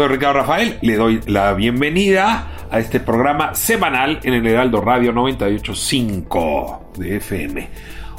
Soy 0.00 0.08
Ricardo 0.08 0.40
Rafael, 0.40 0.78
le 0.80 0.96
doy 0.96 1.20
la 1.26 1.52
bienvenida 1.52 2.46
a 2.70 2.78
este 2.78 3.00
programa 3.00 3.54
semanal 3.54 4.18
en 4.22 4.32
el 4.32 4.46
Heraldo 4.46 4.80
Radio 4.80 5.12
985 5.12 6.92
de 6.96 7.16
FM. 7.16 7.68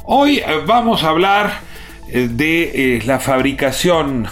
Hoy 0.04 0.38
eh, 0.38 0.44
vamos 0.64 1.04
a 1.04 1.10
hablar 1.10 1.52
eh, 2.08 2.30
de 2.32 2.98
eh, 2.98 3.02
la 3.08 3.18
fabricación 3.18 4.28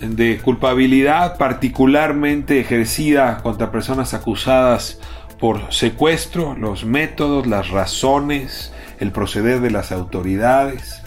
de 0.00 0.38
culpabilidad 0.38 1.38
particularmente 1.38 2.58
ejercida 2.58 3.38
contra 3.40 3.70
personas 3.70 4.12
acusadas 4.12 4.98
por 5.38 5.72
secuestro, 5.72 6.56
los 6.56 6.84
métodos, 6.84 7.46
las 7.46 7.70
razones, 7.70 8.74
el 8.98 9.12
proceder 9.12 9.60
de 9.60 9.70
las 9.70 9.92
autoridades. 9.92 10.99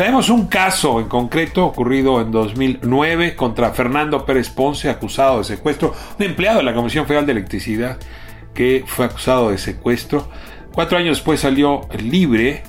Tenemos 0.00 0.30
un 0.30 0.46
caso 0.46 0.98
en 0.98 1.08
concreto 1.08 1.66
ocurrido 1.66 2.22
en 2.22 2.30
2009 2.30 3.36
contra 3.36 3.74
Fernando 3.74 4.24
Pérez 4.24 4.48
Ponce, 4.48 4.88
acusado 4.88 5.36
de 5.36 5.44
secuestro, 5.44 5.94
un 6.18 6.24
empleado 6.24 6.56
de 6.56 6.64
la 6.64 6.72
Comisión 6.72 7.04
Federal 7.04 7.26
de 7.26 7.32
Electricidad 7.32 7.98
que 8.54 8.82
fue 8.86 9.04
acusado 9.04 9.50
de 9.50 9.58
secuestro. 9.58 10.26
Cuatro 10.72 10.96
años 10.96 11.18
después 11.18 11.40
salió 11.40 11.82
libre 11.98 12.62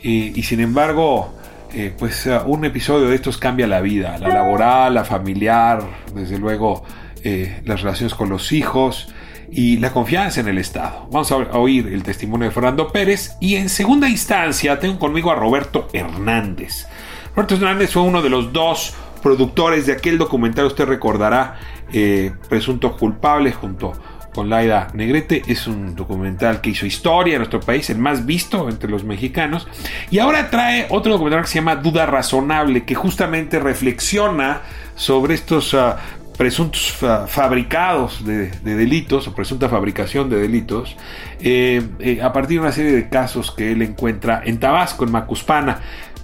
y, 0.00 0.42
sin 0.44 0.60
embargo, 0.60 1.34
eh, 1.74 1.92
pues 1.94 2.24
uh, 2.24 2.40
un 2.46 2.64
episodio 2.64 3.08
de 3.08 3.16
estos 3.16 3.36
cambia 3.36 3.66
la 3.66 3.82
vida, 3.82 4.16
la 4.16 4.28
laboral, 4.28 4.94
la 4.94 5.04
familiar, 5.04 5.82
desde 6.14 6.38
luego 6.38 6.84
eh, 7.22 7.60
las 7.66 7.82
relaciones 7.82 8.14
con 8.14 8.30
los 8.30 8.50
hijos 8.50 9.12
y 9.50 9.78
la 9.78 9.92
confianza 9.92 10.40
en 10.40 10.48
el 10.48 10.58
Estado. 10.58 11.08
Vamos 11.10 11.32
a 11.32 11.36
oír 11.36 11.88
el 11.88 12.02
testimonio 12.02 12.48
de 12.48 12.54
Fernando 12.54 12.88
Pérez 12.88 13.36
y 13.40 13.56
en 13.56 13.68
segunda 13.68 14.08
instancia 14.08 14.78
tengo 14.78 14.98
conmigo 14.98 15.30
a 15.30 15.34
Roberto 15.34 15.88
Hernández. 15.92 16.86
Roberto 17.34 17.54
Hernández 17.54 17.92
fue 17.92 18.02
uno 18.02 18.22
de 18.22 18.30
los 18.30 18.52
dos 18.52 18.94
productores 19.22 19.86
de 19.86 19.92
aquel 19.92 20.18
documental, 20.18 20.66
usted 20.66 20.86
recordará, 20.86 21.58
eh, 21.92 22.32
Presuntos 22.48 22.92
Culpables 22.92 23.56
junto 23.56 23.92
con 24.34 24.48
Laida 24.48 24.88
Negrete. 24.94 25.42
Es 25.46 25.66
un 25.66 25.96
documental 25.96 26.60
que 26.60 26.70
hizo 26.70 26.86
historia 26.86 27.34
en 27.34 27.38
nuestro 27.38 27.60
país, 27.60 27.90
el 27.90 27.98
más 27.98 28.26
visto 28.26 28.68
entre 28.68 28.90
los 28.90 29.04
mexicanos. 29.04 29.66
Y 30.10 30.18
ahora 30.18 30.50
trae 30.50 30.86
otro 30.90 31.12
documental 31.12 31.42
que 31.42 31.48
se 31.48 31.54
llama 31.56 31.76
Duda 31.76 32.06
Razonable, 32.06 32.84
que 32.84 32.94
justamente 32.94 33.58
reflexiona 33.58 34.60
sobre 34.94 35.34
estos 35.34 35.74
uh, 35.74 35.94
presuntos 36.38 36.92
fabricados 37.26 38.24
de, 38.24 38.50
delitos 38.62 39.26
o 39.26 39.34
presunta 39.34 39.68
fabricación 39.68 40.30
de 40.30 40.38
delitos 40.38 40.96
eh, 41.40 41.82
eh, 41.98 42.22
a 42.22 42.32
partir 42.32 42.60
de 42.60 42.60
una 42.60 42.72
serie 42.72 42.92
de 42.92 43.08
casos 43.08 43.50
que 43.50 43.72
él 43.72 43.82
encuentra 43.82 44.40
en 44.44 44.58
Tabasco, 44.60 45.04
en 45.04 45.10
Macuspana. 45.10 45.80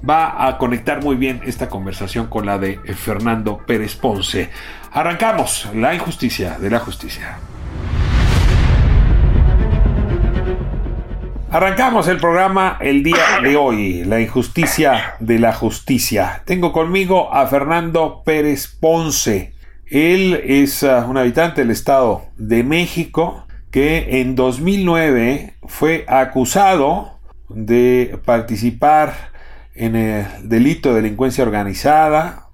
Va 0.08 0.46
a 0.46 0.56
conectar 0.58 1.02
muy 1.02 1.16
bien 1.16 1.40
esta 1.44 1.68
conversación 1.68 2.28
con 2.28 2.46
la 2.46 2.58
de 2.58 2.78
Fernando 2.94 3.58
Pérez 3.66 3.96
Ponce. 3.96 4.50
Arrancamos 4.92 5.68
la 5.74 5.94
injusticia 5.94 6.58
de 6.58 6.70
la 6.70 6.78
justicia. 6.78 7.38
Arrancamos 11.50 12.06
el 12.06 12.18
programa 12.18 12.78
el 12.80 13.02
día 13.02 13.40
de 13.42 13.56
hoy, 13.56 14.04
la 14.04 14.20
injusticia 14.20 15.14
de 15.20 15.38
la 15.38 15.52
justicia. 15.52 16.42
Tengo 16.44 16.72
conmigo 16.72 17.32
a 17.32 17.46
Fernando 17.46 18.22
Pérez 18.24 18.68
Ponce. 18.68 19.53
Él 19.94 20.42
es 20.44 20.82
uh, 20.82 21.08
un 21.08 21.18
habitante 21.18 21.60
del 21.60 21.70
Estado 21.70 22.22
de 22.36 22.64
México 22.64 23.46
que 23.70 24.20
en 24.20 24.34
2009 24.34 25.54
fue 25.68 26.04
acusado 26.08 27.20
de 27.48 28.18
participar 28.24 29.30
en 29.72 29.94
el 29.94 30.26
delito 30.48 30.88
de 30.88 31.00
delincuencia 31.00 31.44
organizada, 31.44 32.48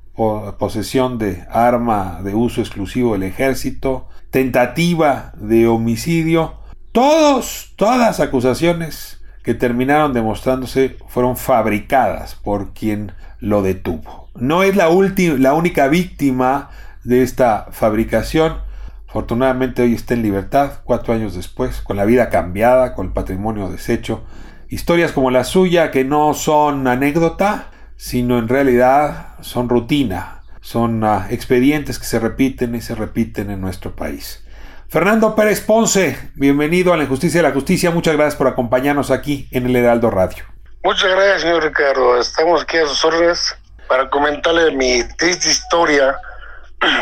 posesión 0.58 1.16
de 1.16 1.46
arma 1.48 2.20
de 2.22 2.34
uso 2.34 2.60
exclusivo 2.60 3.14
del 3.14 3.22
ejército, 3.22 4.06
tentativa 4.30 5.32
de 5.38 5.66
homicidio. 5.66 6.56
Todos, 6.92 7.72
todas 7.76 7.98
las 7.98 8.20
acusaciones 8.20 9.22
que 9.42 9.54
terminaron 9.54 10.12
demostrándose 10.12 10.98
fueron 11.08 11.38
fabricadas 11.38 12.34
por 12.34 12.74
quien 12.74 13.12
lo 13.38 13.62
detuvo. 13.62 14.28
No 14.34 14.62
es 14.62 14.76
la, 14.76 14.90
la 15.38 15.54
única 15.54 15.88
víctima 15.88 16.68
de 17.04 17.22
esta 17.22 17.68
fabricación. 17.70 18.60
Afortunadamente 19.08 19.82
hoy 19.82 19.94
está 19.94 20.14
en 20.14 20.22
libertad, 20.22 20.80
cuatro 20.84 21.14
años 21.14 21.34
después, 21.34 21.80
con 21.80 21.96
la 21.96 22.04
vida 22.04 22.28
cambiada, 22.28 22.94
con 22.94 23.06
el 23.06 23.12
patrimonio 23.12 23.68
deshecho. 23.68 24.24
Historias 24.68 25.12
como 25.12 25.30
la 25.30 25.44
suya 25.44 25.90
que 25.90 26.04
no 26.04 26.32
son 26.32 26.86
anécdota, 26.86 27.70
sino 27.96 28.38
en 28.38 28.48
realidad 28.48 29.34
son 29.40 29.68
rutina, 29.68 30.42
son 30.60 31.02
uh, 31.02 31.24
expedientes 31.30 31.98
que 31.98 32.04
se 32.04 32.20
repiten 32.20 32.74
y 32.76 32.80
se 32.80 32.94
repiten 32.94 33.50
en 33.50 33.60
nuestro 33.60 33.96
país. 33.96 34.44
Fernando 34.88 35.34
Pérez 35.34 35.60
Ponce, 35.60 36.16
bienvenido 36.34 36.92
a 36.92 36.96
la 36.96 37.04
Injusticia 37.04 37.42
de 37.42 37.48
la 37.48 37.54
Justicia. 37.54 37.90
Muchas 37.90 38.14
gracias 38.14 38.36
por 38.36 38.46
acompañarnos 38.46 39.10
aquí 39.10 39.48
en 39.50 39.66
el 39.66 39.76
Heraldo 39.76 40.10
Radio. 40.10 40.44
Muchas 40.84 41.10
gracias, 41.10 41.42
señor 41.42 41.64
Ricardo. 41.64 42.20
Estamos 42.20 42.62
aquí 42.62 42.76
a 42.76 42.86
sus 42.86 43.04
órdenes 43.04 43.56
para 43.88 44.08
comentarle 44.08 44.70
mi 44.70 45.02
triste 45.18 45.50
historia 45.50 46.16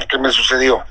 que 0.09 0.19
me 0.19 0.31
sucedió. 0.31 0.83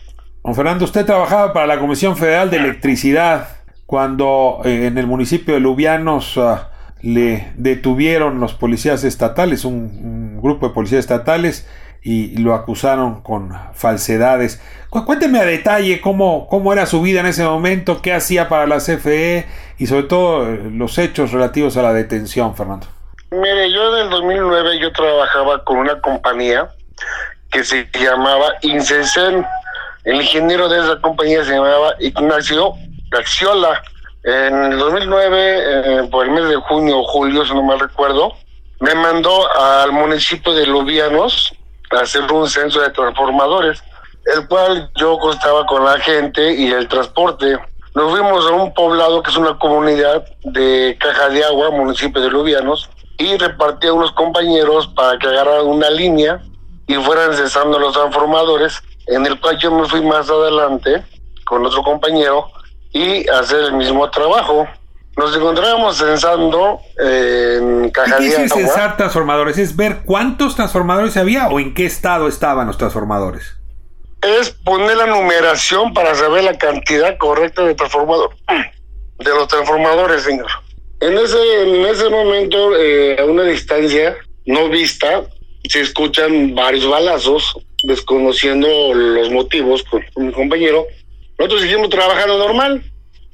Don 0.44 0.56
Fernando, 0.56 0.86
usted 0.86 1.06
trabajaba 1.06 1.54
para 1.54 1.68
la 1.68 1.80
Comisión 1.80 2.16
Federal 2.16 2.50
de 2.50 2.58
Electricidad 2.58 3.50
cuando 3.86 4.62
eh, 4.66 4.88
en 4.88 4.98
el 4.98 5.08
municipio 5.08 5.54
de 5.54 5.60
Lubianos 5.60 6.38
ah, 6.38 6.70
le 7.02 7.52
detuvieron 7.56 8.40
los 8.40 8.54
policías 8.54 9.04
estatales, 9.04 9.66
un, 9.66 10.42
grupo 10.42 10.68
de 10.68 10.74
policías 10.74 11.00
estatales, 11.00 11.68
y 12.04 12.38
lo 12.38 12.54
acusaron 12.54 13.22
con 13.22 13.52
falsedades. 13.74 14.62
cuénteme 14.90 15.40
a 15.40 15.46
detalle 15.46 16.00
cómo, 16.00 16.48
cómo 16.48 16.72
era 16.72 16.86
su 16.86 17.02
vida 17.02 17.20
en 17.20 17.26
ese 17.26 17.44
momento, 17.44 18.02
qué 18.02 18.14
hacía 18.14 18.48
para 18.48 18.68
la 18.68 18.78
CFE 18.78 19.46
y 19.78 19.88
sobre 19.88 20.04
todo 20.04 20.48
eh, 20.48 20.70
los 20.72 20.98
hechos 20.98 21.32
relativos 21.32 21.76
a 21.76 21.82
la 21.82 21.94
detención, 21.94 22.56
Fernando. 22.56 22.88
Mire, 23.32 23.72
yo 23.72 23.98
en 23.98 24.06
el 24.06 24.10
2009 24.10 24.80
yo 24.80 24.92
trabajaba 24.94 25.64
con 25.66 25.78
una 25.80 26.00
compañía 26.00 26.70
que 27.58 27.64
se 27.64 27.90
llamaba 27.94 28.54
Incesen. 28.62 29.44
El 30.04 30.22
ingeniero 30.22 30.70
de 30.70 30.80
esa 30.80 31.02
compañía 31.02 31.44
se 31.44 31.56
llamaba 31.56 31.96
Ignacio 32.00 32.74
Gaxiola. 33.10 33.82
En 34.24 34.74
el 34.74 34.78
2009, 34.78 35.38
eh, 35.40 36.08
por 36.12 36.26
el 36.26 36.34
mes 36.34 36.50
de 36.50 36.56
junio 36.58 37.00
o 37.00 37.04
julio, 37.06 37.44
si 37.46 37.54
no 37.56 37.64
mal 37.64 37.80
recuerdo, 37.80 38.34
me 38.80 38.94
mandó 38.94 39.52
al 39.56 39.92
municipio 39.92 40.54
de 40.54 40.68
Lubianos 40.68 41.52
a 41.90 42.02
hacer 42.02 42.32
un 42.32 42.48
censo 42.48 42.80
de 42.80 42.92
transformadores, 42.92 43.84
el 44.36 44.48
cual 44.48 44.92
yo 44.96 45.18
costaba 45.18 45.66
con 45.66 45.84
la 45.84 45.98
gente 46.00 46.54
y 46.54 46.72
el 46.72 46.88
transporte. 46.88 47.58
Nos 47.96 48.12
fuimos 48.12 48.46
a 48.46 48.52
un 48.52 48.72
poblado 48.76 49.24
que 49.24 49.32
es 49.32 49.38
una 49.38 49.58
comunidad 49.58 50.24
de 50.44 50.96
Caja 51.00 51.30
de 51.30 51.44
Agua, 51.44 51.72
municipio 51.72 52.22
de 52.22 52.30
Lubianos, 52.30 52.88
y 53.18 53.36
repartí 53.36 53.88
a 53.88 53.94
unos 53.94 54.12
compañeros 54.12 54.88
para 54.90 55.18
que 55.18 55.26
agarraran 55.26 55.66
una 55.66 55.90
línea 55.90 56.40
y 56.88 56.96
fueran 56.96 57.36
cesando 57.36 57.78
los 57.78 57.94
transformadores, 57.94 58.82
en 59.08 59.26
el 59.26 59.40
cual 59.40 59.58
yo 59.60 59.72
me 59.72 59.88
fui 59.88 60.02
más 60.02 60.30
adelante 60.30 61.04
con 61.46 61.66
otro 61.66 61.84
compañero 61.84 62.48
y 62.92 63.28
hacer 63.30 63.60
el 63.66 63.74
mismo 63.74 64.10
trabajo. 64.10 64.68
Nos 65.18 65.36
encontrábamos 65.36 65.98
censando 65.98 66.80
en 67.00 67.90
caja 67.90 68.18
¿Qué 68.18 68.36
agua. 68.36 68.48
censar 68.50 68.98
transformadores? 68.98 69.58
¿Es 69.58 69.76
ver 69.76 70.04
cuántos 70.06 70.56
transformadores 70.56 71.18
había 71.18 71.48
o 71.48 71.60
en 71.60 71.74
qué 71.74 71.86
estado 71.86 72.28
estaban 72.28 72.68
los 72.68 72.78
transformadores? 72.78 73.56
Es 74.22 74.52
poner 74.52 74.98
la 74.98 75.08
numeración 75.08 75.94
para 75.94 76.16
saber 76.16 76.44
la 76.44 76.58
cantidad 76.58 77.18
correcta 77.18 77.64
de 77.64 77.76
transformador 77.76 78.30
de 79.20 79.30
los 79.30 79.48
transformadores, 79.48 80.24
señor. 80.24 80.48
En 81.00 81.18
ese, 81.18 81.38
en 81.64 81.86
ese 81.86 82.10
momento, 82.10 82.76
eh, 82.76 83.20
a 83.20 83.26
una 83.26 83.44
distancia 83.44 84.16
no 84.46 84.70
vista, 84.70 85.24
se 85.70 85.82
escuchan 85.82 86.56
varios 86.56 86.88
balazos, 86.88 87.58
desconociendo 87.84 88.94
los 88.94 89.30
motivos 89.30 89.84
con, 89.84 90.04
con 90.14 90.28
mi 90.28 90.34
compañero. 90.34 90.88
Nosotros 91.38 91.62
seguimos 91.62 91.90
trabajando 91.90 92.38
normal. 92.38 92.84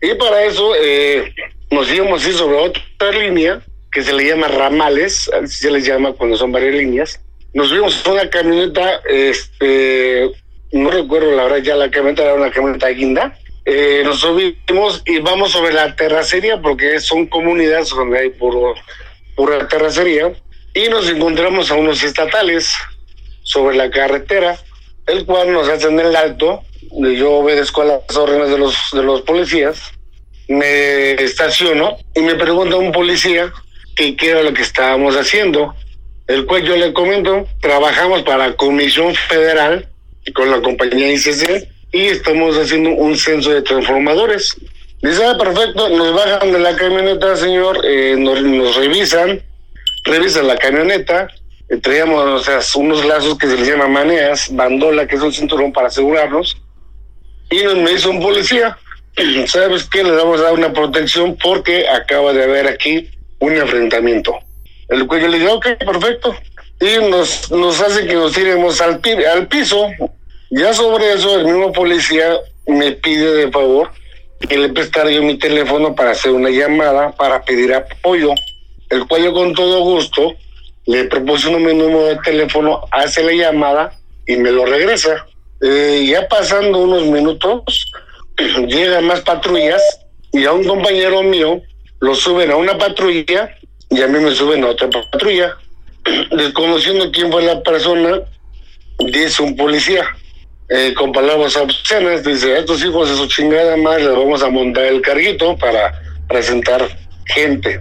Y 0.02 0.14
para 0.16 0.44
eso 0.44 0.74
eh, 0.76 1.34
nos 1.72 1.90
íbamos 1.90 2.22
así 2.22 2.34
sobre 2.34 2.58
otra 2.58 3.12
línea 3.12 3.62
que 3.90 4.04
se 4.04 4.12
le 4.12 4.28
llama 4.28 4.50
ramales, 4.50 5.30
así 5.30 5.56
se 5.56 5.72
les 5.72 5.86
llama 5.86 6.12
cuando 6.14 6.36
son 6.36 6.52
varias 6.52 6.76
líneas. 6.76 7.22
Nos 7.54 7.70
subimos 7.70 8.06
a 8.06 8.12
una 8.12 8.30
camioneta, 8.30 9.02
este, 9.08 10.30
no 10.74 10.92
recuerdo 10.92 11.32
la 11.32 11.44
verdad 11.44 11.58
ya 11.60 11.76
la 11.76 11.90
camioneta 11.90 12.24
era 12.24 12.34
una 12.34 12.52
camioneta 12.52 12.90
guinda. 12.90 13.38
Eh, 13.66 14.02
nos 14.04 14.20
subimos 14.20 15.04
y 15.06 15.20
vamos 15.20 15.52
sobre 15.52 15.72
la 15.72 15.96
terracería 15.96 16.62
porque 16.62 17.00
son 17.00 17.28
comunidades 17.28 17.92
donde 17.92 18.20
hay 18.20 18.30
puro, 18.32 18.74
pura 19.38 19.68
terracería 19.70 20.34
y 20.74 20.90
nos 20.90 21.08
encontramos 21.10 21.70
a 21.72 21.76
unos 21.76 22.04
estatales 22.04 22.74
sobre 23.44 23.78
la 23.78 23.90
carretera, 23.90 24.58
el 25.08 25.26
cual 25.26 25.52
nos 25.52 25.70
hacen 25.70 26.00
el 26.00 26.16
alto. 26.16 26.64
Yo 26.92 27.34
obedezco 27.34 27.82
a 27.82 27.86
las 27.86 28.18
órdenes 28.18 28.50
de 28.50 28.58
los, 28.58 28.76
de 28.92 29.04
los 29.04 29.22
policías, 29.22 29.92
me 30.48 31.12
estaciono 31.14 31.98
y 32.16 32.22
me 32.22 32.36
pregunta 32.36 32.76
un 32.76 32.92
policía 32.92 33.52
que 33.96 34.16
qué 34.16 34.32
era 34.32 34.44
lo 34.44 34.54
que 34.54 34.62
estábamos 34.62 35.16
haciendo, 35.16 35.76
el 36.28 36.46
cual 36.46 36.64
yo 36.64 36.76
le 36.76 36.94
comento, 36.94 37.48
trabajamos 37.62 38.24
para 38.24 38.56
Comisión 38.56 39.14
Federal 39.16 39.88
con 40.34 40.50
la 40.50 40.62
compañía 40.62 41.12
ICC 41.14 41.68
y 41.92 42.08
estamos 42.08 42.58
haciendo 42.58 42.92
un 42.92 43.18
censo 43.18 43.52
de 43.52 43.62
transformadores. 43.62 44.56
Dice, 45.02 45.24
ah, 45.26 45.38
perfecto, 45.38 45.90
nos 45.90 46.14
bajan 46.14 46.52
de 46.52 46.60
la 46.60 46.76
camioneta, 46.76 47.36
señor, 47.36 47.82
eh, 47.86 48.16
nos, 48.18 48.42
nos 48.42 48.76
revisan, 48.78 49.42
revisan 50.04 50.48
la 50.48 50.58
camioneta, 50.58 51.28
eh, 51.70 51.78
traíamos 51.78 52.24
o 52.26 52.40
sea, 52.44 52.60
unos 52.76 53.06
lazos 53.06 53.38
que 53.38 53.48
se 53.48 53.58
les 53.58 53.68
llama 53.68 53.88
maneas, 53.88 54.54
bandola, 54.54 55.08
que 55.08 55.16
es 55.16 55.22
un 55.22 55.34
cinturón 55.34 55.72
para 55.72 55.88
asegurarnos, 55.88 56.58
y 57.50 57.64
nos 57.64 57.76
me 57.76 57.92
dice 57.92 58.08
un 58.08 58.22
policía, 58.22 58.78
¿sabes 59.48 59.86
qué? 59.86 60.04
Le 60.04 60.12
vamos 60.12 60.40
a 60.40 60.44
dar 60.44 60.54
una 60.54 60.74
protección 60.74 61.38
porque 61.42 61.88
acaba 61.88 62.34
de 62.34 62.44
haber 62.44 62.68
aquí 62.68 63.10
un 63.40 63.54
enfrentamiento. 63.54 64.40
El 64.90 65.08
cual 65.08 65.22
yo 65.22 65.28
le 65.28 65.40
digo, 65.40 65.54
ok, 65.54 65.68
perfecto. 65.80 66.36
Y 66.82 67.10
nos, 67.10 67.52
nos 67.52 67.80
hace 67.82 68.06
que 68.06 68.16
nos 68.16 68.34
tiremos 68.34 68.82
al, 68.82 69.00
al 69.34 69.48
piso. 69.48 69.90
Ya 70.50 70.74
sobre 70.74 71.14
eso, 71.14 71.40
el 71.40 71.46
mismo 71.46 71.72
policía 71.72 72.38
me 72.68 72.92
pide 72.94 73.34
de 73.34 73.52
favor 73.52 73.92
que 74.48 74.58
le 74.58 74.70
prestara 74.70 75.10
yo 75.10 75.24
mi 75.24 75.38
teléfono 75.38 75.96
para 75.96 76.12
hacer 76.12 76.32
una 76.32 76.50
llamada 76.50 77.12
para 77.12 77.44
pedir 77.44 77.74
apoyo, 77.74 78.34
el 78.94 79.08
cual 79.08 79.24
yo 79.24 79.34
con 79.34 79.54
todo 79.54 79.82
gusto 79.82 80.36
le 80.86 81.06
proporciono 81.06 81.60
mi 81.60 81.74
número 81.74 82.06
de 82.06 82.18
teléfono, 82.18 82.82
hace 82.92 83.24
la 83.24 83.34
llamada 83.34 83.94
y 84.28 84.36
me 84.36 84.52
lo 84.52 84.66
regresa. 84.66 85.26
Eh, 85.62 86.06
ya 86.08 86.28
pasando 86.28 86.80
unos 86.80 87.04
minutos, 87.04 87.92
llegan 88.68 89.06
más 89.06 89.22
patrullas 89.22 89.82
y 90.32 90.46
a 90.46 90.52
un 90.52 90.66
compañero 90.66 91.24
mío 91.24 91.62
lo 92.00 92.16
suben 92.16 92.52
a 92.52 92.58
una 92.58 92.78
patrulla 92.78 93.56
y 93.90 94.02
a 94.02 94.08
mí 94.08 94.20
me 94.20 94.32
suben 94.32 94.64
a 94.64 94.68
otra 94.68 94.90
patrulla. 94.90 95.58
Desconociendo 96.38 97.12
quién 97.12 97.32
fue 97.32 97.44
la 97.44 97.64
persona, 97.64 98.22
dice 99.00 99.42
un 99.42 99.56
policía, 99.56 100.06
eh, 100.70 100.94
con 100.96 101.12
palabras 101.12 101.56
obscenas, 101.56 102.24
dice, 102.24 102.56
a 102.56 102.60
estos 102.60 102.84
hijos 102.84 103.10
de 103.10 103.16
su 103.16 103.28
chingada 103.28 103.78
madre 103.78 104.04
les 104.04 104.16
vamos 104.16 104.44
a 104.44 104.50
montar 104.50 104.86
el 104.86 105.02
carguito 105.02 105.56
para 105.58 105.94
presentar 106.28 106.86
gente. 107.26 107.80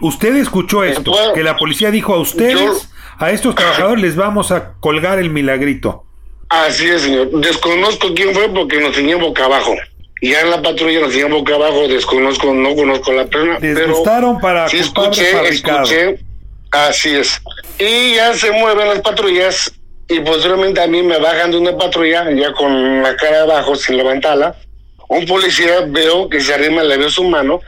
¿Usted 0.00 0.36
escuchó 0.36 0.84
esto? 0.84 1.10
Bueno, 1.12 1.32
que 1.34 1.42
la 1.42 1.56
policía 1.56 1.90
dijo 1.90 2.14
a 2.14 2.18
ustedes, 2.20 2.58
yo- 2.60 2.76
a 3.18 3.30
estos 3.30 3.54
trabajadores 3.54 4.02
les 4.02 4.16
vamos 4.16 4.50
a 4.50 4.72
colgar 4.80 5.18
el 5.18 5.30
milagrito. 5.30 6.04
Así 6.48 6.88
es, 6.88 7.02
señor. 7.02 7.30
Desconozco 7.30 8.12
quién 8.14 8.34
fue 8.34 8.48
porque 8.48 8.80
nos 8.80 8.92
tenían 8.94 9.20
boca 9.20 9.44
abajo. 9.44 9.74
Ya 10.20 10.40
en 10.42 10.50
la 10.50 10.62
patrulla 10.62 11.00
nos 11.00 11.10
tenían 11.10 11.30
boca 11.30 11.54
abajo, 11.54 11.88
desconozco, 11.88 12.52
no 12.54 12.74
conozco 12.76 13.12
la 13.12 13.24
persona. 13.26 13.58
Les 13.58 13.74
pero 13.74 13.94
gustaron 13.94 14.38
para 14.38 14.68
sí 14.68 14.78
escuché. 14.78 16.18
Así 16.70 17.14
es. 17.14 17.40
Y 17.78 18.14
ya 18.14 18.32
se 18.34 18.50
mueven 18.52 18.88
las 18.88 19.00
patrullas 19.00 19.72
y 20.08 20.20
posteriormente 20.20 20.80
a 20.82 20.86
mí 20.86 21.02
me 21.02 21.18
bajan 21.18 21.50
de 21.50 21.58
una 21.58 21.76
patrulla 21.76 22.30
ya 22.32 22.52
con 22.52 23.02
la 23.02 23.14
cara 23.16 23.42
abajo 23.42 23.74
sin 23.76 23.96
levantarla. 23.96 24.54
Un 25.08 25.26
policía 25.26 25.84
veo 25.88 26.28
que 26.28 26.40
se 26.40 26.54
arrima, 26.54 26.82
le 26.82 26.96
veo 26.96 27.10
su 27.10 27.24
mano 27.24 27.60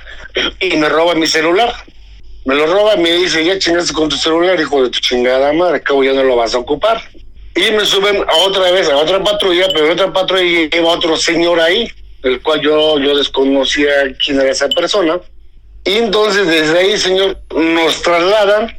y 0.60 0.76
me 0.76 0.88
roba 0.88 1.14
mi 1.14 1.26
celular. 1.26 1.72
Me 2.44 2.54
lo 2.54 2.66
roba, 2.66 2.96
me 2.96 3.10
dice, 3.12 3.42
ya 3.42 3.58
chingaste 3.58 3.94
con 3.94 4.08
tu 4.08 4.16
celular, 4.16 4.60
hijo 4.60 4.82
de 4.82 4.90
tu 4.90 5.00
chingada 5.00 5.52
madre, 5.54 5.82
cabo 5.82 6.04
ya 6.04 6.12
no 6.12 6.22
lo 6.22 6.36
vas 6.36 6.54
a 6.54 6.58
ocupar. 6.58 7.02
Y 7.56 7.70
me 7.70 7.84
suben 7.84 8.22
otra 8.44 8.70
vez 8.70 8.88
a 8.88 8.96
otra 8.98 9.22
patrulla, 9.22 9.66
pero 9.72 9.92
otra 9.92 10.12
patrulla 10.12 10.68
lleva 10.68 10.88
otro 10.90 11.16
señor 11.16 11.58
ahí, 11.60 11.90
el 12.22 12.42
cual 12.42 12.60
yo, 12.60 12.98
yo 12.98 13.16
desconocía 13.16 13.90
quién 14.22 14.40
era 14.40 14.50
esa 14.50 14.68
persona. 14.68 15.20
Y 15.84 15.92
entonces 15.92 16.46
desde 16.46 16.78
ahí, 16.78 16.98
señor, 16.98 17.38
nos 17.54 18.02
trasladan 18.02 18.76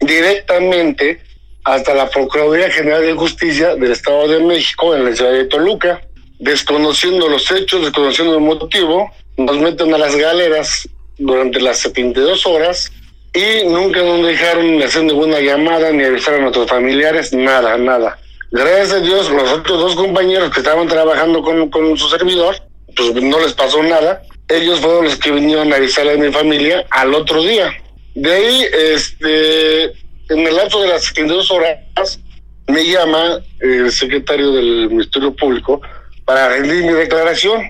directamente 0.00 1.20
hasta 1.64 1.94
la 1.94 2.08
Procuraduría 2.08 2.70
General 2.70 3.02
de 3.02 3.14
Justicia 3.14 3.74
del 3.74 3.92
Estado 3.92 4.28
de 4.28 4.40
México 4.40 4.94
en 4.94 5.04
la 5.04 5.16
ciudad 5.16 5.32
de 5.32 5.46
Toluca, 5.46 6.02
desconociendo 6.38 7.28
los 7.28 7.50
hechos, 7.50 7.82
desconociendo 7.82 8.34
el 8.34 8.40
motivo, 8.40 9.10
nos 9.36 9.58
meten 9.58 9.92
a 9.92 9.98
las 9.98 10.14
galeras 10.14 10.88
durante 11.18 11.60
las 11.60 11.78
72 11.78 12.46
horas 12.46 12.92
y 13.34 13.66
nunca 13.66 14.02
nos 14.02 14.26
dejaron 14.26 14.82
hacer 14.82 15.04
ninguna 15.04 15.40
llamada 15.40 15.90
ni 15.92 16.04
avisar 16.04 16.34
a 16.34 16.38
nuestros 16.38 16.68
familiares, 16.68 17.32
nada, 17.32 17.76
nada. 17.76 18.18
Gracias 18.50 18.92
a 18.92 19.00
Dios, 19.00 19.30
los 19.30 19.50
otros 19.52 19.80
dos 19.80 19.94
compañeros 19.94 20.50
que 20.50 20.60
estaban 20.60 20.88
trabajando 20.88 21.42
con, 21.42 21.68
con 21.70 21.96
su 21.98 22.08
servidor, 22.08 22.56
pues 22.96 23.14
no 23.14 23.38
les 23.40 23.52
pasó 23.52 23.82
nada. 23.82 24.22
Ellos 24.48 24.80
fueron 24.80 25.04
los 25.04 25.16
que 25.16 25.30
vinieron 25.30 25.72
a 25.72 25.76
avisarle 25.76 26.12
a 26.12 26.16
mi 26.16 26.32
familia 26.32 26.84
al 26.90 27.14
otro 27.14 27.42
día. 27.42 27.70
De 28.14 28.32
ahí, 28.32 28.66
este, 28.94 29.84
en 29.84 30.46
el 30.46 30.56
lapso 30.56 30.80
de 30.80 30.88
las 30.88 31.04
72 31.04 31.50
horas, 31.50 32.18
me 32.66 32.84
llama 32.84 33.40
el 33.60 33.92
secretario 33.92 34.52
del 34.52 34.88
Ministerio 34.88 35.34
Público 35.34 35.80
para 36.24 36.48
rendir 36.48 36.84
mi 36.84 36.92
declaración. 36.92 37.66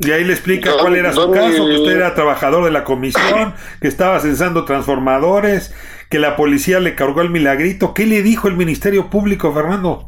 Y 0.00 0.10
ahí 0.12 0.24
le 0.24 0.32
explica 0.32 0.72
cuál 0.80 0.96
era 0.96 1.12
su 1.12 1.30
caso, 1.32 1.66
que 1.66 1.74
usted 1.76 1.92
era 1.96 2.14
trabajador 2.14 2.64
de 2.64 2.70
la 2.70 2.84
comisión, 2.84 3.54
que 3.80 3.88
estaba 3.88 4.20
censando 4.20 4.64
transformadores, 4.64 5.74
que 6.08 6.18
la 6.18 6.36
policía 6.36 6.80
le 6.80 6.94
cargó 6.94 7.20
el 7.22 7.30
milagrito. 7.30 7.92
¿Qué 7.94 8.06
le 8.06 8.22
dijo 8.22 8.48
el 8.48 8.54
Ministerio 8.54 9.10
Público, 9.10 9.52
Fernando? 9.52 10.06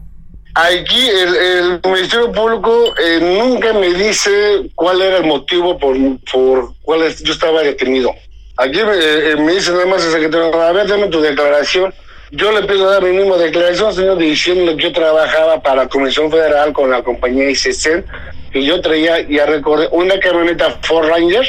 Aquí 0.55 1.09
el, 1.09 1.35
el 1.35 1.81
Ministerio 1.91 2.31
Público 2.31 2.95
eh, 3.03 3.39
nunca 3.43 3.73
me 3.73 3.93
dice 3.95 4.31
cuál 4.75 5.01
era 5.01 5.17
el 5.19 5.25
motivo 5.25 5.79
por, 5.79 5.97
por 6.31 6.75
cuál 6.83 7.03
es- 7.05 7.23
yo 7.23 7.33
estaba 7.33 7.63
detenido. 7.63 8.11
Aquí 8.59 8.79
me, 8.85 8.93
eh, 8.95 9.37
me 9.39 9.53
dice 9.55 9.73
nada 9.73 9.87
más 9.87 10.05
el 10.05 10.13
secretario, 10.13 10.55
a 10.61 10.73
ver, 10.73 10.87
dame 10.87 11.07
tu 11.09 11.21
declaración. 11.23 11.93
Yo 12.33 12.53
le 12.53 12.67
pido 12.67 12.91
dar 12.91 13.03
mi 13.03 13.13
misma 13.17 13.37
declaración, 13.37 13.95
señor, 13.95 14.19
diciendo 14.19 14.77
que 14.77 14.83
yo 14.85 14.93
trabajaba 14.93 15.63
para 15.63 15.85
la 15.85 15.89
Comisión 15.89 16.31
Federal 16.31 16.73
con 16.75 16.91
la 16.91 17.03
compañía 17.03 17.49
ICC, 17.51 18.05
que 18.53 18.65
yo 18.65 18.81
traía, 18.81 19.27
ya 19.29 19.47
recordé, 19.47 19.89
una 19.93 20.19
camioneta 20.21 20.79
Ford 20.83 21.09
Ranger, 21.09 21.47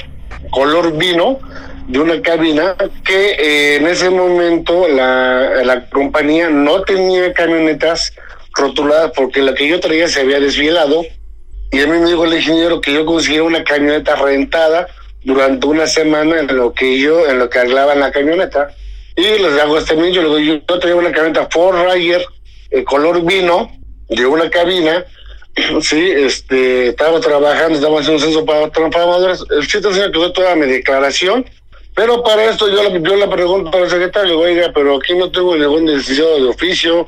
color 0.51 0.97
vino, 0.97 1.39
de 1.87 1.99
una 1.99 2.21
cabina, 2.21 2.75
que 3.05 3.31
eh, 3.31 3.75
en 3.75 3.87
ese 3.87 4.09
momento 4.09 4.87
la, 4.87 5.63
la 5.63 5.89
compañía 5.89 6.49
no 6.49 6.81
tenía 6.83 7.33
camionetas 7.33 8.13
rotuladas 8.55 9.11
porque 9.15 9.41
la 9.41 9.53
que 9.53 9.67
yo 9.67 9.79
traía 9.79 10.07
se 10.07 10.21
había 10.21 10.39
desvielado 10.39 11.03
y 11.73 11.81
a 11.81 11.87
mí 11.87 11.97
me 11.97 12.05
dijo 12.05 12.23
el 12.25 12.35
ingeniero 12.35 12.79
que 12.79 12.93
yo 12.93 13.03
consiguiera 13.03 13.43
una 13.45 13.63
camioneta 13.63 14.15
rentada 14.15 14.87
durante 15.23 15.65
una 15.65 15.87
semana 15.87 16.39
en 16.39 16.55
lo 16.55 16.71
que 16.71 16.99
yo, 16.99 17.27
en 17.27 17.39
lo 17.39 17.49
que 17.49 17.59
arreglaban 17.59 17.99
la 17.99 18.11
camioneta. 18.11 18.69
Y 19.15 19.21
les 19.21 19.59
hago 19.59 19.79
este 19.79 19.95
yo, 19.95 20.37
yo, 20.37 20.39
yo 20.39 20.79
traía 20.79 20.95
una 20.95 21.11
camioneta 21.11 21.47
Ford 21.51 21.75
Ranger, 21.75 22.23
eh, 22.69 22.83
color 22.83 23.25
vino, 23.25 23.71
de 24.07 24.25
una 24.25 24.51
cabina, 24.51 25.03
sí, 25.81 26.11
este, 26.11 26.89
estaba 26.89 27.19
trabajando, 27.19 27.75
estaba 27.75 27.99
haciendo 27.99 28.19
un 28.19 28.31
censo 28.31 28.45
para 28.45 28.69
transformadores. 28.69 29.43
El 29.51 29.67
chiste 29.67 29.93
señor 29.93 30.11
que 30.11 30.19
doy 30.19 30.33
toda 30.33 30.55
mi 30.55 30.65
declaración, 30.65 31.45
pero 31.95 32.23
para 32.23 32.45
esto 32.45 32.67
yo, 32.69 32.97
yo 32.97 33.15
le 33.15 33.27
pregunto 33.27 33.77
al 33.77 33.89
secretario, 33.89 34.39
oiga, 34.39 34.71
pero 34.73 34.97
aquí 34.97 35.13
no 35.15 35.31
tengo 35.31 35.55
ningún 35.55 35.85
licenciado 35.85 36.37
de 36.37 36.49
oficio, 36.49 37.07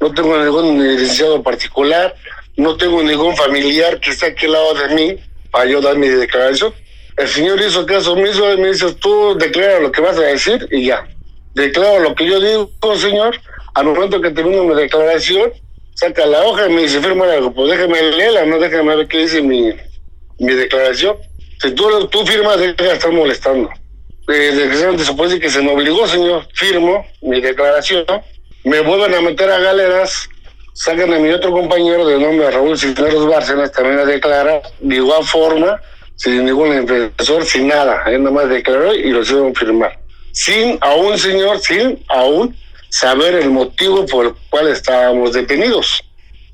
no 0.00 0.12
tengo 0.12 0.36
ningún 0.38 0.82
licenciado 0.82 1.42
particular, 1.42 2.14
no 2.56 2.76
tengo 2.76 3.02
ningún 3.02 3.36
familiar 3.36 4.00
que 4.00 4.10
esté 4.10 4.26
aquí 4.26 4.46
al 4.46 4.52
lado 4.52 4.74
de 4.74 4.94
mí 4.94 5.16
para 5.50 5.66
yo 5.66 5.80
dar 5.80 5.96
mi 5.96 6.08
declaración. 6.08 6.72
El 7.16 7.28
señor 7.28 7.60
hizo 7.60 7.84
caso 7.84 8.14
omiso 8.14 8.52
y 8.54 8.56
me 8.56 8.68
dice, 8.68 8.94
tú 8.94 9.36
declara 9.38 9.80
lo 9.80 9.92
que 9.92 10.00
vas 10.00 10.16
a 10.16 10.22
decir 10.22 10.66
y 10.70 10.86
ya. 10.86 11.06
Declaro 11.54 12.00
lo 12.00 12.14
que 12.14 12.26
yo 12.26 12.40
digo, 12.40 12.96
señor. 12.96 13.38
Al 13.74 13.84
momento 13.86 14.20
que 14.20 14.30
termino 14.30 14.64
mi 14.64 14.74
declaración, 14.74 15.52
saca 15.94 16.26
la 16.26 16.44
hoja 16.44 16.66
y 16.68 16.72
me 16.72 16.82
dice, 16.82 17.00
firma 17.00 17.24
algo. 17.24 17.52
Pues 17.52 17.70
déjame 17.70 18.02
leerla, 18.02 18.44
no 18.46 18.58
déjame 18.58 18.96
ver 18.96 19.08
qué 19.08 19.18
dice 19.18 19.42
mi, 19.42 19.72
mi 20.38 20.54
declaración. 20.54 21.16
Si 21.60 21.70
tú, 21.72 22.08
tú 22.08 22.26
firmas, 22.26 22.58
deja 22.58 22.74
de 22.74 22.92
estar 22.92 23.12
molestando. 23.12 23.70
Eh, 24.28 24.52
decir 24.96 25.40
que 25.40 25.50
se 25.50 25.62
me 25.62 25.72
obligó, 25.72 26.06
señor. 26.06 26.46
Firmo 26.54 27.04
mi 27.22 27.40
declaración. 27.40 28.04
Me 28.64 28.80
vuelven 28.80 29.14
a 29.14 29.20
meter 29.20 29.50
a 29.50 29.58
galeras. 29.58 30.28
Sacan 30.74 31.12
a 31.12 31.18
mi 31.18 31.30
otro 31.30 31.52
compañero 31.52 32.06
de 32.06 32.18
nombre 32.18 32.50
Raúl 32.50 32.78
Cisneros 32.78 33.26
Bárcenas 33.26 33.72
también 33.72 33.98
a 33.98 34.04
declarar 34.06 34.62
de 34.80 34.96
igual 34.96 35.22
forma, 35.22 35.78
sin 36.16 36.46
ningún 36.46 36.74
impresor, 36.74 37.44
sin 37.44 37.68
nada. 37.68 38.04
Él 38.06 38.22
nada 38.22 38.34
más 38.34 38.48
declaró 38.48 38.94
y 38.94 39.10
lo 39.10 39.20
hicieron 39.20 39.54
firmar. 39.54 39.98
Sin 40.32 40.78
aún, 40.80 41.18
señor, 41.18 41.60
sin 41.60 42.02
aún 42.08 42.56
saber 42.92 43.36
el 43.36 43.50
motivo 43.50 44.04
por 44.06 44.26
el 44.26 44.34
cual 44.50 44.68
estábamos 44.68 45.32
detenidos. 45.32 46.04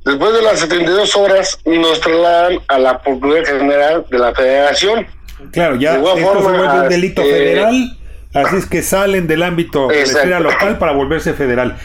Después 0.05 0.33
de 0.33 0.43
las 0.43 0.61
72 0.61 1.17
horas 1.17 1.59
nos 1.67 2.01
trasladan 2.01 2.61
a 2.69 2.79
la 2.79 3.03
Procuraduría 3.03 3.59
General 3.59 4.07
de 4.09 4.19
la 4.19 4.33
Federación. 4.33 5.07
Claro, 5.51 5.77
ya 5.77 5.97
esto 5.97 6.17
forma, 6.17 6.41
se 6.41 6.59
vuelve 6.59 6.81
un 6.81 6.89
delito 6.89 7.23
eh, 7.23 7.31
federal, 7.31 7.99
así 8.35 8.57
es 8.57 8.67
que 8.67 8.83
salen 8.83 9.27
del 9.27 9.43
ámbito 9.43 9.89
de 9.89 9.97
la 9.97 10.03
esfera 10.03 10.41
local 10.41 10.79
para 10.79 10.93
volverse 10.93 11.35
federal. 11.35 11.77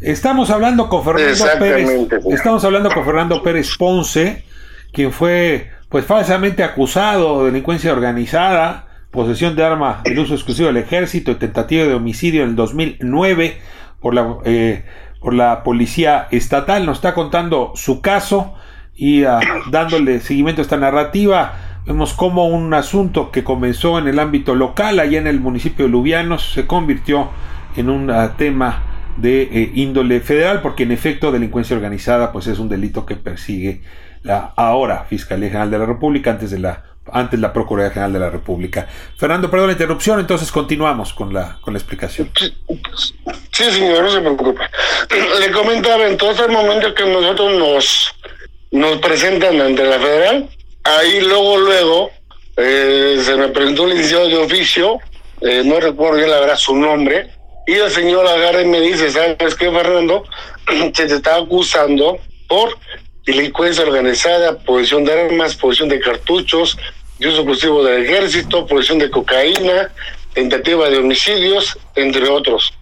Estamos 0.00 0.50
hablando 0.50 0.88
con 0.88 1.04
Fernando 1.04 1.44
Pérez, 1.58 1.90
estamos 2.30 2.64
hablando 2.64 2.90
con 2.92 3.04
Fernando 3.04 3.42
Pérez 3.42 3.76
Ponce, 3.76 4.44
quien 4.92 5.12
fue 5.12 5.70
pues 5.88 6.04
falsamente 6.04 6.62
acusado 6.62 7.40
de 7.40 7.50
delincuencia 7.50 7.92
organizada, 7.92 8.86
posesión 9.10 9.56
de 9.56 9.64
arma 9.64 10.02
del 10.04 10.20
uso 10.20 10.34
exclusivo 10.34 10.68
del 10.68 10.76
ejército 10.76 11.32
y 11.32 11.36
tentativa 11.36 11.84
de 11.84 11.94
homicidio 11.94 12.44
en 12.44 12.50
el 12.50 12.56
2009 12.56 13.58
por 14.00 14.14
la, 14.14 14.36
eh, 14.44 14.84
por 15.20 15.34
la 15.34 15.62
policía 15.62 16.28
estatal. 16.30 16.86
Nos 16.86 16.98
está 16.98 17.14
contando 17.14 17.72
su 17.74 18.00
caso 18.00 18.54
y 18.94 19.24
ah, 19.24 19.40
dándole 19.70 20.20
seguimiento 20.20 20.60
a 20.60 20.64
esta 20.64 20.76
narrativa. 20.76 21.54
Vemos 21.86 22.14
cómo 22.14 22.46
un 22.46 22.74
asunto 22.74 23.30
que 23.30 23.44
comenzó 23.44 23.98
en 23.98 24.08
el 24.08 24.18
ámbito 24.18 24.54
local, 24.54 24.98
allá 24.98 25.18
en 25.18 25.26
el 25.26 25.40
municipio 25.40 25.84
de 25.84 25.90
Lubianos, 25.90 26.52
se 26.52 26.66
convirtió 26.66 27.30
en 27.76 27.90
un 27.90 28.10
ah, 28.10 28.34
tema 28.36 28.82
de 29.16 29.42
eh, 29.42 29.72
índole 29.74 30.20
federal, 30.20 30.60
porque 30.62 30.82
en 30.82 30.92
efecto 30.92 31.32
delincuencia 31.32 31.76
organizada 31.76 32.32
pues 32.32 32.48
es 32.48 32.58
un 32.58 32.68
delito 32.68 33.06
que 33.06 33.16
persigue 33.16 33.82
la 34.22 34.52
ahora 34.56 35.04
Fiscalía 35.04 35.48
General 35.48 35.70
de 35.70 35.78
la 35.78 35.86
República 35.86 36.32
antes 36.32 36.50
de 36.50 36.58
la 36.58 36.82
antes 37.12 37.38
la 37.38 37.52
Procuraduría 37.52 37.92
General 37.92 38.12
de 38.12 38.18
la 38.18 38.30
República. 38.30 38.88
Fernando, 39.16 39.48
perdón 39.48 39.68
la 39.68 39.74
interrupción, 39.74 40.18
entonces 40.18 40.50
continuamos 40.50 41.14
con 41.14 41.32
la, 41.32 41.58
con 41.60 41.72
la 41.72 41.78
explicación. 41.78 42.30
Sí, 43.56 43.64
señor, 43.70 44.04
no 44.04 44.10
se 44.10 44.20
preocupe. 44.20 44.62
Le 45.40 45.50
comentaba, 45.50 46.06
en 46.06 46.18
todo 46.18 46.44
el 46.44 46.52
momento 46.52 46.94
que 46.94 47.06
nosotros 47.06 47.54
nos, 47.54 48.14
nos 48.70 48.98
presentan 48.98 49.58
ante 49.58 49.82
la 49.82 49.98
federal, 49.98 50.46
ahí 50.84 51.22
luego, 51.22 51.56
luego, 51.56 52.10
eh, 52.58 53.18
se 53.24 53.34
me 53.34 53.48
presentó 53.48 53.84
un 53.84 53.90
licenciado 53.90 54.28
de 54.28 54.36
oficio, 54.36 54.98
eh, 55.40 55.62
no 55.64 55.80
recuerdo 55.80 56.20
ya 56.20 56.26
la 56.26 56.40
verdad 56.40 56.56
su 56.58 56.76
nombre, 56.76 57.30
y 57.66 57.72
el 57.72 57.90
señor 57.90 58.26
agarra 58.26 58.60
y 58.60 58.66
me 58.66 58.78
dice, 58.78 59.10
¿sabes 59.10 59.54
qué, 59.54 59.70
Fernando? 59.70 60.24
Se 60.92 61.06
te 61.06 61.14
está 61.14 61.36
acusando 61.36 62.18
por 62.48 62.76
delincuencia 63.24 63.84
organizada, 63.84 64.58
posesión 64.58 65.06
de 65.06 65.14
armas, 65.14 65.56
posesión 65.56 65.88
de 65.88 65.98
cartuchos, 65.98 66.76
de 67.18 67.28
uso 67.28 67.38
exclusivo 67.38 67.82
del 67.82 68.04
ejército, 68.04 68.66
posesión 68.66 68.98
de 68.98 69.10
cocaína, 69.10 69.90
tentativa 70.34 70.90
de 70.90 70.98
homicidios, 70.98 71.78
entre 71.94 72.28
otros. 72.28 72.74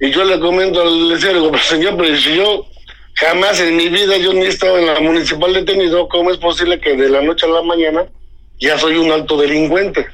Y 0.00 0.10
yo 0.10 0.24
le 0.24 0.38
comento 0.40 0.82
al 0.82 1.18
señor, 1.20 1.96
pero 1.96 2.16
si 2.16 2.36
yo 2.36 2.66
jamás 3.14 3.60
en 3.60 3.76
mi 3.76 3.88
vida 3.88 4.16
yo 4.18 4.32
ni 4.32 4.44
he 4.44 4.48
estado 4.48 4.78
en 4.78 4.86
la 4.86 5.00
municipal 5.00 5.52
detenido, 5.52 6.08
¿cómo 6.08 6.30
es 6.30 6.36
posible 6.36 6.80
que 6.80 6.96
de 6.96 7.08
la 7.08 7.22
noche 7.22 7.46
a 7.46 7.48
la 7.48 7.62
mañana 7.62 8.06
ya 8.60 8.78
soy 8.78 8.96
un 8.96 9.10
alto 9.10 9.36
delincuente? 9.36 10.06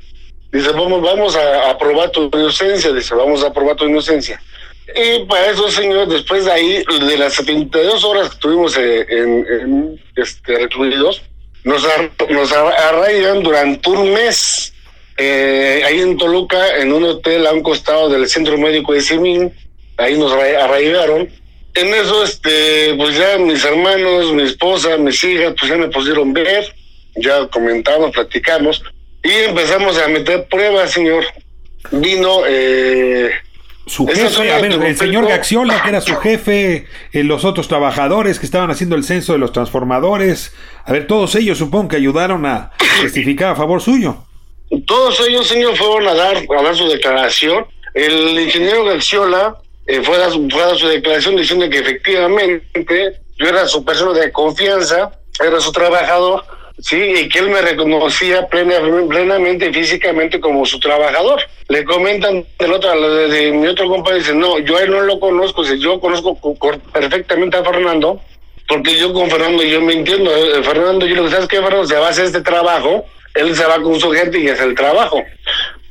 Dice, 0.52 0.70
vamos, 0.70 1.02
vamos 1.02 1.34
a, 1.34 1.70
a 1.70 1.78
probar 1.78 2.10
tu 2.10 2.30
inocencia, 2.32 2.92
dice, 2.92 3.14
vamos 3.14 3.42
a 3.42 3.52
probar 3.52 3.76
tu 3.76 3.86
inocencia. 3.86 4.40
Y 4.94 5.24
para 5.24 5.50
eso, 5.50 5.70
señor, 5.70 6.08
después 6.08 6.44
de 6.44 6.52
ahí, 6.52 6.84
de 7.06 7.16
las 7.16 7.34
72 7.34 8.04
horas 8.04 8.28
que 8.28 8.34
estuvimos 8.34 8.76
eh, 8.76 9.06
en, 9.08 10.00
este, 10.16 10.58
recluidos, 10.58 11.22
nos, 11.64 11.86
nos 12.28 12.52
arraigan 12.52 13.42
durante 13.42 13.88
un 13.88 14.12
mes 14.12 14.74
eh, 15.16 15.82
ahí 15.86 16.00
en 16.00 16.16
Toluca, 16.16 16.78
en 16.78 16.92
un 16.92 17.04
hotel 17.04 17.46
a 17.46 17.52
un 17.52 17.62
costado 17.62 18.08
del 18.08 18.28
Centro 18.28 18.58
Médico 18.58 18.92
de 18.92 19.00
Simín, 19.00 19.54
ahí 20.02 20.18
nos 20.18 20.32
arraigaron. 20.32 21.28
En 21.74 21.94
eso, 21.94 22.24
este, 22.24 22.94
pues 22.96 23.16
ya 23.16 23.38
mis 23.38 23.64
hermanos, 23.64 24.32
mi 24.34 24.42
esposa, 24.42 24.98
mis 24.98 25.22
hijas, 25.24 25.54
pues 25.58 25.70
ya 25.70 25.78
me 25.78 25.88
pusieron 25.88 26.32
ver, 26.32 26.64
ya 27.16 27.46
comentamos, 27.48 28.10
platicamos, 28.10 28.82
y 29.22 29.30
empezamos 29.30 29.98
a 29.98 30.08
meter 30.08 30.46
pruebas, 30.48 30.90
señor. 30.90 31.24
Vino 31.90 32.42
eh, 32.46 33.30
su 33.86 34.06
jefe, 34.06 34.52
a 34.52 34.60
ver, 34.60 34.72
el 34.72 34.96
señor 34.96 35.26
Gaxiola, 35.26 35.82
que 35.82 35.88
era 35.88 36.00
su 36.00 36.16
jefe, 36.16 36.86
eh, 37.12 37.24
los 37.24 37.44
otros 37.44 37.68
trabajadores 37.68 38.38
que 38.38 38.46
estaban 38.46 38.70
haciendo 38.70 38.94
el 38.94 39.04
censo 39.04 39.32
de 39.32 39.38
los 39.38 39.52
transformadores, 39.52 40.54
a 40.84 40.92
ver, 40.92 41.06
todos 41.06 41.34
ellos 41.34 41.58
supongo 41.58 41.88
que 41.88 41.96
ayudaron 41.96 42.46
a 42.46 42.72
testificar 43.00 43.52
a 43.52 43.56
favor 43.56 43.80
suyo. 43.80 44.24
Todos 44.86 45.20
ellos, 45.26 45.46
señor, 45.46 45.76
fueron 45.76 46.08
a 46.08 46.14
dar, 46.14 46.36
a 46.36 46.62
dar 46.62 46.76
su 46.76 46.88
declaración. 46.88 47.66
El 47.94 48.38
ingeniero 48.38 48.84
Gaxiola 48.84 49.56
eh, 49.86 50.00
fue, 50.02 50.16
a 50.16 50.20
dar, 50.20 50.30
fue 50.30 50.62
a 50.62 50.66
dar 50.66 50.76
su 50.76 50.88
declaración 50.88 51.36
diciendo 51.36 51.68
que 51.68 51.78
efectivamente 51.78 53.20
yo 53.38 53.48
era 53.48 53.66
su 53.66 53.84
persona 53.84 54.18
de 54.18 54.32
confianza, 54.32 55.12
era 55.40 55.60
su 55.60 55.72
trabajador 55.72 56.44
Sí, 56.82 56.96
y 56.96 57.28
que 57.28 57.38
él 57.38 57.50
me 57.50 57.60
reconocía 57.60 58.48
plenamente 58.48 59.72
físicamente 59.72 60.40
como 60.40 60.64
su 60.64 60.80
trabajador. 60.80 61.40
Le 61.68 61.84
comentan 61.84 62.44
del 62.58 62.72
otro, 62.72 63.28
de, 63.28 63.52
mi 63.52 63.66
otro 63.68 63.88
compañero, 63.88 64.18
dice, 64.18 64.34
no, 64.34 64.58
yo 64.58 64.78
a 64.78 64.82
él 64.82 64.90
no 64.90 65.02
lo 65.02 65.20
conozco, 65.20 65.62
yo 65.62 66.00
conozco 66.00 66.36
perfectamente 66.92 67.56
a 67.56 67.64
Fernando, 67.64 68.20
porque 68.66 68.96
yo 68.98 69.12
con 69.12 69.30
Fernando 69.30 69.62
yo 69.62 69.80
me 69.80 69.92
entiendo. 69.92 70.34
Eh, 70.34 70.62
Fernando, 70.64 71.06
yo 71.06 71.14
lo 71.14 71.24
que 71.24 71.30
sabes 71.30 71.46
que 71.46 71.60
Fernando 71.62 71.86
se 71.86 71.96
va 71.96 72.06
a 72.08 72.10
hacer 72.10 72.24
este 72.24 72.40
trabajo, 72.40 73.04
él 73.34 73.54
se 73.54 73.64
va 73.64 73.80
con 73.80 74.00
su 74.00 74.10
gente 74.10 74.40
y 74.40 74.48
hace 74.48 74.64
el 74.64 74.74
trabajo. 74.74 75.22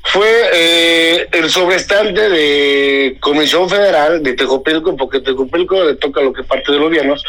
Fue 0.03 0.50
eh, 0.53 1.27
el 1.31 1.50
sobrestante 1.50 2.29
de 2.29 3.17
Comisión 3.20 3.70
Federal 3.70 4.24
de 4.24 4.34
Tejopilco, 4.34 4.96
porque 4.98 5.20
Tejopilco 5.20 5.84
le 5.84 5.96
toca 5.96 6.22
lo 6.22 6.34
que 6.34 6.43
parte 6.43 6.72
de 6.72 6.79
los 6.79 6.89
vianos, 6.89 7.24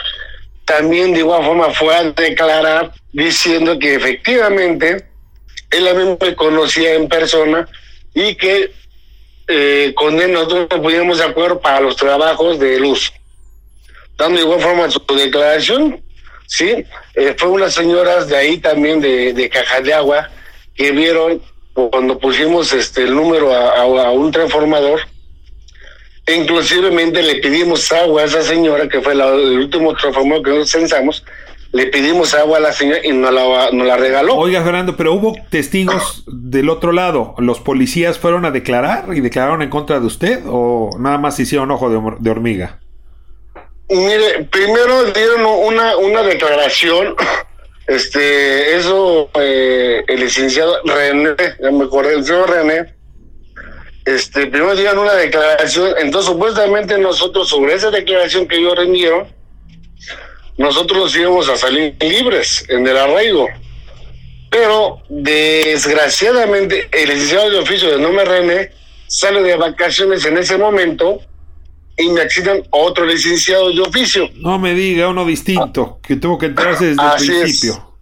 también 0.64 1.12
de 1.12 1.20
igual 1.20 1.44
forma 1.44 1.70
fue 1.70 1.94
a 1.94 2.04
declarar 2.04 2.92
diciendo 3.12 3.78
que 3.78 3.94
efectivamente 3.94 5.04
él 5.70 5.88
a 5.88 5.94
mí 5.94 6.16
me 6.20 6.34
conocía 6.34 6.94
en 6.94 7.08
persona 7.08 7.68
y 8.14 8.34
que 8.36 8.72
eh, 9.48 9.92
con 9.94 10.20
él 10.20 10.32
nosotros 10.32 10.68
nos 10.80 11.18
de 11.18 11.24
acuerdo 11.24 11.60
para 11.60 11.80
los 11.80 11.96
trabajos 11.96 12.58
de 12.58 12.78
luz. 12.78 13.12
Dando 14.16 14.40
igual 14.40 14.60
forma 14.60 14.90
su 14.90 15.00
declaración, 15.16 16.02
sí, 16.46 16.84
eh, 17.14 17.34
fue 17.36 17.48
unas 17.48 17.74
señoras 17.74 18.28
de 18.28 18.36
ahí 18.36 18.58
también 18.58 19.00
de, 19.00 19.32
de 19.32 19.48
Caja 19.48 19.80
de 19.80 19.94
Agua 19.94 20.30
que 20.74 20.92
vieron 20.92 21.42
cuando 21.74 22.18
pusimos 22.18 22.72
este 22.72 23.04
el 23.04 23.14
número 23.14 23.54
a 23.54 24.10
un 24.10 24.30
transformador 24.30 25.00
Inclusivemente 26.28 27.20
le 27.22 27.36
pedimos 27.36 27.90
agua 27.90 28.22
a 28.22 28.24
esa 28.26 28.42
señora, 28.42 28.88
que 28.88 29.00
fue 29.00 29.12
el 29.12 29.58
último 29.58 29.94
transformador 29.94 30.44
que 30.44 30.50
nos 30.50 30.70
censamos, 30.70 31.24
le 31.72 31.86
pedimos 31.86 32.32
agua 32.34 32.58
a 32.58 32.60
la 32.60 32.72
señora 32.72 33.00
y 33.02 33.10
nos 33.12 33.32
la, 33.32 33.72
la 33.72 33.96
regaló. 33.96 34.36
Oiga, 34.36 34.62
Fernando, 34.62 34.96
pero 34.96 35.14
hubo 35.14 35.34
testigos 35.50 36.22
del 36.28 36.68
otro 36.68 36.92
lado. 36.92 37.34
¿Los 37.38 37.58
policías 37.58 38.18
fueron 38.18 38.44
a 38.44 38.52
declarar 38.52 39.06
y 39.14 39.20
declararon 39.20 39.62
en 39.62 39.70
contra 39.70 39.98
de 39.98 40.06
usted 40.06 40.42
o 40.46 40.90
nada 40.98 41.18
más 41.18 41.40
hicieron 41.40 41.70
ojo 41.72 41.90
de, 41.90 42.30
hormiga? 42.30 42.78
Mire, 43.88 44.44
primero 44.50 45.04
dieron 45.12 45.44
una, 45.44 45.96
una 45.96 46.22
declaración. 46.22 47.16
Este, 47.92 48.74
eso, 48.74 49.28
eh, 49.38 50.02
el 50.08 50.20
licenciado 50.20 50.80
René, 50.82 51.34
ya 51.60 51.70
me 51.70 51.84
acordé, 51.84 52.14
el 52.14 52.24
señor 52.24 52.48
René, 52.48 52.94
este, 54.06 54.46
primero 54.46 54.74
dieron 54.74 55.00
una 55.00 55.12
declaración, 55.12 55.92
entonces 55.98 56.32
supuestamente 56.32 56.96
nosotros 56.96 57.50
sobre 57.50 57.74
esa 57.74 57.90
declaración 57.90 58.48
que 58.48 58.56
ellos 58.56 58.76
rendieron, 58.76 59.28
nosotros 60.56 61.00
nos 61.00 61.16
íbamos 61.16 61.50
a 61.50 61.56
salir 61.56 61.94
libres 62.00 62.64
en 62.70 62.86
el 62.86 62.96
arraigo. 62.96 63.46
Pero 64.50 65.02
desgraciadamente 65.10 66.88
el 66.92 67.10
licenciado 67.10 67.50
de 67.50 67.58
oficio 67.58 67.90
de 67.90 67.98
Nombre 67.98 68.24
René 68.24 68.70
sale 69.06 69.42
de 69.42 69.56
vacaciones 69.56 70.24
en 70.24 70.38
ese 70.38 70.56
momento 70.56 71.20
y 71.96 72.08
me 72.08 72.22
accitan 72.22 72.62
otro 72.70 73.04
licenciado 73.04 73.70
de 73.70 73.80
oficio. 73.80 74.28
No 74.36 74.58
me 74.58 74.74
diga 74.74 75.08
uno 75.08 75.24
distinto, 75.24 75.98
que 76.02 76.16
tuvo 76.16 76.38
que 76.38 76.46
entrarse 76.46 76.86
desde 76.86 77.02
el 77.02 77.38
principio. 77.40 77.92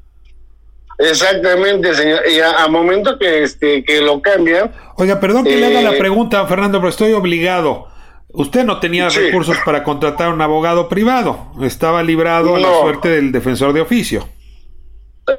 Exactamente, 0.98 1.94
señor. 1.94 2.20
Y 2.30 2.40
a, 2.40 2.68
momento 2.68 3.18
que 3.18 3.42
este 3.42 3.82
que 3.82 4.02
lo 4.02 4.20
cambian. 4.20 4.70
Oiga, 4.96 5.18
perdón 5.18 5.44
que 5.44 5.56
le 5.56 5.66
haga 5.66 5.80
la 5.80 5.94
eh, 5.94 5.98
pregunta, 5.98 6.46
Fernando, 6.46 6.78
pero 6.78 6.90
estoy 6.90 7.12
obligado. 7.12 7.88
Usted 8.32 8.64
no 8.64 8.78
tenía 8.78 9.08
recursos 9.08 9.56
para 9.64 9.82
contratar 9.82 10.32
un 10.32 10.40
abogado 10.40 10.88
privado. 10.88 11.52
Estaba 11.62 12.02
librado 12.02 12.54
a 12.54 12.60
la 12.60 12.80
suerte 12.80 13.08
del 13.08 13.32
defensor 13.32 13.72
de 13.72 13.80
oficio. 13.80 14.28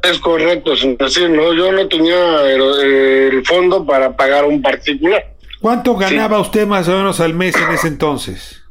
Es 0.04 0.20
correcto, 0.20 0.76
señor. 0.76 0.98
no, 1.30 1.54
yo 1.54 1.72
no 1.72 1.88
tenía 1.88 2.42
el, 2.50 3.44
fondo 3.46 3.86
para 3.86 4.16
pagar 4.16 4.46
un 4.46 4.62
particular. 4.62 5.31
¿Cuánto 5.62 5.96
ganaba 5.96 6.40
usted 6.40 6.66
más 6.66 6.88
o 6.88 6.98
menos 6.98 7.20
al 7.20 7.36
mes 7.36 7.56
en 7.56 7.72
ese 7.72 7.88
entonces? 7.88 8.62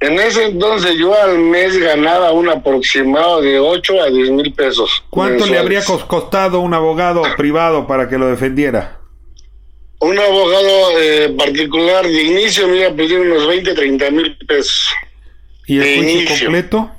En 0.00 0.18
ese 0.18 0.46
entonces 0.46 0.96
yo 0.98 1.14
al 1.14 1.38
mes 1.38 1.78
ganaba 1.78 2.32
un 2.32 2.48
aproximado 2.48 3.40
de 3.40 3.60
8 3.60 4.02
a 4.02 4.10
10 4.10 4.30
mil 4.30 4.52
pesos. 4.52 5.04
¿Cuánto 5.10 5.46
le 5.46 5.58
habría 5.58 5.84
costado 5.84 6.60
un 6.60 6.74
abogado 6.74 7.22
privado 7.36 7.86
para 7.86 8.08
que 8.08 8.18
lo 8.18 8.26
defendiera? 8.26 8.98
Un 10.00 10.18
abogado 10.18 10.98
eh, 10.98 11.32
particular 11.38 12.04
de 12.04 12.22
inicio 12.22 12.66
me 12.66 12.78
iba 12.78 12.88
a 12.88 12.94
pedir 12.94 13.20
unos 13.20 13.46
20, 13.46 13.74
30 13.74 14.10
mil 14.10 14.36
pesos. 14.38 14.88
¿Y 15.66 15.78
el 15.78 15.98
juicio 15.98 16.36
completo? 16.40 16.90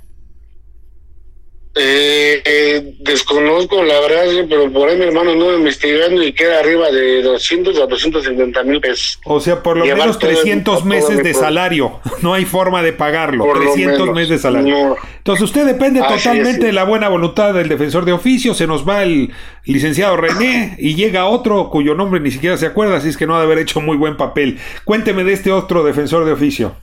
Eh, 1.76 2.40
eh, 2.46 2.96
desconozco 3.00 3.84
la 3.84 4.00
verdad, 4.02 4.46
pero 4.48 4.72
por 4.72 4.90
ahí 4.90 4.98
mi 4.98 5.06
hermano 5.06 5.34
no 5.34 5.58
investigando 5.58 6.22
y 6.22 6.32
queda 6.32 6.60
arriba 6.60 6.92
de 6.92 7.24
200 7.24 7.80
a 7.80 7.88
250 7.88 8.64
mil 8.64 8.80
pesos. 8.80 9.20
O 9.26 9.40
sea, 9.40 9.64
por 9.64 9.78
lo 9.78 9.86
menos 9.86 10.20
300 10.20 10.86
meses 10.86 11.24
de 11.24 11.34
salario. 11.34 12.00
No 12.22 12.34
hay 12.34 12.46
forma 12.46 12.82
de 12.84 12.94
pagarlo. 12.94 13.46
300 13.54 14.12
meses 14.14 14.30
de 14.30 14.38
salario. 14.38 14.96
Entonces 15.18 15.44
usted 15.44 15.66
depende 15.66 16.02
totalmente 16.02 16.68
de 16.68 16.72
la 16.72 16.86
buena 16.86 17.10
voluntad 17.10 17.54
del 17.54 17.68
defensor 17.68 18.06
de 18.06 18.14
oficio. 18.14 18.54
Se 18.54 18.66
nos 18.66 18.88
va 18.88 19.04
el 19.04 19.32
licenciado 19.66 20.16
René 20.16 20.76
y 20.80 20.96
llega 20.96 21.26
otro 21.26 21.70
cuyo 21.70 21.96
nombre 21.96 22.22
ni 22.22 22.32
siquiera 22.32 22.56
se 22.56 22.66
acuerda, 22.66 22.98
así 22.98 23.10
es 23.10 23.18
que 23.18 23.28
no 23.28 23.36
ha 23.36 23.40
de 23.40 23.46
haber 23.46 23.58
hecho 23.58 23.82
muy 23.82 23.98
buen 23.98 24.16
papel. 24.16 24.58
Cuénteme 24.86 25.24
de 25.24 25.34
este 25.34 25.52
otro 25.52 25.84
defensor 25.84 26.24
de 26.24 26.32
oficio. 26.32 26.76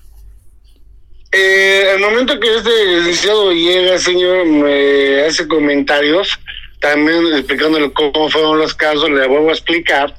Eh, 1.32 1.90
al 1.94 2.00
momento 2.00 2.40
que 2.40 2.56
este 2.56 2.86
licenciado 2.86 3.52
llega, 3.52 3.98
señor, 3.98 4.46
me 4.46 5.20
hace 5.22 5.46
comentarios, 5.46 6.36
también 6.80 7.24
explicándole 7.34 7.92
cómo 7.92 8.28
fueron 8.28 8.58
los 8.58 8.74
casos, 8.74 9.08
le 9.10 9.28
vuelvo 9.28 9.50
a 9.50 9.52
explicar. 9.52 10.16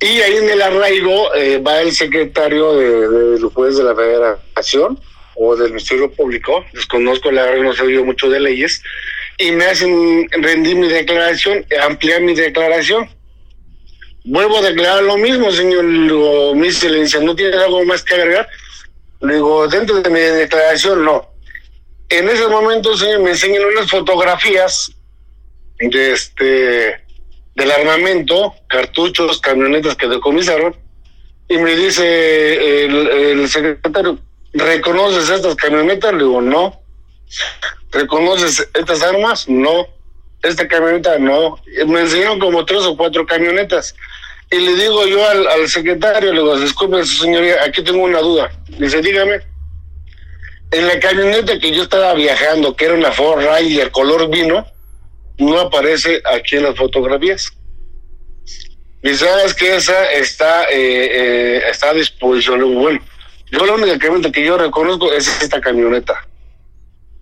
Y 0.00 0.20
ahí 0.20 0.36
en 0.36 0.50
el 0.50 0.62
arraigo 0.62 1.34
eh, 1.34 1.58
va 1.58 1.80
el 1.80 1.90
secretario 1.90 2.74
de, 2.74 3.40
los 3.40 3.52
jueces 3.52 3.78
de 3.78 3.84
la 3.84 3.96
Federación 3.96 5.00
o 5.34 5.56
del 5.56 5.70
Ministerio 5.70 6.12
Público, 6.12 6.64
desconozco 6.72 7.32
la 7.32 7.42
verdad, 7.42 7.64
no 7.64 7.72
sé 7.72 7.92
yo 7.92 8.04
mucho 8.04 8.30
de 8.30 8.38
leyes, 8.38 8.80
y 9.36 9.50
me 9.50 9.64
hacen 9.64 10.28
rendir 10.30 10.76
mi 10.76 10.88
declaración, 10.88 11.66
ampliar 11.82 12.20
mi 12.20 12.34
declaración. 12.34 13.08
Vuelvo 14.24 14.58
a 14.58 14.62
declarar 14.62 15.02
lo 15.02 15.16
mismo, 15.16 15.50
señor, 15.50 15.84
mi 15.84 16.68
excelencia, 16.68 17.18
¿no 17.20 17.34
tiene 17.34 17.56
algo 17.56 17.84
más 17.84 18.04
que 18.04 18.14
agregar? 18.14 18.48
Le 19.20 19.34
digo, 19.34 19.66
dentro 19.68 20.00
de 20.00 20.10
mi 20.10 20.20
declaración, 20.20 21.04
no. 21.04 21.28
En 22.08 22.28
ese 22.28 22.46
momento, 22.48 22.96
señor, 22.96 23.20
me 23.20 23.30
enseñan 23.30 23.64
unas 23.64 23.90
fotografías 23.90 24.92
de 25.78 26.12
este 26.12 27.08
del 27.54 27.72
armamento, 27.72 28.54
cartuchos, 28.68 29.40
camionetas 29.40 29.96
que 29.96 30.06
decomisaron, 30.06 30.76
y 31.48 31.58
me 31.58 31.74
dice 31.74 32.84
el, 32.84 33.48
secretario, 33.48 34.18
¿reconoces 34.52 35.28
estas 35.30 35.56
camionetas? 35.56 36.12
Le 36.12 36.18
digo, 36.18 36.40
no. 36.40 36.80
¿Reconoces 37.90 38.68
estas 38.74 39.02
armas? 39.02 39.48
No. 39.48 39.86
Esta 40.42 40.68
camioneta, 40.68 41.18
no. 41.18 41.58
Me 41.86 42.02
enseñaron 42.02 42.38
como 42.38 42.64
tres 42.64 42.82
o 42.82 42.96
cuatro 42.96 43.26
camionetas. 43.26 43.94
Y 44.50 44.56
le 44.56 44.76
digo 44.76 45.06
yo 45.06 45.28
al, 45.28 45.68
secretario, 45.68 46.32
le 46.32 46.40
digo, 46.40 46.58
disculpe, 46.58 47.04
señoría, 47.04 47.62
aquí 47.64 47.82
tengo 47.82 48.02
una 48.02 48.20
duda. 48.20 48.50
Dice, 48.78 49.02
dígame. 49.02 49.40
En 50.70 50.86
la 50.86 50.98
camioneta 51.00 51.58
que 51.58 51.70
yo 51.70 51.82
estaba 51.82 52.14
viajando, 52.14 52.74
que 52.74 52.86
era 52.86 52.94
una 52.94 53.12
Ford 53.12 53.42
Rider 53.42 53.90
color 53.90 54.30
vino, 54.30 54.66
no 55.38 55.60
aparece 55.60 56.22
aquí 56.24 56.56
en 56.56 56.64
las 56.64 56.76
fotografías. 56.76 57.52
Dice, 59.02 59.26
sabes 59.26 59.54
que 59.54 59.76
esa 59.76 60.12
está, 60.12 60.64
eh, 60.64 60.68
eh, 60.72 61.62
está 61.70 61.90
a 61.90 61.94
disposición. 61.94 62.74
Bueno, 62.74 63.00
yo 63.50 63.66
la 63.66 63.74
única 63.74 63.98
camioneta 63.98 64.32
que 64.32 64.44
yo 64.44 64.56
reconozco 64.56 65.12
es 65.12 65.28
esta 65.42 65.60
camioneta. 65.60 66.26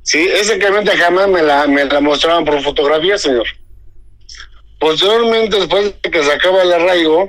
Sí, 0.02 0.28
esa 0.32 0.58
camioneta 0.58 0.96
jamás 0.96 1.28
me 1.28 1.42
la, 1.42 1.66
me 1.66 1.84
la 1.84 2.00
mostraban 2.00 2.44
por 2.44 2.62
fotografía, 2.62 3.18
señor. 3.18 3.46
Posteriormente, 4.86 5.56
después 5.56 6.00
de 6.00 6.10
que 6.12 6.22
se 6.22 6.32
acaba 6.32 6.62
el 6.62 6.72
arraigo, 6.72 7.28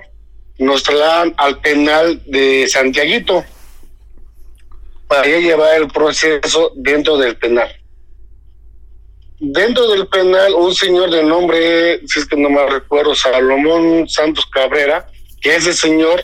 nos 0.59 0.83
trasladan 0.83 1.33
al 1.37 1.59
penal 1.59 2.21
de 2.27 2.67
Santiaguito 2.67 3.43
para 5.07 5.25
llevar 5.25 5.81
el 5.81 5.87
proceso 5.87 6.71
dentro 6.75 7.17
del 7.17 7.35
penal. 7.35 7.75
Dentro 9.39 9.87
del 9.89 10.07
penal, 10.07 10.53
un 10.53 10.75
señor 10.75 11.09
de 11.09 11.23
nombre, 11.23 11.99
si 12.05 12.19
es 12.19 12.27
que 12.27 12.37
no 12.37 12.47
me 12.51 12.63
recuerdo, 12.67 13.15
Salomón 13.15 14.07
Santos 14.07 14.45
Cabrera, 14.45 15.09
que 15.41 15.55
ese 15.55 15.73
señor 15.73 16.23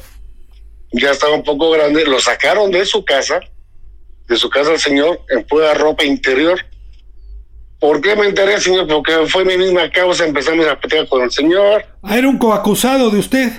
ya 0.91 1.13
estaba 1.13 1.34
un 1.34 1.43
poco 1.43 1.72
grande, 1.72 2.06
lo 2.06 2.19
sacaron 2.19 2.69
de 2.69 2.86
su 2.86 3.04
casa, 3.04 3.39
de 4.28 4.36
su 4.36 4.52
casa 4.52 4.74
el 4.74 4.80
señor, 4.80 5.19
en 5.30 5.43
pura 5.48 5.74
ropa 5.74 6.04
interior, 6.04 6.63
¿Por 7.84 8.00
qué 8.00 8.15
me 8.15 8.28
enteré, 8.28 8.62
señor? 8.62 8.88
Porque 8.88 9.12
fue 9.28 9.43
mi 9.43 9.58
misma 9.58 9.91
causa, 9.91 10.24
empezamos 10.24 10.65
a 10.67 10.80
pelear 10.80 11.06
con 11.06 11.22
el 11.22 11.30
señor. 11.30 11.84
Ah, 12.02 12.17
era 12.17 12.30
un 12.30 12.38
coacusado 12.38 13.10
de 13.10 13.19
usted. 13.19 13.52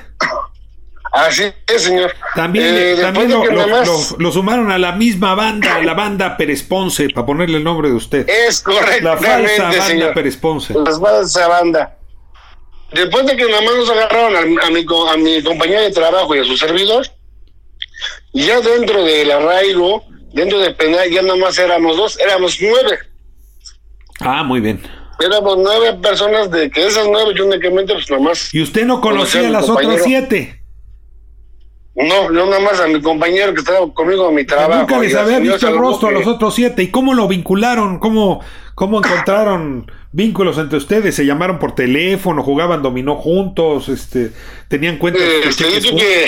Así 1.12 1.52
es, 1.66 1.82
señor. 1.82 2.10
También, 2.34 2.74
eh, 2.74 2.96
también 3.02 3.30
lo, 3.30 4.32
sumaron 4.32 4.70
a 4.70 4.78
la 4.78 4.92
misma 4.92 5.34
banda, 5.34 5.76
a 5.76 5.82
la 5.82 5.92
banda 5.92 6.38
Pérez 6.38 6.62
Ponce, 6.62 7.10
para 7.10 7.26
ponerle 7.26 7.58
el 7.58 7.64
nombre 7.64 7.90
de 7.90 7.96
usted. 7.96 8.26
Es 8.26 8.62
correcto. 8.62 9.04
La 9.04 9.18
falsa 9.18 9.70
banda 9.70 10.14
Pérez 10.14 10.38
Ponce. 10.38 10.72
La 10.72 10.98
falsa 10.98 11.46
banda. 11.46 11.98
Después 12.94 13.26
de 13.26 13.36
que 13.36 13.44
nada 13.44 13.60
más 13.60 13.74
nos 13.74 13.90
agarraron 13.90 14.36
a, 14.36 14.40
mi, 14.40 14.56
a 14.58 15.16
mi 15.18 15.42
compañía 15.42 15.82
de 15.82 15.90
trabajo 15.90 16.34
y 16.34 16.38
a 16.38 16.44
su 16.44 16.56
servidor, 16.56 17.06
ya 18.32 18.58
dentro 18.62 19.04
del 19.04 19.30
arraigo, 19.30 20.02
dentro 20.32 20.60
del 20.60 20.74
penal, 20.76 21.10
ya 21.10 21.20
nada 21.20 21.36
más 21.36 21.58
éramos 21.58 21.98
dos, 21.98 22.18
éramos 22.18 22.56
nueve. 22.62 23.00
Ah, 24.24 24.42
muy 24.42 24.60
bien. 24.60 24.80
Éramos 25.20 25.58
nueve 25.58 25.94
personas 26.02 26.50
de 26.50 26.70
que 26.70 26.86
esas 26.86 27.06
nueve 27.10 27.32
yo 27.36 27.46
únicamente 27.46 27.92
pues 27.92 28.10
nada 28.10 28.22
más. 28.22 28.52
¿Y 28.52 28.62
usted 28.62 28.84
no 28.84 29.00
conocía 29.00 29.46
a 29.46 29.50
las 29.50 29.68
otras 29.68 30.02
siete? 30.02 30.60
No, 31.94 32.32
yo 32.32 32.46
nada 32.46 32.58
más 32.58 32.80
a 32.80 32.88
mi 32.88 33.00
compañero 33.00 33.54
que 33.54 33.60
estaba 33.60 33.92
conmigo 33.94 34.28
en 34.28 34.34
mi 34.34 34.44
trabajo. 34.44 34.80
Nunca 34.80 34.98
les 34.98 35.14
había 35.14 35.38
visto 35.38 35.68
el 35.68 35.78
rostro 35.78 36.08
a 36.08 36.12
los 36.12 36.26
otros 36.26 36.54
siete. 36.54 36.82
¿Y 36.82 36.88
cómo 36.88 37.14
lo 37.14 37.28
vincularon? 37.28 38.00
¿Cómo, 38.00 38.40
cómo 38.74 38.98
encontraron 38.98 39.90
vínculos 40.10 40.58
entre 40.58 40.78
ustedes? 40.78 41.14
¿Se 41.14 41.24
llamaron 41.24 41.60
por 41.60 41.76
teléfono? 41.76 42.42
¿Jugaban 42.42 42.82
dominó 42.82 43.14
juntos? 43.14 43.88
este 43.88 44.32
¿Tenían 44.66 44.98
cuentas? 44.98 45.22
Eh, 45.22 45.40
este, 45.44 45.64
que... 45.64 46.26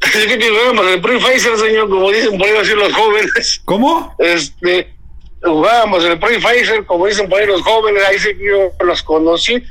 que... 0.28 0.38
que 0.38 0.48
jugábamos 0.48 0.86
el 0.86 1.58
señor, 1.58 1.90
como 1.90 2.12
dicen 2.12 2.38
por 2.38 2.46
ahí 2.46 2.56
así 2.56 2.74
los 2.74 2.92
jóvenes. 2.92 3.62
¿Cómo? 3.64 4.14
Este 4.18 4.97
jugábamos 5.42 6.04
el 6.04 6.18
pre-Pfizer, 6.18 6.84
como 6.84 7.06
dicen 7.06 7.28
por 7.28 7.40
ahí 7.40 7.46
los 7.46 7.62
jóvenes, 7.62 8.02
ahí 8.08 8.18
sí 8.18 8.36
que 8.36 8.46
yo 8.46 8.72
los 8.84 9.02
conocí. 9.02 9.62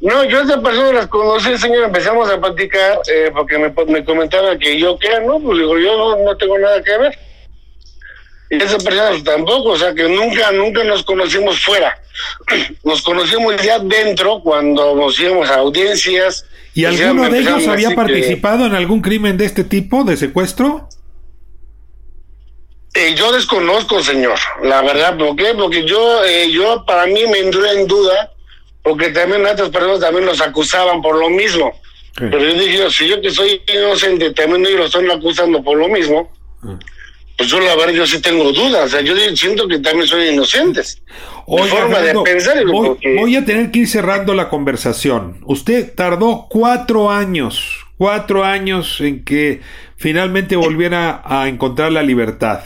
No, 0.00 0.24
yo 0.24 0.40
a 0.40 0.42
esa 0.42 0.60
persona 0.60 0.92
las 0.92 1.06
conocí, 1.06 1.56
señor, 1.56 1.84
empezamos 1.84 2.28
a 2.28 2.40
platicar, 2.40 2.98
eh, 3.08 3.30
porque 3.32 3.56
me, 3.56 3.72
me 3.86 4.04
comentaba 4.04 4.58
que 4.58 4.78
yo 4.78 4.98
qué, 4.98 5.20
no, 5.24 5.38
pues 5.38 5.58
digo, 5.58 5.78
yo 5.78 6.16
no, 6.24 6.36
tengo 6.36 6.58
nada 6.58 6.82
que 6.82 6.98
ver. 6.98 7.18
Y 8.50 8.56
esa 8.56 8.78
persona 8.78 9.10
pues, 9.10 9.22
tampoco, 9.22 9.70
o 9.70 9.76
sea 9.76 9.94
que 9.94 10.08
nunca, 10.08 10.50
nunca 10.50 10.82
nos 10.82 11.04
conocimos 11.04 11.64
fuera. 11.64 11.96
Nos 12.84 13.00
conocimos 13.00 13.56
ya 13.62 13.78
dentro 13.78 14.40
cuando 14.40 14.94
nos 14.94 15.18
íbamos 15.18 15.48
a 15.48 15.54
audiencias. 15.54 16.44
¿Y 16.74 16.84
alguno 16.84 17.30
de 17.30 17.38
ellos 17.38 17.66
había 17.66 17.94
participado 17.94 18.66
en 18.66 18.74
algún 18.74 19.00
crimen 19.00 19.38
de 19.38 19.46
este 19.46 19.64
tipo, 19.64 20.04
de 20.04 20.18
secuestro? 20.18 20.88
Eh, 22.94 23.14
yo 23.16 23.32
desconozco, 23.32 24.02
señor, 24.02 24.38
la 24.62 24.82
verdad, 24.82 25.16
¿por 25.16 25.34
qué? 25.34 25.54
Porque 25.56 25.86
yo, 25.86 26.22
eh, 26.24 26.50
yo 26.50 26.84
para 26.84 27.06
mí 27.06 27.24
me 27.26 27.38
entró 27.38 27.64
en 27.64 27.86
duda, 27.86 28.32
porque 28.82 29.08
también 29.10 29.46
otras 29.46 29.70
personas 29.70 30.00
también 30.00 30.26
los 30.26 30.42
acusaban 30.42 31.00
por 31.00 31.16
lo 31.16 31.30
mismo. 31.30 31.72
Pero 32.14 32.38
yo 32.38 32.52
dije, 32.52 32.90
si 32.90 33.08
yo 33.08 33.22
que 33.22 33.30
soy 33.30 33.62
inocente, 33.74 34.32
también 34.32 34.66
ellos 34.66 34.78
lo 34.78 34.84
están 34.86 35.10
acusando 35.10 35.62
por 35.62 35.78
lo 35.78 35.88
mismo, 35.88 36.30
ah. 36.62 36.78
pues 37.38 37.48
yo 37.48 37.58
la 37.60 37.74
verdad, 37.74 37.94
yo 37.94 38.06
sí 38.06 38.20
tengo 38.20 38.52
dudas, 38.52 38.84
o 38.84 38.88
sea, 38.88 39.00
yo 39.00 39.14
siento 39.34 39.66
que 39.66 39.78
también 39.78 40.06
soy 40.06 40.28
inocente. 40.28 40.82
forma 41.46 42.00
de 42.00 42.14
pensar. 42.20 42.62
Voy, 42.66 42.98
voy 43.16 43.36
a 43.36 43.44
tener 43.46 43.70
que 43.70 43.80
ir 43.80 43.88
cerrando 43.88 44.34
la 44.34 44.50
conversación. 44.50 45.38
Usted 45.46 45.94
tardó 45.94 46.46
cuatro 46.50 47.10
años, 47.10 47.86
cuatro 47.96 48.44
años 48.44 49.00
en 49.00 49.24
que 49.24 49.62
finalmente 49.96 50.56
volviera 50.56 51.22
a 51.24 51.48
encontrar 51.48 51.92
la 51.92 52.02
libertad. 52.02 52.60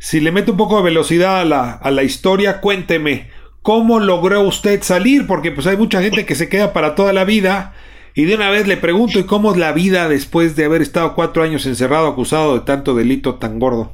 Si 0.00 0.18
le 0.18 0.32
meto 0.32 0.50
un 0.52 0.58
poco 0.58 0.78
de 0.78 0.82
velocidad 0.82 1.40
a 1.40 1.44
la, 1.44 1.70
a 1.70 1.92
la 1.92 2.02
historia, 2.02 2.60
cuénteme, 2.60 3.28
¿Cómo 3.62 4.00
logró 4.00 4.40
usted 4.40 4.82
salir? 4.82 5.26
Porque 5.26 5.50
pues 5.50 5.66
hay 5.66 5.76
mucha 5.76 6.00
gente 6.00 6.24
que 6.24 6.34
se 6.34 6.48
queda 6.48 6.72
para 6.72 6.94
toda 6.94 7.12
la 7.12 7.24
vida. 7.24 7.74
Y 8.14 8.24
de 8.24 8.34
una 8.34 8.50
vez 8.50 8.66
le 8.66 8.78
pregunto, 8.78 9.18
¿y 9.18 9.24
cómo 9.24 9.52
es 9.52 9.58
la 9.58 9.72
vida 9.72 10.08
después 10.08 10.56
de 10.56 10.64
haber 10.64 10.80
estado 10.80 11.14
cuatro 11.14 11.42
años 11.42 11.66
encerrado 11.66 12.08
acusado 12.08 12.58
de 12.58 12.64
tanto 12.64 12.94
delito 12.94 13.34
tan 13.34 13.58
gordo? 13.58 13.92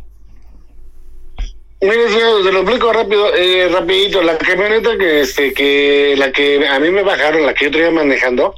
Mire, 1.83 2.09
señor, 2.09 2.45
se 2.45 2.53
lo 2.53 2.61
explico 2.61 2.93
rápido, 2.93 3.35
eh, 3.35 3.69
rapidito. 3.71 4.23
La 4.23 4.39
camioneta 4.39 4.97
que, 4.97 5.21
este, 5.21 5.53
que, 5.53 6.15
la 6.17 6.31
que 6.31 6.67
a 6.67 6.79
mí 6.79 6.91
me 6.91 7.03
bajaron, 7.03 7.45
la 7.45 7.53
que 7.53 7.67
yo 7.67 7.71
traía 7.73 7.91
manejando, 7.91 8.55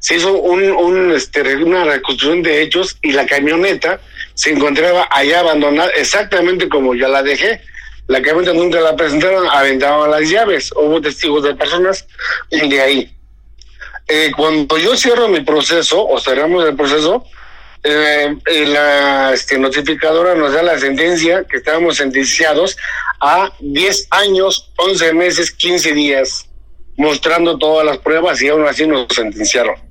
se 0.00 0.16
hizo 0.16 0.34
un, 0.34 0.62
un, 0.72 1.12
este, 1.12 1.56
una 1.56 1.84
reconstrucción 1.84 2.42
de 2.42 2.62
hechos 2.62 2.98
y 3.00 3.12
la 3.12 3.26
camioneta 3.26 4.00
se 4.38 4.50
encontraba 4.50 5.08
allá 5.10 5.40
abandonada 5.40 5.90
exactamente 5.96 6.68
como 6.68 6.94
ya 6.94 7.08
la 7.08 7.24
dejé. 7.24 7.60
La 8.06 8.22
camioneta 8.22 8.54
nunca 8.54 8.80
la 8.80 8.94
presentaron, 8.94 9.48
aventaban 9.50 10.12
las 10.12 10.30
llaves. 10.30 10.70
Hubo 10.76 11.00
testigos 11.00 11.42
de 11.42 11.56
personas 11.56 12.06
de 12.48 12.80
ahí. 12.80 13.12
Eh, 14.06 14.30
cuando 14.36 14.78
yo 14.78 14.96
cierro 14.96 15.26
mi 15.26 15.40
proceso 15.40 16.06
o 16.06 16.20
cerramos 16.20 16.64
el 16.64 16.76
proceso, 16.76 17.24
eh, 17.82 18.36
la 18.68 19.32
este, 19.34 19.58
notificadora 19.58 20.36
nos 20.36 20.52
da 20.52 20.62
la 20.62 20.78
sentencia 20.78 21.44
que 21.44 21.56
estábamos 21.56 21.96
sentenciados 21.96 22.76
a 23.20 23.52
10 23.58 24.06
años, 24.10 24.70
11 24.76 25.14
meses, 25.14 25.50
15 25.50 25.94
días, 25.94 26.46
mostrando 26.96 27.58
todas 27.58 27.84
las 27.84 27.98
pruebas 27.98 28.40
y 28.40 28.48
aún 28.48 28.68
así 28.68 28.86
nos 28.86 29.08
sentenciaron. 29.12 29.87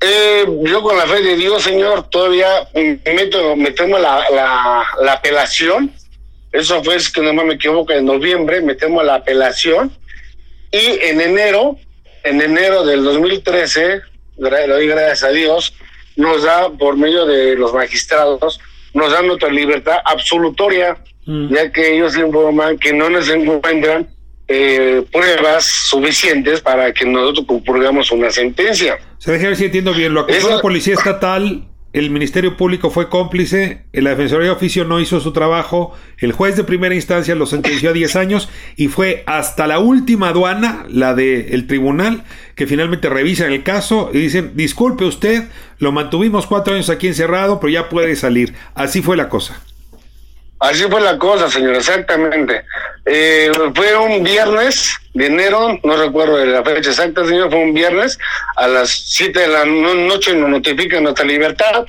Eh, 0.00 0.46
yo 0.62 0.82
con 0.82 0.96
la 0.96 1.06
fe 1.06 1.22
de 1.22 1.36
Dios, 1.36 1.62
Señor, 1.62 2.08
todavía 2.08 2.68
meto, 2.74 3.54
metemos 3.54 4.00
la, 4.00 4.24
la, 4.30 4.84
la 5.02 5.12
apelación. 5.12 5.92
Eso 6.52 6.82
fue, 6.82 6.96
es 6.96 7.10
que 7.10 7.20
no 7.20 7.32
me 7.44 7.54
equivoco, 7.54 7.92
en 7.92 8.06
noviembre 8.06 8.60
metemos 8.62 9.04
la 9.04 9.16
apelación. 9.16 9.92
Y 10.72 10.98
en 11.02 11.20
enero, 11.20 11.76
en 12.24 12.40
enero 12.40 12.84
del 12.84 13.04
2013, 13.04 14.00
le 14.38 14.66
doy 14.66 14.86
gracias 14.86 15.24
a 15.24 15.28
Dios, 15.28 15.74
nos 16.16 16.42
da, 16.42 16.70
por 16.70 16.96
medio 16.96 17.26
de 17.26 17.56
los 17.56 17.74
magistrados, 17.74 18.60
nos 18.94 19.12
dan 19.12 19.26
nuestra 19.26 19.50
libertad 19.50 19.98
absolutoria, 20.04 20.96
mm. 21.26 21.54
ya 21.54 21.70
que 21.70 21.94
ellos 21.94 22.16
informan 22.16 22.78
que 22.78 22.92
no 22.92 23.10
nos 23.10 23.28
encuentran 23.28 24.08
eh, 24.52 25.04
pruebas 25.12 25.64
suficientes 25.64 26.60
para 26.60 26.92
que 26.92 27.04
nosotros 27.04 27.46
compurgamos 27.46 28.10
una 28.10 28.32
sentencia. 28.32 28.98
Se 29.18 29.30
deja 29.30 29.46
ver 29.46 29.56
si 29.56 29.66
entiendo 29.66 29.94
bien. 29.94 30.12
Lo 30.12 30.22
acusó 30.22 30.50
la 30.50 30.60
Policía 30.60 30.94
Estatal, 30.94 31.68
el 31.92 32.10
Ministerio 32.10 32.56
Público 32.56 32.90
fue 32.90 33.08
cómplice, 33.08 33.82
la 33.92 34.10
Defensoría 34.10 34.46
de 34.46 34.52
Oficio 34.52 34.84
no 34.84 34.98
hizo 34.98 35.20
su 35.20 35.32
trabajo, 35.32 35.94
el 36.18 36.32
juez 36.32 36.56
de 36.56 36.64
primera 36.64 36.96
instancia 36.96 37.36
lo 37.36 37.46
sentenció 37.46 37.90
a 37.90 37.92
10 37.92 38.16
años 38.16 38.48
y 38.74 38.88
fue 38.88 39.22
hasta 39.26 39.68
la 39.68 39.78
última 39.78 40.30
aduana, 40.30 40.84
la 40.88 41.14
del 41.14 41.68
tribunal, 41.68 42.24
que 42.56 42.66
finalmente 42.66 43.08
revisan 43.08 43.52
el 43.52 43.62
caso 43.62 44.10
y 44.12 44.18
dicen, 44.18 44.52
disculpe 44.54 45.04
usted, 45.04 45.44
lo 45.78 45.92
mantuvimos 45.92 46.46
cuatro 46.46 46.74
años 46.74 46.90
aquí 46.90 47.06
encerrado, 47.06 47.60
pero 47.60 47.72
ya 47.72 47.88
puede 47.88 48.16
salir. 48.16 48.54
Así 48.74 49.00
fue 49.00 49.16
la 49.16 49.28
cosa. 49.28 49.62
Así 50.60 50.84
fue 50.84 51.00
la 51.00 51.18
cosa, 51.18 51.50
señor, 51.50 51.74
exactamente. 51.74 52.64
Eh, 53.06 53.50
fue 53.74 53.96
un 53.96 54.22
viernes 54.22 54.94
de 55.14 55.26
enero, 55.26 55.80
no 55.82 55.96
recuerdo 55.96 56.44
la 56.44 56.62
fecha 56.62 56.90
exacta, 56.90 57.24
señor, 57.24 57.50
fue 57.50 57.60
un 57.60 57.72
viernes, 57.72 58.18
a 58.56 58.68
las 58.68 58.90
7 58.90 59.40
de 59.40 59.48
la 59.48 59.64
noche 59.64 60.34
nos 60.34 60.50
notifican 60.50 61.04
nuestra 61.04 61.24
libertad. 61.24 61.86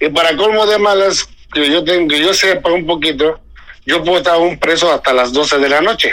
Y 0.00 0.08
para 0.08 0.36
colmo 0.36 0.66
de 0.66 0.78
malas, 0.78 1.28
que 1.52 1.68
yo 1.68 1.82
tengo, 1.82 2.08
que 2.08 2.20
yo 2.20 2.32
sepa 2.32 2.70
un 2.70 2.86
poquito, 2.86 3.40
yo 3.84 4.04
puedo 4.04 4.18
estar 4.18 4.38
un 4.38 4.56
preso 4.58 4.92
hasta 4.92 5.12
las 5.12 5.32
12 5.32 5.58
de 5.58 5.68
la 5.68 5.80
noche. 5.80 6.12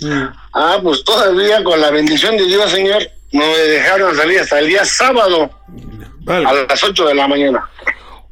Mm. 0.00 0.24
Ah, 0.54 0.80
pues 0.82 1.04
todavía 1.04 1.62
con 1.62 1.80
la 1.80 1.92
bendición 1.92 2.36
de 2.36 2.46
Dios, 2.46 2.68
señor, 2.70 3.00
no 3.30 3.46
me 3.46 3.58
dejaron 3.58 4.16
salir 4.16 4.40
hasta 4.40 4.58
el 4.58 4.66
día 4.66 4.84
sábado 4.84 5.50
a 6.26 6.52
las 6.52 6.82
8 6.82 7.06
de 7.06 7.14
la 7.14 7.28
mañana. 7.28 7.64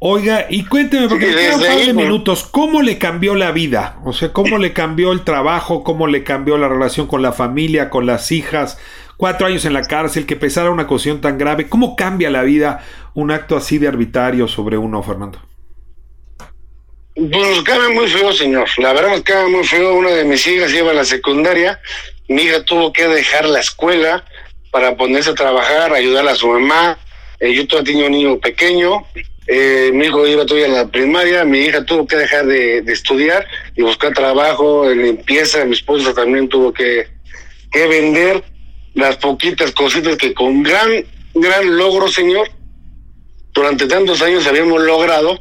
Oiga, 0.02 0.46
y 0.48 0.64
cuénteme, 0.64 1.08
porque 1.08 1.26
me 1.26 1.34
quedan 1.34 1.60
un 1.60 1.66
par 1.66 1.76
de 1.76 1.92
minutos, 1.92 2.44
¿cómo 2.50 2.80
le 2.80 2.96
cambió 2.96 3.34
la 3.34 3.52
vida? 3.52 3.98
O 4.02 4.14
sea, 4.14 4.32
¿cómo 4.32 4.56
le 4.56 4.72
cambió 4.72 5.12
el 5.12 5.24
trabajo? 5.24 5.84
¿Cómo 5.84 6.06
le 6.06 6.24
cambió 6.24 6.56
la 6.56 6.68
relación 6.68 7.06
con 7.06 7.20
la 7.20 7.32
familia, 7.32 7.90
con 7.90 8.06
las 8.06 8.32
hijas? 8.32 8.78
Cuatro 9.18 9.46
años 9.46 9.66
en 9.66 9.74
la 9.74 9.82
cárcel, 9.82 10.24
que 10.24 10.36
pesara 10.36 10.70
una 10.70 10.86
cuestión 10.86 11.20
tan 11.20 11.36
grave. 11.36 11.68
¿Cómo 11.68 11.96
cambia 11.96 12.30
la 12.30 12.42
vida 12.44 12.82
un 13.12 13.30
acto 13.30 13.58
así 13.58 13.76
de 13.76 13.88
arbitrario 13.88 14.48
sobre 14.48 14.78
uno, 14.78 15.02
Fernando? 15.02 15.38
Pues 17.14 17.60
cambia 17.64 17.90
muy 17.90 18.08
feo, 18.08 18.32
señor. 18.32 18.68
La 18.78 18.94
verdad 18.94 19.16
que 19.16 19.22
cambia 19.22 19.54
muy 19.54 19.66
feo. 19.66 19.96
Una 19.96 20.12
de 20.12 20.24
mis 20.24 20.46
hijas 20.46 20.72
lleva 20.72 20.92
a 20.92 20.94
la 20.94 21.04
secundaria. 21.04 21.78
Mi 22.26 22.44
hija 22.44 22.64
tuvo 22.64 22.90
que 22.90 23.06
dejar 23.06 23.44
la 23.44 23.60
escuela 23.60 24.24
para 24.70 24.96
ponerse 24.96 25.28
a 25.28 25.34
trabajar, 25.34 25.92
ayudar 25.92 26.26
a 26.26 26.34
su 26.34 26.48
mamá. 26.48 26.96
Eh, 27.38 27.52
yo 27.52 27.66
todavía 27.66 27.92
tenía 27.92 28.06
un 28.06 28.12
niño 28.12 28.38
pequeño 28.38 29.04
eh, 29.46 29.90
mi 29.92 30.06
hijo 30.06 30.26
iba 30.26 30.46
todavía 30.46 30.66
en 30.66 30.74
la 30.74 30.88
primaria, 30.88 31.44
mi 31.44 31.58
hija 31.60 31.84
tuvo 31.84 32.06
que 32.06 32.16
dejar 32.16 32.46
de, 32.46 32.78
estudiar 32.78 33.46
y 33.74 33.82
buscar 33.82 34.12
trabajo 34.12 34.90
en 34.90 35.02
limpieza, 35.02 35.64
mi 35.64 35.74
esposa 35.74 36.14
también 36.14 36.48
tuvo 36.48 36.72
que, 36.72 37.08
que 37.72 37.86
vender 37.86 38.44
las 38.94 39.16
poquitas 39.16 39.72
cositas 39.72 40.16
que 40.16 40.34
con 40.34 40.62
gran, 40.62 41.04
gran 41.34 41.76
logro, 41.76 42.08
señor, 42.08 42.48
durante 43.52 43.86
tantos 43.86 44.22
años 44.22 44.46
habíamos 44.46 44.82
logrado 44.82 45.38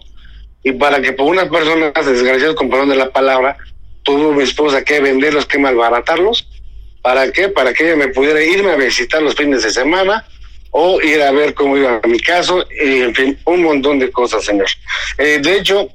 y 0.63 0.73
para 0.73 1.01
que 1.01 1.13
por 1.13 1.27
unas 1.27 1.49
personas 1.49 1.93
desgraciadas, 2.05 2.55
con 2.55 2.69
perdón 2.69 2.89
de 2.89 2.95
la 2.95 3.12
palabra, 3.12 3.57
tuvo 4.03 4.33
mi 4.33 4.43
esposa 4.43 4.83
que 4.83 4.99
venderlos, 4.99 5.45
que 5.45 5.57
malbaratarlos. 5.57 6.47
¿Para 7.01 7.31
qué? 7.31 7.47
Para 7.47 7.73
que 7.73 7.85
ella 7.85 7.95
me 7.95 8.09
pudiera 8.09 8.43
irme 8.43 8.71
a 8.71 8.75
visitar 8.75 9.21
los 9.21 9.35
fines 9.35 9.63
de 9.63 9.71
semana, 9.71 10.25
o 10.71 11.01
ir 11.01 11.21
a 11.21 11.32
ver 11.32 11.53
cómo 11.53 11.77
iba 11.77 12.01
mi 12.08 12.19
caso, 12.19 12.65
y 12.69 13.01
en 13.01 13.15
fin, 13.15 13.39
un 13.45 13.63
montón 13.63 13.99
de 13.99 14.12
cosas, 14.12 14.45
señor. 14.45 14.67
Eh, 15.17 15.39
de 15.41 15.58
hecho, 15.58 15.89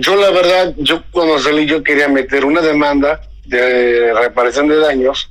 yo 0.00 0.16
la 0.16 0.30
verdad, 0.30 0.74
yo 0.78 1.02
cuando 1.10 1.38
salí 1.38 1.66
yo 1.66 1.82
quería 1.82 2.08
meter 2.08 2.44
una 2.44 2.60
demanda 2.60 3.20
de 3.44 4.12
reparación 4.14 4.68
de 4.68 4.76
daños, 4.76 5.30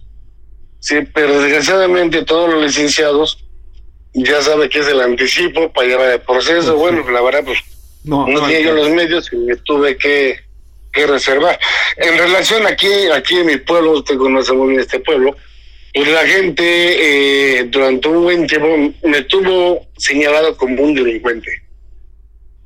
sí, 0.80 0.96
pero 1.14 1.42
desgraciadamente 1.42 2.24
todos 2.24 2.54
los 2.54 2.64
licenciados 2.64 3.44
ya 4.14 4.42
saben 4.42 4.70
que 4.70 4.80
es 4.80 4.88
el 4.88 5.02
anticipo 5.02 5.72
para 5.72 5.88
llevar 5.88 6.10
el 6.10 6.22
proceso, 6.22 6.76
bueno, 6.76 7.10
la 7.10 7.22
verdad 7.22 7.44
pues 7.46 7.60
no, 8.04 8.28
no, 8.28 8.42
tenía 8.42 8.62
yo 8.62 8.74
los 8.74 8.90
medios 8.90 9.32
y 9.32 9.38
me 9.38 9.56
tuve 9.58 9.98
que, 9.98 10.40
que 10.92 11.08
reservar. 11.08 11.60
En 11.98 12.18
relación 12.18 12.68
aquí, 12.68 12.92
aquí 13.14 13.38
en 13.38 13.48
mi 13.48 13.58
pueblo, 13.58 13.92
usted 13.92 14.18
conoce 14.18 14.54
muy 14.54 14.70
bien 14.70 14.82
este 14.82 15.00
pueblo, 15.00 15.36
y 15.94 16.06
la 16.06 16.26
gente 16.26 16.64
eh, 17.60 17.64
durante 17.66 18.08
un 18.08 18.24
buen 18.24 18.48
tiempo 18.48 18.94
me 19.04 19.22
tuvo 19.24 19.86
señalado 19.96 20.58
como 20.58 20.82
un 20.82 20.96
delincuente. 20.96 21.62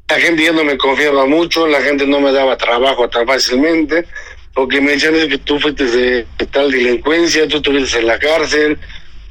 La 0.09 0.17
gente 0.17 0.43
ya 0.43 0.53
no 0.53 0.63
me 0.63 0.77
confiaba 0.77 1.25
mucho, 1.25 1.67
la 1.67 1.81
gente 1.81 2.07
no 2.07 2.21
me 2.21 2.31
daba 2.31 2.57
trabajo 2.57 3.09
tan 3.09 3.27
fácilmente, 3.27 4.05
porque 4.53 4.79
me 4.79 4.91
decían 4.91 5.27
que 5.27 5.37
tú 5.39 5.59
fuiste 5.59 5.83
de, 5.83 6.25
tal 6.51 6.71
delincuencia, 6.71 7.45
tú 7.49 7.57
estuviste 7.57 7.99
en 7.99 8.07
la 8.07 8.17
cárcel, 8.17 8.77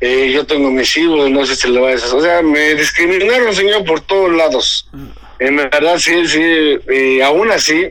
eh, 0.03 0.31
yo 0.31 0.45
tengo 0.45 0.71
mis 0.71 0.95
hijos, 0.99 1.31
no 1.31 1.47
sé 1.47 1.57
si 1.57 1.71
le 1.71 1.81
va 1.81 1.89
a 1.89 1.93
decir. 1.93 2.15
O 2.15 2.21
sea, 2.21 2.43
me 2.43 2.75
discriminaron, 2.75 3.55
señor, 3.55 3.83
por 3.85 4.03
todos 4.03 4.31
lados. 4.31 4.91
En 5.39 5.57
verdad, 5.57 5.97
sí, 5.97 6.27
sí, 6.27 6.43
eh, 6.43 7.23
aún 7.23 7.51
así, 7.51 7.89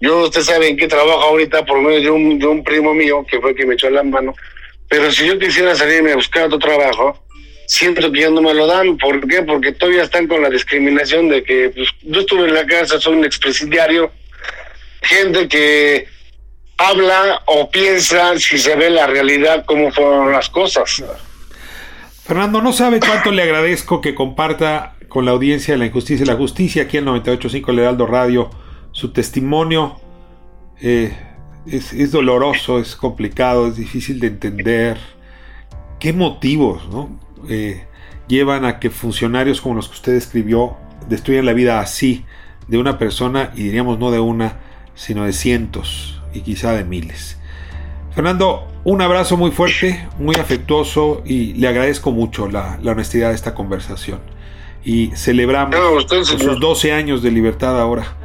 yo, 0.00 0.24
usted 0.24 0.40
sabe 0.40 0.68
en 0.68 0.76
qué 0.76 0.88
trabajo 0.88 1.22
ahorita 1.22 1.64
por 1.64 1.80
medio 1.80 2.00
de 2.00 2.10
un, 2.10 2.38
de 2.40 2.46
un 2.48 2.64
primo 2.64 2.94
mío, 2.94 3.24
que 3.30 3.40
fue 3.40 3.50
el 3.50 3.56
que 3.56 3.66
me 3.66 3.74
echó 3.74 3.88
la 3.90 4.02
mano, 4.02 4.34
pero 4.88 5.10
si 5.12 5.26
yo 5.26 5.38
quisiera 5.38 5.74
salirme 5.74 6.12
a 6.12 6.16
buscar 6.16 6.44
otro 6.44 6.58
trabajo, 6.58 7.22
siento 7.66 8.10
que 8.10 8.20
ya 8.20 8.30
no 8.30 8.40
me 8.40 8.54
lo 8.54 8.66
dan. 8.66 8.96
¿Por 8.96 9.26
qué? 9.28 9.42
Porque 9.42 9.72
todavía 9.72 10.02
están 10.02 10.26
con 10.26 10.42
la 10.42 10.50
discriminación 10.50 11.28
de 11.28 11.42
que 11.42 11.70
pues, 11.74 11.88
yo 12.02 12.20
estuve 12.20 12.48
en 12.48 12.54
la 12.54 12.66
casa, 12.66 13.00
soy 13.00 13.16
un 13.16 13.24
expresidiario, 13.24 14.10
gente 15.02 15.48
que 15.48 16.08
habla 16.78 17.42
o 17.46 17.70
piensa 17.70 18.38
si 18.38 18.58
se 18.58 18.76
ve 18.76 18.90
la 18.90 19.06
realidad, 19.06 19.64
cómo 19.66 19.90
fueron 19.92 20.32
las 20.32 20.48
cosas. 20.48 21.02
Fernando, 22.24 22.60
no 22.60 22.72
sabe 22.72 23.00
cuánto 23.00 23.30
le 23.30 23.42
agradezco 23.42 24.00
que 24.00 24.14
comparta 24.14 24.94
con 25.08 25.24
la 25.24 25.30
audiencia 25.32 25.74
de 25.74 25.78
la 25.78 25.86
injusticia 25.86 26.24
y 26.24 26.26
la 26.26 26.36
justicia 26.36 26.82
aquí 26.84 26.98
en 26.98 27.06
98.5 27.06 27.70
El 27.70 27.78
Heraldo 27.80 28.06
Radio 28.06 28.50
su 28.92 29.12
testimonio. 29.12 30.00
Eh, 30.80 31.16
es, 31.66 32.12
doloroso, 32.12 32.78
es 32.78 32.96
complicado, 32.96 33.66
es 33.66 33.76
difícil 33.76 34.20
de 34.20 34.28
entender. 34.28 34.98
¿Qué 35.98 36.12
motivos 36.12 36.88
¿no? 36.88 37.18
Eh, 37.48 37.84
llevan 38.28 38.64
a 38.64 38.78
que 38.78 38.90
funcionarios 38.90 39.60
como 39.60 39.74
los 39.74 39.88
que 39.88 39.94
usted 39.94 40.12
escribió 40.14 40.76
destruyan 41.08 41.46
la 41.46 41.52
vida 41.52 41.80
así 41.80 42.24
de 42.68 42.78
una 42.78 42.98
persona 42.98 43.52
y 43.54 43.64
diríamos 43.64 43.98
no 43.98 44.10
de 44.10 44.20
una, 44.20 44.58
sino 44.94 45.24
de 45.24 45.32
cientos 45.32 46.20
y 46.32 46.40
quizá 46.40 46.72
de 46.72 46.84
miles? 46.84 47.38
Fernando, 48.14 48.66
un 48.84 49.00
abrazo 49.00 49.36
muy 49.36 49.50
fuerte, 49.50 50.08
muy 50.18 50.36
afectuoso 50.36 51.22
y 51.24 51.54
le 51.54 51.68
agradezco 51.68 52.10
mucho 52.10 52.48
la, 52.48 52.78
honestidad 52.84 53.28
de 53.28 53.34
esta 53.34 53.54
conversación. 53.54 54.20
Y 54.84 55.08
celebramos 55.14 56.06
sus 56.24 56.60
12 56.60 56.92
años 56.92 57.22
de 57.22 57.30
libertad 57.30 57.80
ahora 57.80 58.17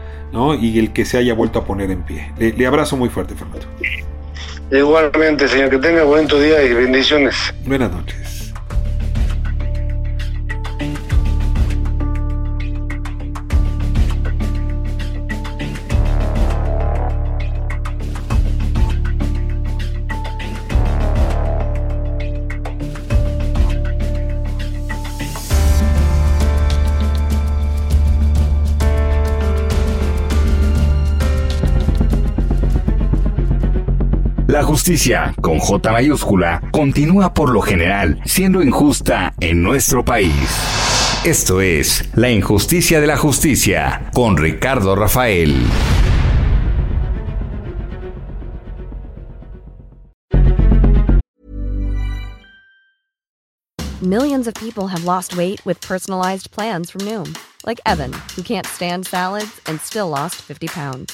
y 0.60 0.80
el 0.80 0.92
que 0.92 1.06
se 1.06 1.18
haya 1.18 1.34
vuelto 1.34 1.60
a 1.60 1.66
poner 1.66 1.92
en 1.92 2.02
pie. 2.02 2.32
Le, 2.38 2.66
abrazo 2.66 2.98
muy 2.98 3.10
fuerte, 3.10 3.36
Fernando. 3.36 3.66
Igualmente, 4.72 5.48
señor, 5.48 5.70
que 5.70 5.78
tenga 5.78 6.04
buen 6.04 6.28
día 6.28 6.64
y 6.64 6.74
bendiciones. 6.74 7.36
Buenas 7.66 7.92
noches. 7.92 8.43
Justicia, 34.84 35.34
con 35.42 35.60
J 35.60 35.92
mayúscula, 35.94 36.62
continúa 36.74 37.34
por 37.34 37.54
lo 37.54 37.62
general 37.62 38.20
siendo 38.26 38.62
injusta 38.62 39.34
en 39.40 39.64
nuestro 39.64 40.04
país. 40.04 40.34
Esto 41.24 41.62
es 41.62 42.04
La 42.16 42.30
injusticia 42.30 43.00
de 43.00 43.08
la 43.08 43.16
justicia 43.16 44.12
con 44.14 44.36
Ricardo 44.36 44.94
Rafael. 44.94 45.56
Millions 54.02 54.48
of 54.48 54.54
people 54.56 54.90
have 54.90 55.06
lost 55.06 55.38
weight 55.38 55.66
with 55.66 55.80
personalized 55.80 56.52
plans 56.52 56.92
from 56.92 57.06
Noom, 57.06 57.38
like 57.66 57.80
Evan, 57.86 58.12
who 58.36 58.44
can't 58.44 58.68
stand 58.68 59.08
salads 59.08 59.62
and 59.66 59.80
still 59.80 60.10
lost 60.10 60.42
50 60.42 60.68
pounds. 60.68 61.14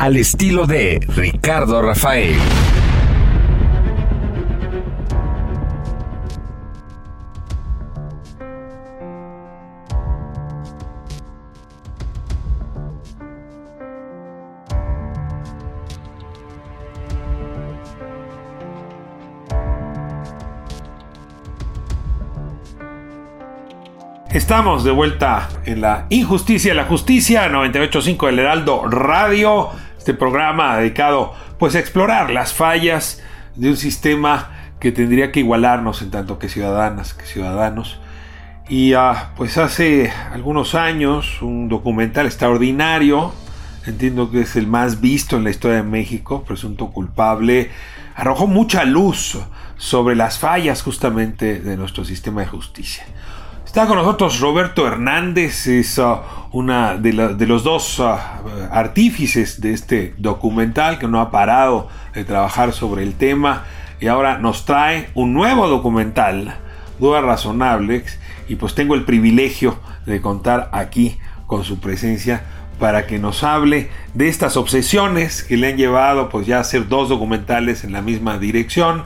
al 0.00 0.16
estilo 0.16 0.66
de 0.66 0.98
Ricardo 1.14 1.82
Rafael. 1.82 2.34
Estamos 24.32 24.82
de 24.82 24.92
vuelta 24.92 25.48
en 25.66 25.82
la 25.82 26.06
injusticia, 26.08 26.72
la 26.72 26.84
justicia, 26.84 27.50
98.5 27.50 28.26
del 28.26 28.38
Heraldo 28.38 28.84
Radio, 28.88 29.68
este 30.10 30.18
programa 30.18 30.76
dedicado 30.76 31.34
pues 31.56 31.76
a 31.76 31.78
explorar 31.78 32.32
las 32.32 32.52
fallas 32.52 33.22
de 33.54 33.68
un 33.68 33.76
sistema 33.76 34.50
que 34.80 34.90
tendría 34.90 35.30
que 35.30 35.38
igualarnos 35.38 36.02
en 36.02 36.10
tanto 36.10 36.36
que 36.36 36.48
ciudadanas, 36.48 37.14
que 37.14 37.26
ciudadanos. 37.26 38.00
Y 38.68 38.94
ah, 38.94 39.30
pues 39.36 39.56
hace 39.56 40.10
algunos 40.32 40.74
años 40.74 41.40
un 41.42 41.68
documental 41.68 42.26
extraordinario, 42.26 43.32
entiendo 43.86 44.32
que 44.32 44.40
es 44.40 44.56
el 44.56 44.66
más 44.66 45.00
visto 45.00 45.36
en 45.36 45.44
la 45.44 45.50
historia 45.50 45.76
de 45.76 45.84
México, 45.84 46.42
presunto 46.42 46.90
culpable, 46.90 47.70
arrojó 48.16 48.48
mucha 48.48 48.84
luz 48.84 49.38
sobre 49.76 50.16
las 50.16 50.40
fallas 50.40 50.82
justamente 50.82 51.60
de 51.60 51.76
nuestro 51.76 52.04
sistema 52.04 52.40
de 52.40 52.48
justicia. 52.48 53.04
Está 53.70 53.86
con 53.86 53.98
nosotros 53.98 54.40
Roberto 54.40 54.84
Hernández, 54.84 55.68
es 55.68 55.96
uh, 55.98 56.16
una 56.50 56.96
de, 56.96 57.12
los 57.12 57.62
dos 57.62 58.00
uh, 58.00 58.16
artífices 58.72 59.60
de 59.60 59.72
este 59.72 60.12
documental 60.18 60.98
que 60.98 61.06
no 61.06 61.20
ha 61.20 61.30
parado 61.30 61.86
de 62.12 62.24
trabajar 62.24 62.72
sobre 62.72 63.04
el 63.04 63.14
tema. 63.14 63.62
Y 64.00 64.08
ahora 64.08 64.38
nos 64.38 64.64
trae 64.64 65.10
un 65.14 65.34
nuevo 65.34 65.68
documental, 65.68 66.56
Dudas 66.98 67.22
Razonables, 67.22 68.18
y 68.48 68.56
pues 68.56 68.74
tengo 68.74 68.96
el 68.96 69.04
privilegio 69.04 69.78
de 70.04 70.20
contar 70.20 70.68
aquí 70.72 71.18
con 71.46 71.62
su 71.62 71.78
presencia 71.78 72.42
para 72.80 73.06
que 73.06 73.20
nos 73.20 73.44
hable 73.44 73.88
de 74.14 74.26
estas 74.26 74.56
obsesiones 74.56 75.44
que 75.44 75.56
le 75.56 75.68
han 75.68 75.76
llevado 75.76 76.28
pues 76.28 76.44
ya 76.44 76.56
a 76.56 76.62
hacer 76.62 76.88
dos 76.88 77.08
documentales 77.08 77.84
en 77.84 77.92
la 77.92 78.02
misma 78.02 78.36
dirección 78.36 79.04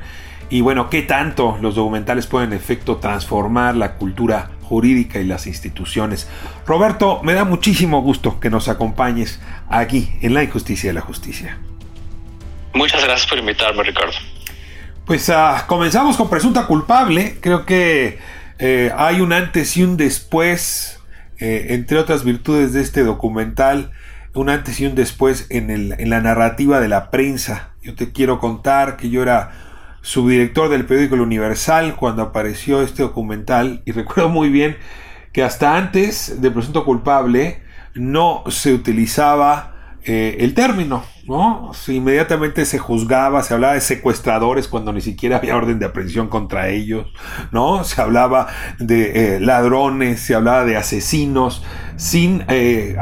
y 0.51 0.61
bueno, 0.61 0.91
qué 0.91 1.03
tanto 1.03 1.59
los 1.61 1.75
documentales 1.75 2.27
pueden 2.27 2.53
en 2.53 2.59
efecto 2.59 2.97
transformar 2.97 3.77
la 3.77 3.95
cultura 3.95 4.51
jurídica 4.63 5.21
y 5.21 5.25
las 5.25 5.47
instituciones. 5.47 6.29
Roberto, 6.67 7.23
me 7.23 7.35
da 7.35 7.45
muchísimo 7.45 8.03
gusto 8.03 8.41
que 8.41 8.51
nos 8.51 8.69
acompañes 8.69 9.41
aquí 9.69 10.15
en 10.21 10.35
La 10.35 10.43
Injusticia 10.43 10.91
de 10.91 10.95
la 10.95 11.01
Justicia. 11.01 11.59
Muchas 12.75 13.05
gracias 13.05 13.29
por 13.29 13.39
invitarme, 13.39 13.83
Ricardo. 13.83 14.13
Pues 15.07 15.29
uh, 15.29 15.67
comenzamos 15.67 16.17
con 16.17 16.31
Presunta 16.31 16.67
Culpable. 16.67 17.39
Creo 17.41 17.67
que 17.67 18.19
eh, 18.59 18.91
hay 18.97 19.21
un 19.21 19.33
antes 19.33 19.77
y 19.77 19.83
un 19.83 19.97
después, 19.97 21.01
eh, 21.39 21.67
entre 21.71 21.99
otras 21.99 22.25
virtudes 22.25 22.73
de 22.73 22.81
este 22.81 23.03
documental, 23.03 23.93
un 24.35 24.49
antes 24.49 24.81
y 24.81 24.87
un 24.87 24.95
después 24.95 25.47
en, 25.51 25.71
el, 25.71 25.95
en 25.99 26.11
la 26.11 26.21
narrativa 26.21 26.81
de 26.81 26.89
la 26.89 27.11
prensa. 27.11 27.71
Yo 27.83 27.95
te 27.95 28.13
quiero 28.13 28.41
contar 28.41 28.97
que 28.97 29.11
yo 29.11 29.23
era 29.23 29.53
subdirector 30.05 30.69
del 30.69 30.85
periódico 30.85 31.15
El 31.15 31.23
Universal 31.23 31.97
cuando 31.97 32.23
apareció 32.23 32.83
este 32.83 33.03
documental 33.03 33.83
y 33.87 33.93
recuerdo 33.93 34.29
muy 34.29 34.51
bien 34.51 34.77
que 35.33 35.43
hasta 35.43 35.77
antes 35.77 36.43
de 36.43 36.51
presunto 36.51 36.85
culpable 36.85 37.63
no 37.95 38.45
se 38.49 38.75
utilizaba 38.75 39.73
eh, 40.05 40.37
el 40.41 40.53
término, 40.53 41.03
¿no? 41.27 41.73
inmediatamente 41.89 42.67
se 42.67 42.79
juzgaba, 42.79 43.43
se 43.43 43.55
hablaba 43.55 43.73
de 43.73 43.81
secuestradores 43.81 44.69
cuando 44.69 44.93
ni 44.93 45.01
siquiera 45.01 45.39
había 45.39 45.57
orden 45.57 45.79
de 45.79 45.87
aprehensión 45.87 46.29
contra 46.29 46.69
ellos, 46.69 47.07
¿no? 47.51 47.83
Se 47.85 48.03
hablaba 48.03 48.49
de 48.79 49.37
eh, 49.37 49.41
ladrones, 49.41 50.21
se 50.21 50.35
hablaba 50.35 50.67
de 50.67 50.77
asesinos, 50.77 51.65
sin, 51.97 52.45
eh, 52.49 52.95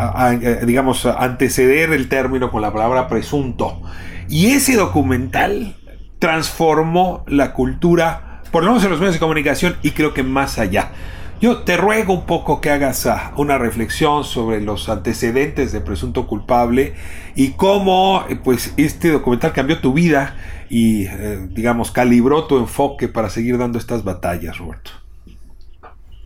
digamos, 0.65 1.05
anteceder 1.07 1.93
el 1.93 2.09
término 2.09 2.53
con 2.53 2.63
la 2.63 2.73
palabra 2.73 3.09
presunto. 3.09 3.83
Y 4.29 4.53
ese 4.53 4.77
documental 4.77 5.75
transformó 6.23 7.25
la 7.27 7.53
cultura, 7.53 8.43
por 8.53 8.63
lo 8.63 8.71
menos 8.71 8.85
en 8.85 8.91
los 8.91 9.01
medios 9.01 9.15
de 9.15 9.19
comunicación 9.19 9.77
y 9.83 9.91
creo 9.91 10.15
que 10.15 10.23
más 10.23 10.57
allá. 10.61 10.93
Yo 11.41 11.63
te 11.63 11.77
ruego 11.77 12.15
un 12.15 12.27
poco 12.27 12.61
que 12.61 12.71
hagas 12.71 13.07
ah, 13.07 13.33
una 13.37 13.59
reflexión 13.59 14.23
sobre 14.23 14.61
los 14.61 14.89
antecedentes 14.89 15.73
de 15.73 15.81
presunto 15.81 16.29
culpable 16.29 16.95
y 17.35 17.55
cómo 17.55 18.25
eh, 18.31 18.37
pues 18.37 18.73
este 18.77 19.09
documental 19.09 19.53
cambió 19.53 19.81
tu 19.81 19.95
vida 19.95 20.37
y 20.71 21.07
eh, 21.07 21.39
digamos 21.49 21.91
calibró 21.91 22.45
tu 22.45 22.57
enfoque 22.57 23.09
para 23.09 23.29
seguir 23.29 23.59
dando 23.59 23.81
estas 23.81 24.05
batallas, 24.05 24.59
Roberto. 24.59 24.93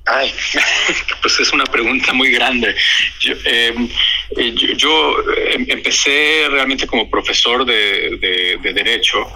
Ay, 0.05 0.31
pues 1.23 1.41
es 1.41 1.55
una 1.55 1.65
pregunta 1.65 2.13
muy 2.13 2.31
grande. 2.33 2.75
Yo, 3.21 3.33
em, 3.47 3.89
eh, 4.37 5.55
em, 5.55 5.67
empecé 5.71 6.49
realmente 6.51 6.87
como 6.87 7.09
profesor 7.09 7.65
de, 7.65 8.59
de 8.63 8.73
Derecho 8.75 9.27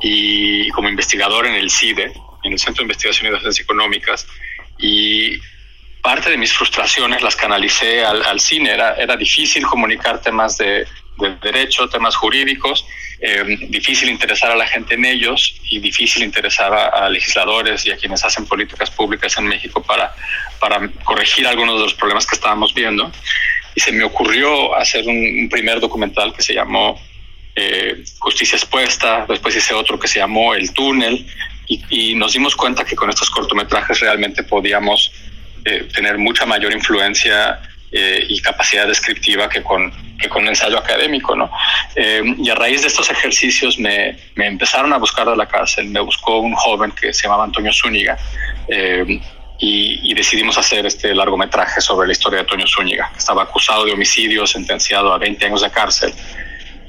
y 0.00 0.68
como 0.70 0.88
investigador 0.88 1.46
en 1.46 1.54
el 1.54 1.70
CIDE, 1.70 2.12
en 2.42 2.52
el 2.52 2.58
Centro 2.58 2.82
de 2.82 2.84
Investigación 2.84 3.26
y 3.26 3.38
Ciencias 3.38 3.60
Económicas, 3.60 4.26
y 4.78 5.38
parte 6.02 6.30
de 6.30 6.38
mis 6.38 6.52
frustraciones 6.52 7.22
las 7.22 7.36
canalicé 7.36 8.04
al, 8.04 8.40
cine. 8.40 8.72
Era, 8.72 8.94
era 8.94 9.16
difícil 9.16 9.64
comunicar 9.66 10.20
temas 10.20 10.56
de, 10.56 10.86
derecho, 11.42 11.88
temas 11.88 12.16
jurídicos, 12.16 12.86
eh, 13.20 13.44
difícil 13.68 14.08
interesar 14.08 14.50
a 14.50 14.56
la 14.56 14.66
gente 14.66 14.94
en 14.94 15.04
ellos 15.04 15.60
y 15.64 15.78
difícil 15.78 16.22
interesar 16.22 16.72
a, 16.72 17.08
legisladores 17.10 17.84
y 17.84 17.90
a 17.90 17.96
quienes 17.96 18.24
hacen 18.24 18.46
políticas 18.46 18.90
públicas 18.90 19.36
en 19.36 19.46
México 19.46 19.82
para, 19.82 20.14
para 20.58 20.88
corregir 21.04 21.46
algunos 21.46 21.76
de 21.76 21.82
los 21.82 21.94
problemas 21.94 22.26
que 22.26 22.36
estábamos 22.36 22.72
viendo. 22.72 23.12
Y 23.74 23.80
se 23.80 23.92
me 23.92 24.04
ocurrió 24.04 24.74
hacer 24.74 25.06
un 25.06 25.48
primer 25.50 25.80
documental 25.80 26.32
que 26.32 26.42
se 26.42 26.54
llamó 26.54 26.98
eh, 27.60 28.04
Justicia 28.18 28.56
Expuesta, 28.56 29.26
después 29.28 29.54
hice 29.54 29.74
otro 29.74 29.98
que 29.98 30.08
se 30.08 30.18
llamó 30.18 30.54
El 30.54 30.72
Túnel, 30.72 31.26
y, 31.68 32.14
nos 32.16 32.32
dimos 32.32 32.56
cuenta 32.56 32.84
que 32.84 32.96
con 32.96 33.10
estos 33.10 33.30
cortometrajes 33.30 34.00
realmente 34.00 34.42
podíamos 34.42 35.12
eh, 35.64 35.88
tener 35.94 36.18
mucha 36.18 36.44
mayor 36.44 36.72
influencia 36.72 37.60
eh, 37.92 38.24
y 38.28 38.40
capacidad 38.40 38.88
descriptiva 38.88 39.48
que 39.48 39.62
con 39.62 39.92
que 40.18 40.28
con 40.28 40.46
ensayo 40.48 40.78
académico, 40.78 41.34
¿no? 41.34 41.50
Y 41.96 42.50
a 42.50 42.54
raíz 42.54 42.82
de 42.82 42.88
estos 42.88 43.08
ejercicios 43.08 43.78
me, 43.78 44.18
empezaron 44.36 44.92
a 44.92 44.98
buscar 44.98 45.26
de 45.26 45.34
la 45.34 45.46
cárcel, 45.46 45.86
me 45.86 46.00
buscó 46.00 46.40
un 46.40 46.54
joven 46.54 46.90
que 46.90 47.14
se 47.14 47.22
llamaba 47.22 47.44
Antonio 47.44 47.72
Zúñiga, 47.72 48.18
y, 49.58 50.10
y, 50.10 50.14
decidimos 50.14 50.58
hacer 50.58 50.84
este 50.84 51.14
largometraje 51.14 51.80
sobre 51.80 52.06
la 52.06 52.12
historia 52.12 52.36
de 52.36 52.40
Antonio 52.42 52.66
Zúñiga, 52.66 53.10
que 53.12 53.18
estaba 53.18 53.44
acusado 53.44 53.86
de 53.86 53.92
homicidio, 53.92 54.46
sentenciado 54.46 55.12
a 55.14 55.18
20 55.18 55.46
años 55.46 55.62
de 55.62 55.70
cárcel, 55.70 56.12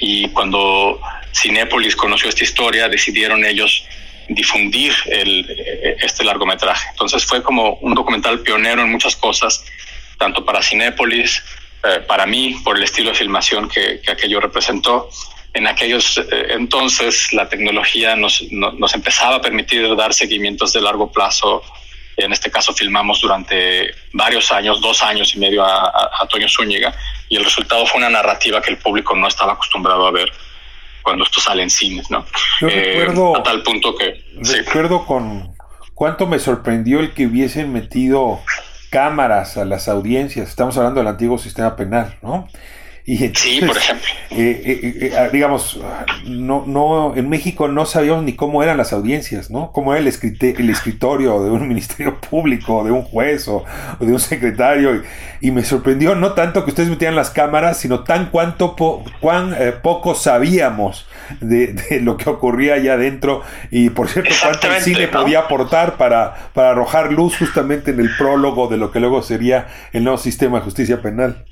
y 0.02 0.28
cuando 0.30 1.00
Cinépolis 1.34 1.96
conoció 1.96 2.28
esta 2.28 2.44
historia, 2.44 2.90
decidieron 2.90 3.46
ellos 3.46 3.86
difundir 4.28 4.94
el, 5.06 5.48
este 6.02 6.24
largometraje. 6.24 6.90
Entonces 6.90 7.24
fue 7.24 7.44
como 7.44 7.76
un 7.76 7.94
documental 7.94 8.40
pionero 8.40 8.82
en 8.82 8.92
muchas 8.92 9.16
cosas, 9.16 9.64
tanto 10.18 10.44
para 10.44 10.62
Cinépolis, 10.62 11.44
eh, 11.84 12.00
para 12.08 12.26
mí, 12.26 12.60
por 12.64 12.78
el 12.78 12.84
estilo 12.84 13.12
de 13.12 13.16
filmación 13.16 13.70
que, 13.70 14.02
que 14.02 14.12
aquello 14.12 14.40
representó. 14.40 15.10
En 15.54 15.68
aquellos 15.68 16.18
eh, 16.18 16.48
entonces 16.50 17.32
la 17.34 17.48
tecnología 17.48 18.16
nos, 18.16 18.42
no, 18.52 18.72
nos 18.72 18.96
empezaba 18.96 19.36
a 19.36 19.42
permitir 19.42 19.96
dar 19.96 20.14
seguimientos 20.14 20.74
de 20.74 20.82
largo 20.82 21.12
plazo. 21.12 21.64
En 22.18 22.32
este 22.32 22.52
caso 22.52 22.74
filmamos 22.74 23.22
durante 23.22 23.94
varios 24.14 24.52
años, 24.52 24.82
dos 24.82 25.02
años 25.02 25.34
y 25.36 25.40
medio 25.40 25.64
a, 25.64 25.86
a, 25.86 26.10
a 26.22 26.28
Toño 26.28 26.48
Zúñiga, 26.48 26.94
y 27.30 27.38
el 27.38 27.44
resultado 27.46 27.86
fue 27.86 28.00
una 28.00 28.10
narrativa 28.10 28.62
que 28.62 28.72
el 28.72 28.78
público 28.78 29.16
no 29.16 29.28
estaba 29.28 29.54
acostumbrado 29.54 30.06
a 30.06 30.12
ver 30.12 30.32
cuando 31.02 31.24
esto 31.24 31.40
sale 31.40 31.64
en 31.64 31.70
cines, 31.70 32.12
¿no? 32.12 32.26
Yo 32.60 32.68
eh, 32.68 32.96
recuerdo, 33.00 33.38
a 33.38 33.44
tal 33.44 33.64
punto 33.64 33.96
que 33.96 34.24
recuerdo 34.36 35.00
sí. 35.00 35.06
con 35.08 35.56
cuánto 35.96 36.28
me 36.28 36.40
sorprendió 36.40 37.00
el 37.00 37.14
que 37.14 37.26
hubiesen 37.26 37.74
metido 37.74 38.42
cámaras 38.90 39.58
a 39.58 39.66
las 39.66 39.88
audiencias. 39.88 40.50
Estamos 40.50 40.78
hablando 40.78 41.00
del 41.00 41.08
antiguo 41.08 41.38
sistema 41.38 41.76
penal, 41.76 42.18
¿no? 42.22 42.50
Y 43.06 43.24
entonces, 43.24 43.52
sí, 43.52 43.66
por 43.66 43.78
ejemplo. 43.78 44.08
Eh, 44.32 44.62
eh, 44.66 45.12
eh, 45.14 45.30
digamos, 45.34 45.80
no, 46.26 46.64
no, 46.68 47.16
en 47.16 47.30
México 47.30 47.68
no 47.68 47.86
sabíamos 47.86 48.24
ni 48.24 48.34
cómo 48.34 48.62
eran 48.64 48.78
las 48.78 48.94
audiencias, 48.94 49.50
¿no? 49.50 49.72
Cómo 49.72 49.94
era 49.94 50.00
el, 50.00 50.08
el 50.08 50.70
escritorio 50.70 51.44
de 51.44 51.50
un 51.50 51.68
ministerio 51.68 52.20
público, 52.20 52.84
de 52.84 52.92
un 52.92 53.04
juez 53.04 53.48
o, 53.48 53.66
o 54.00 54.06
de 54.06 54.14
un 54.14 54.20
secretario. 54.20 54.96
Y, 54.96 55.02
y, 55.42 55.52
me 55.52 55.64
sorprendió 55.64 56.16
no 56.16 56.34
tanto 56.34 56.64
que 56.64 56.70
ustedes 56.70 56.90
metieran 56.90 57.16
las 57.16 57.32
cámaras, 57.32 57.78
sino 57.78 58.04
tan 58.04 58.30
cuánto 58.30 58.76
po, 58.76 59.04
cuán 59.20 59.56
eh, 59.58 59.72
poco 59.72 60.16
sabíamos 60.16 61.08
de, 61.40 61.74
de, 61.74 62.02
lo 62.02 62.18
que 62.18 62.30
ocurría 62.30 62.76
allá 62.76 62.94
adentro. 62.94 63.42
Y 63.72 63.90
por 63.90 64.10
cierto, 64.10 64.34
cuánto 64.42 64.68
el 64.68 64.82
cine 64.82 65.08
¿no? 65.08 65.22
podía 65.22 65.40
aportar 65.40 65.98
para, 65.98 66.52
para 66.54 66.72
arrojar 66.72 67.12
luz 67.12 67.38
justamente 67.38 67.92
en 67.92 68.00
el 68.00 68.16
prólogo 68.16 68.68
de 68.68 68.78
lo 68.78 68.92
que 68.92 69.00
luego 69.00 69.22
sería 69.24 69.68
el 69.92 70.04
nuevo 70.04 70.18
sistema 70.18 70.60
de 70.60 70.66
justicia 70.66 71.02
penal. 71.02 71.46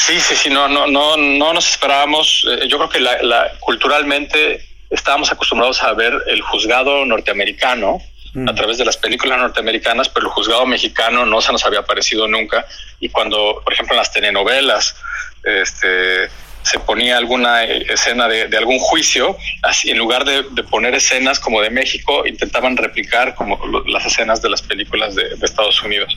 Sí, 0.00 0.18
sí, 0.18 0.34
sí, 0.34 0.48
no, 0.48 0.66
no, 0.66 0.86
no, 0.86 1.18
no 1.18 1.52
nos 1.52 1.70
esperábamos. 1.70 2.46
Eh, 2.50 2.66
yo 2.68 2.78
creo 2.78 2.88
que 2.88 3.00
la, 3.00 3.22
la, 3.22 3.52
culturalmente 3.60 4.66
estábamos 4.88 5.30
acostumbrados 5.30 5.82
a 5.82 5.92
ver 5.92 6.14
el 6.26 6.40
juzgado 6.40 7.04
norteamericano 7.04 8.00
mm. 8.32 8.48
a 8.48 8.54
través 8.54 8.78
de 8.78 8.86
las 8.86 8.96
películas 8.96 9.38
norteamericanas, 9.38 10.08
pero 10.08 10.26
el 10.26 10.32
juzgado 10.32 10.64
mexicano 10.64 11.26
no 11.26 11.42
se 11.42 11.52
nos 11.52 11.66
había 11.66 11.80
aparecido 11.80 12.26
nunca. 12.26 12.64
Y 12.98 13.10
cuando, 13.10 13.60
por 13.62 13.74
ejemplo, 13.74 13.92
en 13.92 13.98
las 13.98 14.10
telenovelas, 14.10 14.96
este, 15.44 16.30
se 16.62 16.78
ponía 16.78 17.16
alguna 17.16 17.64
escena 17.64 18.28
de, 18.28 18.56
algún 18.56 18.78
juicio, 18.78 19.36
así, 19.62 19.90
en 19.90 19.98
lugar 19.98 20.24
de, 20.24 20.42
poner 20.64 20.94
escenas 20.94 21.40
como 21.40 21.60
de 21.60 21.70
México, 21.70 22.26
intentaban 22.26 22.76
replicar 22.76 23.34
como 23.34 23.58
las 23.86 24.06
escenas 24.06 24.42
de 24.42 24.50
las 24.50 24.62
películas 24.62 25.14
de, 25.14 25.36
de, 25.36 25.46
Estados 25.46 25.82
Unidos. 25.82 26.14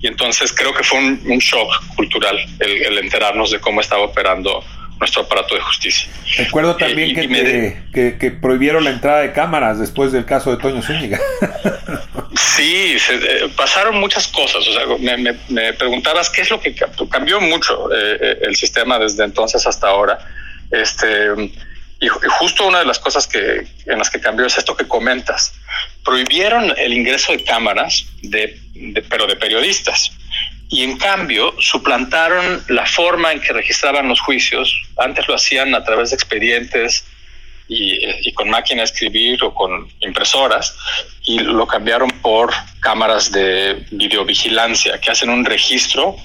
Y 0.00 0.06
entonces 0.06 0.52
creo 0.52 0.72
que 0.74 0.82
fue 0.82 0.98
un, 0.98 1.20
un 1.26 1.38
shock 1.38 1.70
cultural 1.96 2.36
el, 2.60 2.82
el, 2.86 2.98
enterarnos 2.98 3.50
de 3.50 3.60
cómo 3.60 3.80
estaba 3.80 4.02
operando 4.02 4.64
nuestro 4.98 5.22
aparato 5.22 5.54
de 5.54 5.60
justicia. 5.60 6.08
Recuerdo 6.36 6.76
también 6.76 7.10
eh, 7.10 7.14
que, 7.14 7.28
te, 7.28 7.82
que, 7.92 8.18
que, 8.18 8.30
prohibieron 8.30 8.84
la 8.84 8.90
entrada 8.90 9.20
de 9.20 9.32
cámaras 9.32 9.78
después 9.78 10.12
del 10.12 10.24
caso 10.24 10.50
de 10.50 10.62
Toño 10.62 10.82
Zúñiga. 10.82 11.20
sí, 12.56 12.98
se, 12.98 13.14
eh, 13.14 13.48
pasaron 13.56 13.98
muchas 13.98 14.28
cosas. 14.28 14.66
O 14.66 14.72
sea, 14.72 14.86
me, 14.98 15.16
me, 15.16 15.38
me, 15.48 15.72
preguntabas 15.72 16.30
qué 16.30 16.42
es 16.42 16.50
lo 16.50 16.60
que 16.60 16.74
cambió 17.10 17.40
mucho 17.40 17.88
eh, 17.94 18.38
el 18.42 18.56
sistema 18.56 18.98
desde 18.98 19.24
entonces 19.24 19.66
hasta 19.66 19.88
ahora. 19.88 20.18
Este, 20.70 21.06
y, 22.00 22.06
y, 22.06 22.08
justo 22.38 22.66
una 22.66 22.78
de 22.78 22.86
las 22.86 22.98
cosas 22.98 23.26
que, 23.26 23.66
en 23.86 23.98
las 23.98 24.10
que 24.10 24.20
cambió 24.20 24.46
es 24.46 24.56
esto 24.56 24.76
que 24.76 24.86
comentas. 24.86 25.54
Prohibieron 26.04 26.72
el 26.76 26.92
ingreso 26.92 27.32
de 27.32 27.42
cámaras, 27.44 28.06
de, 28.22 28.58
de 28.74 29.02
pero 29.02 29.26
de 29.26 29.36
periodistas 29.36 30.12
y 30.68 30.82
en 30.82 30.96
cambio 30.96 31.54
suplantaron 31.60 32.62
la 32.68 32.86
forma 32.86 33.32
en 33.32 33.40
que 33.40 33.52
registraban 33.52 34.08
los 34.08 34.20
juicios. 34.20 34.82
Antes 34.96 35.28
lo 35.28 35.34
hacían 35.34 35.74
a 35.74 35.84
través 35.84 36.10
de 36.10 36.16
expedientes 36.16 37.06
y, 37.68 37.98
y, 38.28 38.32
con 38.34 38.50
máquina 38.50 38.80
de 38.80 38.84
escribir 38.84 39.42
o 39.42 39.54
con 39.54 39.88
impresoras 40.00 40.76
y 41.22 41.38
lo 41.38 41.66
cambiaron 41.66 42.10
por 42.20 42.52
cámaras 42.80 43.32
de 43.32 43.86
videovigilancia 43.90 45.00
que 45.00 45.10
hacen 45.10 45.30
un 45.30 45.44
registro 45.44 46.16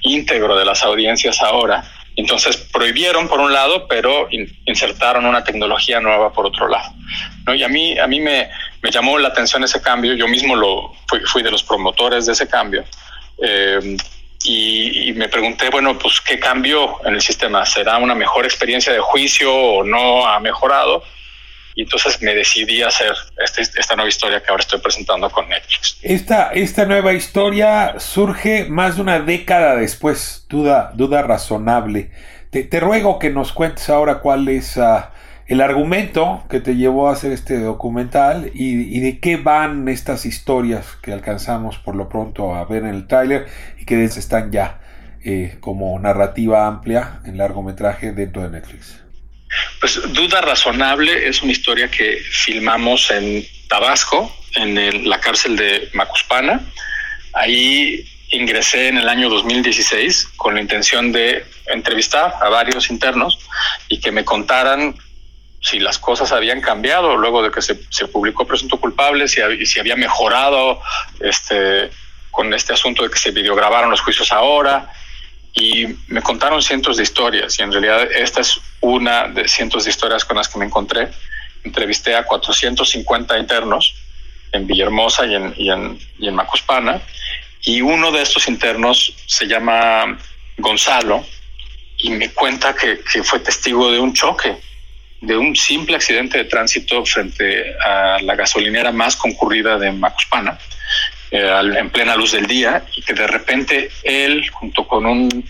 íntegro 0.00 0.56
de 0.56 0.64
las 0.64 0.82
audiencias 0.82 1.42
ahora. 1.42 1.84
Entonces 2.16 2.56
prohibieron 2.56 3.28
por 3.28 3.40
un 3.40 3.52
lado, 3.52 3.86
pero 3.88 4.28
in, 4.30 4.50
insertaron 4.64 5.26
una 5.26 5.44
tecnología 5.44 6.00
nueva 6.00 6.32
por 6.32 6.46
otro 6.46 6.68
lado. 6.68 6.94
¿no? 7.44 7.54
Y 7.54 7.62
a 7.62 7.68
mí, 7.68 7.98
a 7.98 8.06
mí 8.06 8.20
me, 8.20 8.48
me 8.80 8.90
llamó 8.90 9.18
la 9.18 9.28
atención 9.28 9.64
ese 9.64 9.82
cambio. 9.82 10.14
Yo 10.14 10.26
mismo 10.26 10.56
lo 10.56 10.92
fui, 11.08 11.20
fui 11.26 11.42
de 11.42 11.50
los 11.50 11.62
promotores 11.62 12.24
de 12.24 12.32
ese 12.32 12.48
cambio 12.48 12.84
eh, 13.38 13.96
y, 14.44 15.12
me 15.14 15.28
pregunté, 15.28 15.70
bueno, 15.70 15.98
pues 15.98 16.20
qué 16.20 16.38
cambió 16.38 17.04
en 17.04 17.14
el 17.14 17.20
sistema. 17.20 17.66
¿Será 17.66 17.98
una 17.98 18.14
mejor 18.14 18.44
experiencia 18.44 18.92
de 18.92 19.00
juicio 19.00 19.52
o 19.52 19.84
no 19.84 20.26
ha 20.26 20.38
mejorado? 20.40 21.02
Y 21.74 21.82
entonces 21.82 22.22
me 22.22 22.34
decidí 22.34 22.82
a 22.82 22.88
hacer 22.88 23.12
este, 23.44 23.62
esta 23.62 23.96
nueva 23.96 24.08
historia 24.08 24.40
que 24.40 24.50
ahora 24.50 24.62
estoy 24.62 24.80
presentando 24.80 25.28
con 25.30 25.48
Netflix. 25.48 25.98
Esta, 26.00 26.52
esta 26.52 26.86
nueva 26.86 27.12
historia 27.12 27.96
surge 27.98 28.66
más 28.66 28.96
de 28.96 29.02
una 29.02 29.20
década 29.20 29.76
después, 29.76 30.46
duda, 30.48 30.92
duda 30.94 31.22
razonable. 31.22 32.10
Te, 32.50 32.62
te 32.62 32.80
ruego 32.80 33.18
que 33.18 33.30
nos 33.30 33.52
cuentes 33.52 33.90
ahora 33.90 34.20
cuál 34.20 34.48
es 34.48 34.76
uh, 34.76 35.02
el 35.48 35.60
argumento 35.60 36.44
que 36.50 36.60
te 36.60 36.74
llevó 36.74 37.08
a 37.08 37.12
hacer 37.12 37.32
este 37.32 37.60
documental 37.60 38.50
y, 38.52 38.98
de 39.00 39.20
qué 39.20 39.36
van 39.36 39.88
estas 39.88 40.26
historias 40.26 40.86
que 41.02 41.12
alcanzamos 41.12 41.78
por 41.78 41.94
lo 41.94 42.08
pronto 42.08 42.54
a 42.54 42.64
ver 42.64 42.82
en 42.82 42.94
el 42.94 43.06
tráiler 43.06 43.46
y 43.78 43.84
que 43.84 44.02
están 44.04 44.50
ya 44.50 44.80
eh, 45.24 45.56
como 45.60 45.98
narrativa 46.00 46.66
amplia 46.66 47.20
en 47.24 47.38
largometraje 47.38 48.12
dentro 48.12 48.42
de 48.42 48.50
Netflix. 48.50 49.00
Pues 49.80 50.00
Duda 50.12 50.40
Razonable 50.40 51.28
es 51.28 51.42
una 51.42 51.52
historia 51.52 51.88
que 51.88 52.18
filmamos 52.30 53.10
en 53.12 53.44
Tabasco, 53.68 54.34
en 54.56 55.08
la 55.08 55.20
cárcel 55.20 55.56
de 55.56 55.88
Macuspana. 55.94 56.60
Ahí 57.32 58.04
ingresé 58.30 58.88
en 58.88 58.98
el 58.98 59.08
año 59.08 59.28
2016 59.28 60.30
con 60.36 60.54
la 60.54 60.60
intención 60.60 61.12
de 61.12 61.44
entrevistar 61.66 62.34
a 62.40 62.48
varios 62.48 62.90
internos 62.90 63.38
y 63.88 64.00
que 64.00 64.10
me 64.10 64.24
contaran 64.24 64.96
si 65.66 65.80
las 65.80 65.98
cosas 65.98 66.30
habían 66.30 66.60
cambiado 66.60 67.16
luego 67.16 67.42
de 67.42 67.50
que 67.50 67.60
se, 67.60 67.80
se 67.90 68.06
publicó 68.06 68.46
presunto 68.46 68.78
culpable, 68.78 69.26
si, 69.26 69.40
si, 69.66 69.80
había 69.80 69.96
mejorado 69.96 70.80
este, 71.18 71.90
con 72.30 72.54
este 72.54 72.72
asunto 72.72 73.02
de 73.02 73.10
que 73.10 73.18
se 73.18 73.32
videograbaron 73.32 73.90
los 73.90 74.00
juicios 74.00 74.30
ahora. 74.30 74.92
Y 75.52 75.86
me 76.06 76.22
contaron 76.22 76.62
cientos 76.62 76.98
de 76.98 77.02
historias 77.02 77.58
y 77.58 77.62
en 77.62 77.72
realidad 77.72 78.02
esta 78.12 78.42
es 78.42 78.60
una 78.80 79.26
de 79.26 79.48
cientos 79.48 79.84
de 79.84 79.90
historias 79.90 80.24
con 80.24 80.36
las 80.36 80.48
que 80.48 80.58
me 80.58 80.66
encontré. 80.66 81.08
Entrevisté 81.64 82.14
a 82.14 82.24
450 82.24 83.38
internos 83.38 83.94
en 84.52 84.66
Villahermosa 84.66 85.26
y 85.26 85.34
en, 85.34 85.54
y 85.56 85.70
en, 85.70 85.98
y 86.18 86.28
en 86.28 86.34
Macuspana 86.34 87.00
y 87.62 87.82
uno 87.82 88.12
de 88.12 88.22
estos 88.22 88.46
internos 88.46 89.12
se 89.26 89.46
llama 89.46 90.16
Gonzalo 90.58 91.26
y 91.98 92.10
me 92.10 92.30
cuenta 92.30 92.74
que, 92.74 93.00
que 93.00 93.24
fue 93.24 93.40
testigo 93.40 93.90
de 93.90 93.98
un 93.98 94.14
choque 94.14 94.56
de 95.20 95.36
un 95.36 95.56
simple 95.56 95.96
accidente 95.96 96.38
de 96.38 96.44
tránsito 96.44 97.04
frente 97.04 97.74
a 97.78 98.18
la 98.22 98.34
gasolinera 98.34 98.92
más 98.92 99.16
concurrida 99.16 99.78
de 99.78 99.92
Macuspana, 99.92 100.58
eh, 101.30 101.60
en 101.78 101.90
plena 101.90 102.16
luz 102.16 102.32
del 102.32 102.46
día, 102.46 102.84
y 102.94 103.02
que 103.02 103.14
de 103.14 103.26
repente 103.26 103.90
él, 104.02 104.48
junto 104.50 104.86
con 104.86 105.06
un 105.06 105.44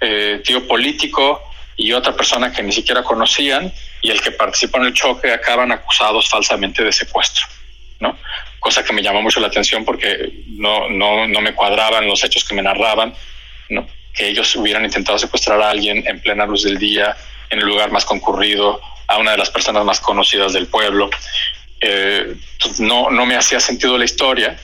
eh, 0.00 0.40
tío 0.44 0.66
político 0.66 1.42
y 1.76 1.92
otra 1.92 2.14
persona 2.14 2.52
que 2.52 2.62
ni 2.62 2.72
siquiera 2.72 3.02
conocían, 3.02 3.72
y 4.02 4.10
el 4.10 4.20
que 4.20 4.30
participó 4.30 4.78
en 4.78 4.84
el 4.84 4.94
choque, 4.94 5.32
acaban 5.32 5.72
acusados 5.72 6.28
falsamente 6.28 6.84
de 6.84 6.92
secuestro, 6.92 7.46
¿no? 8.00 8.16
Cosa 8.60 8.84
que 8.84 8.92
me 8.92 9.02
llamó 9.02 9.22
mucho 9.22 9.40
la 9.40 9.48
atención 9.48 9.84
porque 9.84 10.44
no, 10.46 10.88
no, 10.88 11.26
no 11.26 11.40
me 11.40 11.54
cuadraban 11.54 12.06
los 12.06 12.22
hechos 12.22 12.44
que 12.44 12.54
me 12.54 12.62
narraban, 12.62 13.14
¿no? 13.70 13.88
Que 14.12 14.28
ellos 14.28 14.54
hubieran 14.56 14.84
intentado 14.84 15.18
secuestrar 15.18 15.60
a 15.62 15.70
alguien 15.70 16.06
en 16.06 16.20
plena 16.20 16.46
luz 16.46 16.64
del 16.64 16.78
día, 16.78 17.16
en 17.50 17.60
el 17.60 17.66
lugar 17.66 17.90
más 17.90 18.04
concurrido, 18.04 18.80
a 19.08 19.18
una 19.18 19.32
de 19.32 19.38
las 19.38 19.50
personas 19.50 19.84
más 19.84 20.00
conocidas 20.00 20.52
del 20.52 20.68
pueblo. 20.68 21.10
Eh, 21.80 22.34
no, 22.78 23.10
no 23.10 23.26
me 23.26 23.36
hacía 23.36 23.58
sentido 23.60 23.98
la 23.98 24.04
historia 24.04 24.56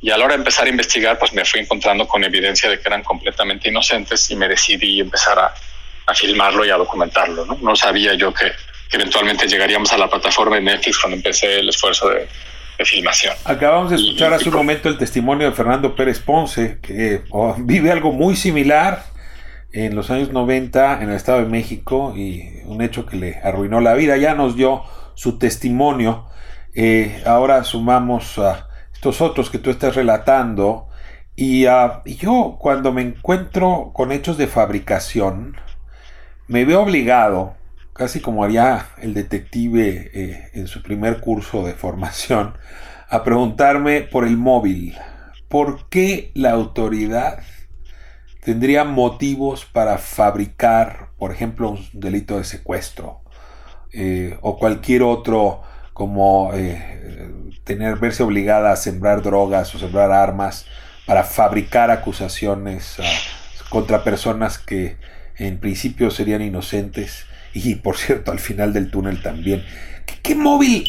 y 0.00 0.10
a 0.10 0.16
la 0.16 0.24
hora 0.24 0.34
de 0.34 0.40
empezar 0.40 0.66
a 0.66 0.70
investigar, 0.70 1.18
pues 1.18 1.32
me 1.32 1.44
fui 1.44 1.60
encontrando 1.60 2.08
con 2.08 2.24
evidencia 2.24 2.68
de 2.68 2.80
que 2.80 2.88
eran 2.88 3.04
completamente 3.04 3.68
inocentes 3.68 4.28
y 4.30 4.36
me 4.36 4.48
decidí 4.48 5.00
empezar 5.00 5.38
a, 5.38 5.54
a 6.06 6.14
filmarlo 6.14 6.64
y 6.64 6.70
a 6.70 6.76
documentarlo. 6.76 7.46
No, 7.46 7.56
no 7.60 7.76
sabía 7.76 8.14
yo 8.14 8.34
que, 8.34 8.50
eventualmente 8.92 9.48
llegaríamos 9.48 9.92
a 9.92 9.98
la 9.98 10.08
plataforma 10.08 10.56
de 10.56 10.62
Netflix 10.62 10.98
cuando 10.98 11.16
empecé 11.16 11.60
el 11.60 11.68
esfuerzo 11.68 12.08
de, 12.10 12.28
filmación. 12.84 13.36
Acabamos 13.44 13.90
de 13.90 13.96
escuchar 13.96 14.32
hace 14.32 14.48
un 14.48 14.56
momento 14.56 14.88
el 14.88 14.98
testimonio 14.98 15.48
de 15.48 15.54
Fernando 15.54 15.94
Pérez 15.94 16.18
Ponce, 16.18 16.80
que 16.82 17.22
oh, 17.30 17.54
vive 17.56 17.92
algo 17.92 18.10
muy 18.10 18.34
similar 18.34 19.04
en 19.72 19.94
los 19.94 20.10
años 20.10 20.32
90 20.32 21.02
en 21.02 21.08
el 21.08 21.16
Estado 21.16 21.40
de 21.40 21.46
México 21.46 22.14
y 22.16 22.60
un 22.66 22.82
hecho 22.82 23.06
que 23.06 23.16
le 23.16 23.36
arruinó 23.38 23.80
la 23.80 23.94
vida. 23.94 24.16
Ya 24.16 24.34
nos 24.34 24.56
dio 24.56 24.82
su 25.14 25.38
testimonio. 25.38 26.26
Eh, 26.74 27.22
ahora 27.26 27.64
sumamos 27.64 28.38
a 28.38 28.68
estos 28.92 29.20
otros 29.20 29.50
que 29.50 29.58
tú 29.58 29.70
estás 29.70 29.94
relatando. 29.94 30.88
Y, 31.34 31.66
ah, 31.66 32.02
y, 32.04 32.16
yo 32.16 32.56
cuando 32.60 32.92
me 32.92 33.02
encuentro 33.02 33.90
con 33.94 34.12
hechos 34.12 34.36
de 34.36 34.46
fabricación, 34.46 35.56
me 36.46 36.66
veo 36.66 36.82
obligado, 36.82 37.54
casi 37.94 38.20
como 38.20 38.44
haría 38.44 38.88
el 39.00 39.14
detective 39.14 40.10
eh, 40.12 40.50
en 40.52 40.66
su 40.66 40.82
primer 40.82 41.20
curso 41.20 41.64
de 41.64 41.72
formación, 41.72 42.54
a 43.08 43.24
preguntarme 43.24 44.02
por 44.02 44.26
el 44.26 44.36
móvil. 44.36 44.96
¿Por 45.48 45.88
qué 45.88 46.30
la 46.34 46.50
autoridad 46.50 47.38
tendría 48.44 48.84
motivos 48.84 49.64
para 49.64 49.98
fabricar, 49.98 51.08
por 51.18 51.32
ejemplo, 51.32 51.70
un 51.70 51.88
delito 51.92 52.38
de 52.38 52.44
secuestro 52.44 53.20
eh, 53.92 54.36
o 54.42 54.58
cualquier 54.58 55.02
otro 55.02 55.62
como 55.92 56.50
eh, 56.54 57.30
tener 57.64 57.96
verse 57.96 58.22
obligada 58.22 58.72
a 58.72 58.76
sembrar 58.76 59.22
drogas 59.22 59.74
o 59.74 59.78
sembrar 59.78 60.10
armas 60.10 60.66
para 61.06 61.24
fabricar 61.24 61.90
acusaciones 61.90 62.96
ah, 62.98 63.68
contra 63.68 64.02
personas 64.02 64.58
que 64.58 64.96
en 65.36 65.58
principio 65.58 66.10
serían 66.10 66.42
inocentes 66.42 67.26
y 67.54 67.76
por 67.76 67.96
cierto 67.96 68.32
al 68.32 68.38
final 68.38 68.72
del 68.72 68.90
túnel 68.90 69.22
también. 69.22 69.64
¿Qué, 70.22 70.34
móvil 70.34 70.84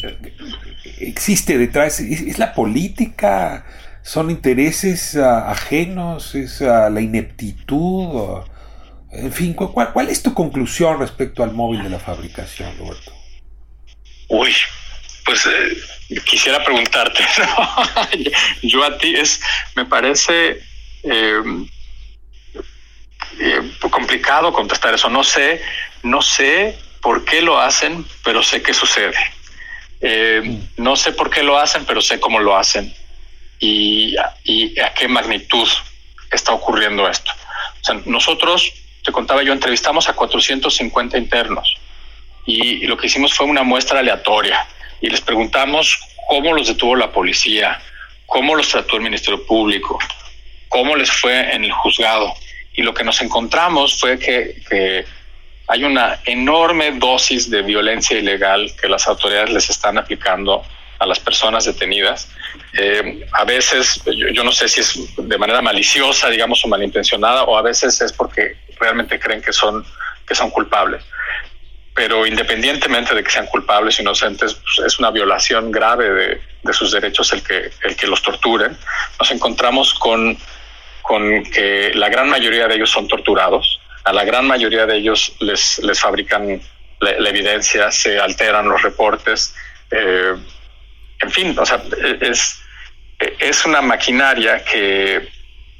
existe 0.98 1.58
detrás? 1.58 2.00
¿Es, 2.00 2.38
la 2.38 2.52
política? 2.52 3.64
¿Son 4.04 4.30
intereses 4.30 5.16
ah, 5.16 5.50
ajenos? 5.50 6.34
¿Es 6.34 6.60
ah, 6.60 6.90
la 6.90 7.00
ineptitud? 7.00 8.42
en 9.10 9.32
fin, 9.32 9.54
¿cuál, 9.54 9.92
¿cuál, 9.92 10.10
es 10.10 10.22
tu 10.22 10.34
conclusión 10.34 10.98
respecto 10.98 11.42
al 11.42 11.52
móvil 11.52 11.82
de 11.82 11.88
la 11.88 11.98
fabricación, 11.98 12.76
Roberto? 12.76 13.12
Uy, 14.28 14.54
pues 15.24 15.46
eh, 15.46 16.20
quisiera 16.26 16.62
preguntarte, 16.62 17.24
yo 18.62 18.84
a 18.84 18.98
ti 18.98 19.14
es, 19.14 19.40
me 19.74 19.86
parece 19.86 20.60
eh, 21.04 21.42
eh, 23.38 23.72
complicado 23.90 24.52
contestar 24.52 24.92
eso. 24.92 25.08
No 25.08 25.24
sé, 25.24 25.62
no 26.02 26.20
sé 26.20 26.76
por 27.00 27.24
qué 27.24 27.40
lo 27.40 27.58
hacen, 27.58 28.04
pero 28.22 28.42
sé 28.42 28.60
que 28.60 28.74
sucede. 28.74 29.16
no 30.76 30.94
sé 30.94 31.12
por 31.12 31.30
qué 31.30 31.42
lo 31.42 31.58
hacen, 31.58 31.86
pero 31.86 32.02
sé 32.02 32.20
cómo 32.20 32.38
lo 32.38 32.54
hacen 32.54 32.94
y, 33.64 34.16
y 34.44 34.80
a 34.80 34.92
qué 34.92 35.08
magnitud 35.08 35.68
está 36.30 36.52
ocurriendo 36.52 37.08
esto. 37.08 37.32
O 37.80 37.84
sea, 37.84 38.00
nosotros, 38.06 38.72
te 39.02 39.12
contaba 39.12 39.42
yo, 39.42 39.52
entrevistamos 39.52 40.08
a 40.08 40.14
450 40.14 41.18
internos 41.18 41.76
y 42.46 42.86
lo 42.86 42.96
que 42.96 43.06
hicimos 43.06 43.32
fue 43.32 43.46
una 43.46 43.62
muestra 43.62 44.00
aleatoria 44.00 44.66
y 45.00 45.08
les 45.08 45.20
preguntamos 45.20 45.98
cómo 46.28 46.52
los 46.52 46.68
detuvo 46.68 46.96
la 46.96 47.10
policía, 47.10 47.80
cómo 48.26 48.54
los 48.54 48.68
trató 48.68 48.96
el 48.96 49.02
Ministerio 49.02 49.44
Público, 49.46 49.98
cómo 50.68 50.96
les 50.96 51.10
fue 51.10 51.54
en 51.54 51.64
el 51.64 51.72
juzgado. 51.72 52.34
Y 52.74 52.82
lo 52.82 52.92
que 52.92 53.04
nos 53.04 53.20
encontramos 53.22 53.98
fue 53.98 54.18
que, 54.18 55.04
hay 55.66 55.82
una 55.82 56.20
enorme 56.26 56.92
dosis 56.92 57.48
de 57.48 57.62
violencia 57.62 58.18
ilegal 58.18 58.70
que 58.78 58.86
las 58.86 59.06
autoridades 59.06 59.48
les 59.48 59.70
están 59.70 59.96
aplicando 59.96 60.62
a 60.98 61.06
las 61.06 61.20
personas 61.20 61.64
detenidas. 61.64 62.28
Eh, 62.72 63.26
a 63.32 63.44
veces, 63.44 64.02
yo, 64.06 64.28
yo, 64.28 64.44
no 64.44 64.52
sé 64.52 64.68
si 64.68 64.80
es 64.80 64.94
de 65.16 65.38
manera 65.38 65.62
maliciosa, 65.62 66.28
digamos, 66.28 66.64
o 66.64 66.68
malintencionada, 66.68 67.44
o 67.44 67.56
a 67.56 67.62
veces 67.62 68.00
es 68.00 68.12
porque 68.12 68.56
realmente 68.78 69.18
creen 69.18 69.42
que 69.42 69.52
son, 69.52 69.84
que 70.26 70.34
son 70.34 70.50
culpables 70.50 71.02
pero 71.94 72.26
independientemente 72.26 73.14
de 73.14 73.22
que 73.22 73.30
sean 73.30 73.46
culpables 73.46 73.98
o 73.98 74.02
inocentes, 74.02 74.54
pues, 74.54 74.84
es 74.84 74.98
una 74.98 75.12
violación 75.12 75.70
grave 75.70 76.10
de, 76.10 76.40
de, 76.62 76.72
sus 76.72 76.90
derechos 76.90 77.32
el 77.32 77.42
que, 77.44 77.70
el 77.84 77.94
que 77.94 78.08
los 78.08 78.20
torturen. 78.20 78.76
Nos 79.20 79.30
encontramos 79.30 79.94
con, 79.94 80.36
con 81.02 81.44
que 81.44 81.92
la 81.94 82.08
gran 82.08 82.28
mayoría 82.28 82.66
de 82.66 82.74
ellos 82.74 82.90
son 82.90 83.06
torturados, 83.06 83.80
a 84.02 84.12
la 84.12 84.24
gran 84.24 84.46
mayoría 84.46 84.86
de 84.86 84.96
ellos 84.96 85.34
les, 85.38 85.78
les 85.78 86.00
fabrican 86.00 86.60
la, 87.00 87.28
evidencia, 87.28 87.90
se 87.90 88.18
alteran 88.18 88.68
los 88.68 88.82
reportes, 88.82 89.54
eh, 89.90 90.34
en 91.24 91.30
fin, 91.30 91.58
o 91.58 91.66
sea, 91.66 91.82
es, 92.20 92.60
es 93.18 93.64
una 93.64 93.82
maquinaria 93.82 94.64
que, 94.64 95.28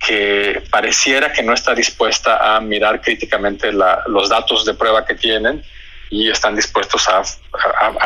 que 0.05 0.63
pareciera 0.71 1.33
que 1.33 1.43
no 1.43 1.53
está 1.53 1.75
dispuesta 1.75 2.57
a 2.57 2.61
mirar 2.61 3.01
críticamente 3.01 3.73
la, 3.73 4.03
los 4.07 4.29
datos 4.29 4.65
de 4.65 4.75
prueba 4.75 5.05
que 5.05 5.15
tienen 5.15 5.63
y 6.11 6.31
están 6.31 6.55
dispuestos 6.55 7.09
a, 7.09 7.23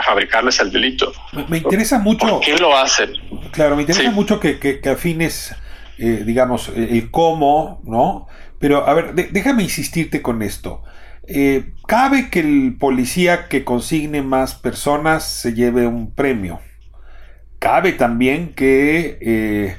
fabricarles 0.02 0.60
el 0.60 0.70
delito. 0.70 1.12
Me, 1.48 1.58
interesa 1.58 1.98
mucho. 1.98 2.26
¿Por 2.26 2.40
qué 2.40 2.56
lo 2.56 2.76
hacen? 2.76 3.12
Claro, 3.52 3.76
me 3.76 3.82
interesa 3.82 4.10
mucho 4.10 4.40
que, 4.40 4.58
que, 4.58 4.88
afines, 4.88 5.54
eh, 5.98 6.22
digamos, 6.24 6.68
el 6.68 7.10
cómo, 7.10 7.80
¿no? 7.84 8.28
Pero, 8.58 8.86
a 8.86 8.94
ver, 8.94 9.14
déjame 9.14 9.62
insistirte 9.62 10.22
con 10.22 10.42
esto. 10.42 10.82
Eh, 11.26 11.74
cabe 11.86 12.30
que 12.30 12.40
el 12.40 12.76
policía 12.78 13.48
que 13.48 13.62
consigne 13.62 14.22
más 14.22 14.54
personas 14.54 15.24
se 15.24 15.52
lleve 15.52 15.86
un 15.86 16.14
premio. 16.14 16.60
Cabe 17.58 17.92
también 17.92 18.54
que 18.54 19.18
eh, 19.20 19.76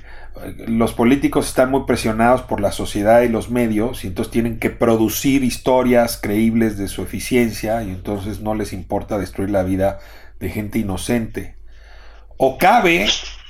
los 0.68 0.94
políticos 0.94 1.48
están 1.48 1.72
muy 1.72 1.86
presionados 1.86 2.42
por 2.42 2.60
la 2.60 2.72
sociedad 2.72 3.22
y 3.22 3.30
los 3.30 3.50
medios 3.50 4.04
y 4.04 4.08
entonces 4.08 4.32
tienen 4.32 4.60
que 4.60 4.70
producir 4.70 5.44
historias 5.44 6.18
creíbles 6.22 6.78
de 6.78 6.88
su 6.88 7.02
eficiencia 7.04 7.82
y 7.84 7.90
entonces 7.90 8.42
no 8.42 8.56
les 8.56 8.74
importa 8.74 9.18
destruir 9.18 9.50
la 9.50 9.64
vida 9.64 10.00
de 10.40 10.50
gente 10.50 10.80
inocente. 10.80 11.56
O 12.38 12.58
cabe 12.58 13.08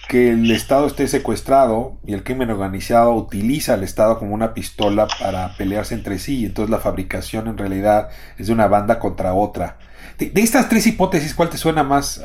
que 0.08 0.32
el 0.32 0.50
Estado 0.50 0.88
esté 0.88 1.08
secuestrado 1.08 2.00
y 2.04 2.14
el 2.14 2.24
crimen 2.24 2.50
organizado 2.50 3.14
utiliza 3.14 3.76
al 3.76 3.84
Estado 3.84 4.18
como 4.18 4.34
una 4.34 4.56
pistola 4.56 5.08
para 5.20 5.56
pelearse 5.56 5.94
entre 5.94 6.18
sí 6.18 6.40
y 6.40 6.46
entonces 6.46 6.72
la 6.72 6.80
fabricación 6.80 7.48
en 7.48 7.58
realidad 7.58 8.10
es 8.40 8.48
de 8.48 8.54
una 8.54 8.68
banda 8.68 8.98
contra 8.98 9.34
otra. 9.36 9.78
De, 10.20 10.42
estas 10.42 10.68
tres 10.68 10.86
hipótesis, 10.86 11.34
¿cuál 11.34 11.50
te 11.50 11.58
suena 11.58 11.84
más? 11.84 12.22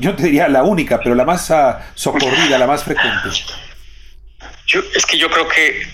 yo, 0.00 0.14
te 0.14 0.24
diría 0.24 0.48
la 0.48 0.62
única, 0.62 0.98
pero 1.00 1.14
la 1.14 1.24
más 1.24 1.52
socorrida, 1.94 2.58
la 2.58 2.66
más 2.66 2.84
frecuente. 2.84 3.28
Yo, 4.66 4.80
es 4.94 5.04
que 5.06 5.18
yo 5.18 5.30
creo 5.30 5.46
que 5.48 5.86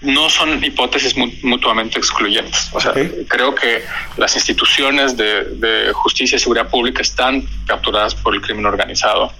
no 0.00 0.28
son 0.28 0.62
hipótesis 0.62 1.14
mutuamente 1.42 1.98
excluyentes. 1.98 2.68
O 2.72 2.80
sea, 2.80 2.92
creo 3.28 3.54
que 3.54 3.84
las 4.16 4.34
instituciones 4.34 5.16
de, 5.16 5.92
justicia 5.94 6.36
y 6.36 6.38
seguridad 6.38 6.68
pública 6.68 7.02
están 7.02 7.46
capturadas 7.66 8.14
por 8.14 8.34
el 8.34 8.40
crimen 8.40 8.66
organizado, 8.66 9.32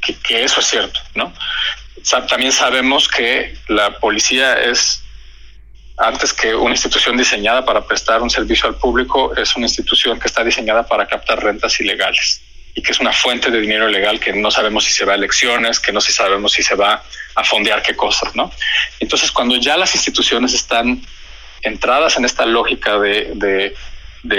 que, 0.00 0.42
eso 0.42 0.60
es 0.60 0.66
cierto, 0.66 1.00
¿no? 1.14 1.32
también 2.28 2.52
sabemos 2.52 3.08
que 3.08 3.54
la 3.68 3.98
policía 3.98 4.54
es, 4.54 5.02
antes 5.98 6.32
que 6.32 6.54
una 6.54 6.70
institución 6.70 7.16
diseñada 7.16 7.64
para 7.64 7.84
prestar 7.84 8.22
un 8.22 8.30
servicio 8.30 8.68
al 8.68 8.76
público, 8.76 9.34
es 9.36 9.56
una 9.56 9.66
institución 9.66 10.18
que 10.18 10.28
está 10.28 10.44
diseñada 10.44 10.86
para 10.86 11.06
captar 11.06 11.42
rentas 11.42 11.80
ilegales 11.80 12.40
y 12.74 12.82
que 12.82 12.92
es 12.92 13.00
una 13.00 13.12
fuente 13.12 13.50
de 13.50 13.60
dinero 13.60 13.88
ilegal 13.88 14.20
que 14.20 14.32
no 14.32 14.52
sabemos 14.52 14.84
si 14.84 14.92
se 14.92 15.04
va 15.04 15.14
a 15.14 15.16
elecciones, 15.16 15.80
que 15.80 15.90
no 15.90 16.00
sabemos 16.00 16.52
si 16.52 16.62
se 16.62 16.76
va 16.76 17.02
a 17.34 17.42
fondear 17.42 17.82
qué 17.82 17.96
cosas, 17.96 18.36
¿no? 18.36 18.52
Entonces, 19.00 19.32
cuando 19.32 19.56
ya 19.56 19.76
las 19.76 19.94
instituciones 19.96 20.54
están 20.54 21.02
entradas 21.62 22.16
en 22.16 22.24
esta 22.24 22.46
lógica 22.46 22.98
de, 23.00 23.32
de, 23.34 23.74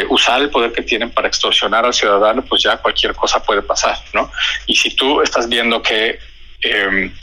usar 0.09 0.41
el 0.41 0.49
poder 0.49 0.71
que 0.71 0.83
tienen 0.83 1.09
para 1.09 1.27
extorsionar 1.27 1.85
al 1.85 1.93
ciudadano, 1.93 2.43
pues 2.43 2.63
ya 2.63 2.77
cualquier 2.77 3.13
cosa 3.13 3.43
puede 3.43 3.61
pasar, 3.61 3.97
¿no? 4.13 4.31
Y 4.67 4.75
si 4.75 4.95
tú 4.95 5.21
estás 5.21 5.49
viendo 5.49 5.81
que, 5.81 6.19
em, 6.61 7.13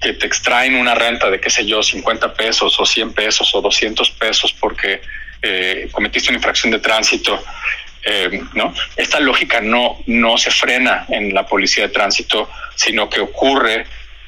que 0.00 0.12
te 0.12 0.26
extraen 0.26 0.76
una 0.76 0.94
renta 0.94 1.30
de, 1.30 1.40
qué 1.40 1.50
sé 1.50 1.66
yo, 1.66 1.82
50 1.82 2.34
pesos 2.34 2.78
o 2.78 2.84
100 2.84 3.12
pesos 3.12 3.54
o 3.54 3.60
200 3.60 4.10
pesos 4.12 4.52
porque 4.52 5.00
eh, 5.42 5.88
cometiste 5.92 6.30
una 6.30 6.38
infracción 6.38 6.70
de 6.70 6.78
tránsito, 6.78 7.42
eh, 8.02 8.40
¿no? 8.54 8.74
Esta 8.96 9.20
lógica 9.20 9.60
no, 9.60 10.02
no 10.06 10.38
se 10.38 10.50
frena 10.50 11.06
en 11.08 11.34
la 11.34 11.46
policía 11.46 11.86
de 11.86 11.92
tránsito, 11.92 12.50
sino 12.74 13.08
que 13.08 13.20
ocurre 13.20 13.86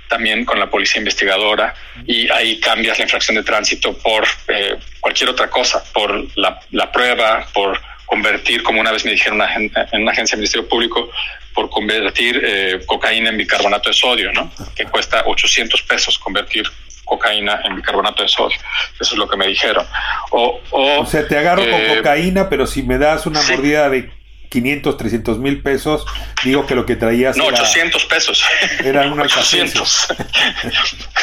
también 0.08 0.44
con 0.44 0.58
la 0.58 0.70
policía 0.70 0.98
investigadora 0.98 1.74
y 2.06 2.30
ahí 2.30 2.58
cambias 2.60 2.98
la 2.98 3.04
infracción 3.04 3.36
de 3.36 3.42
tránsito 3.42 3.96
por 3.98 4.26
eh, 4.48 4.76
cualquier 5.00 5.28
otra 5.28 5.48
cosa, 5.48 5.84
por 5.92 6.26
la, 6.36 6.92
prueba, 6.92 7.46
por 7.52 7.80
convertir, 8.06 8.62
como 8.62 8.80
una 8.80 8.90
vez 8.90 9.04
me 9.04 9.10
dijeron 9.12 9.40
en 9.42 10.02
una 10.02 10.12
agencia 10.12 10.34
del 10.34 10.40
Ministerio 10.40 10.66
Público, 10.66 11.10
por 11.58 11.70
convertir 11.70 12.40
eh, 12.40 12.80
cocaína 12.86 13.30
en 13.30 13.36
bicarbonato 13.36 13.88
de 13.88 13.92
sodio, 13.92 14.32
¿no? 14.32 14.48
Que 14.76 14.84
cuesta 14.84 15.24
800 15.26 15.82
pesos 15.82 16.16
convertir 16.16 16.64
cocaína 17.04 17.62
en 17.64 17.74
bicarbonato 17.74 18.22
de 18.22 18.28
sodio. 18.28 18.56
Eso 18.94 19.14
es 19.14 19.18
lo 19.18 19.28
que 19.28 19.36
me 19.36 19.48
dijeron. 19.48 19.84
O, 20.30 20.60
o, 20.70 21.04
sea, 21.04 21.26
te 21.26 21.36
agarro 21.36 21.68
con 21.68 21.80
eh, 21.80 21.96
cocaína, 21.96 22.48
pero 22.48 22.64
si 22.64 22.84
me 22.84 22.96
das 22.96 23.26
una 23.26 23.42
mordida 23.42 23.90
de 23.90 24.08
500, 24.50 24.96
300 24.96 25.38
mil 25.40 25.60
pesos, 25.60 26.06
digo 26.44 26.64
que 26.64 26.76
lo 26.76 26.86
que 26.86 26.94
traías 26.94 27.36
no, 27.36 27.46
800 27.46 28.04
pesos. 28.04 28.44
Eran 28.84 29.10
unos 29.10 29.36
800. 29.36 30.08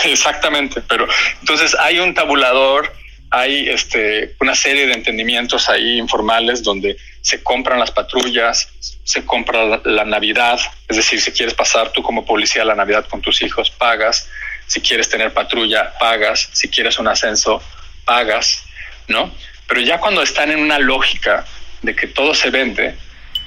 Exactamente, 0.04 0.82
pero 0.82 1.08
entonces 1.40 1.78
hay 1.80 2.00
un 2.00 2.14
tabulador, 2.14 2.92
hay 3.30 3.70
este, 3.70 4.36
una 4.42 4.54
serie 4.54 4.86
de 4.86 4.96
entendimientos 4.96 5.70
ahí 5.70 5.98
informales 5.98 6.62
donde 6.62 6.98
se 7.26 7.42
compran 7.42 7.80
las 7.80 7.90
patrullas, 7.90 8.70
se 9.04 9.26
compra 9.26 9.82
la 9.84 10.06
Navidad, 10.06 10.60
es 10.88 10.96
decir, 10.96 11.20
si 11.20 11.32
quieres 11.32 11.56
pasar 11.56 11.92
tú 11.92 12.04
como 12.04 12.24
policía 12.24 12.64
la 12.64 12.76
Navidad 12.76 13.08
con 13.10 13.20
tus 13.20 13.42
hijos, 13.42 13.72
pagas, 13.72 14.30
si 14.68 14.80
quieres 14.80 15.10
tener 15.10 15.34
patrulla, 15.34 15.98
pagas, 15.98 16.52
si 16.54 16.70
quieres 16.70 17.00
un 17.00 17.08
ascenso, 17.08 17.64
pagas, 18.06 18.62
¿no? 19.08 19.34
Pero 19.68 19.82
ya 19.82 20.00
cuando 20.00 20.22
están 20.22 20.52
en 20.52 20.60
una 20.60 20.78
lógica 20.78 21.44
de 21.82 21.96
que 21.96 22.06
todo 22.06 22.36
se 22.36 22.52
vende, 22.52 22.96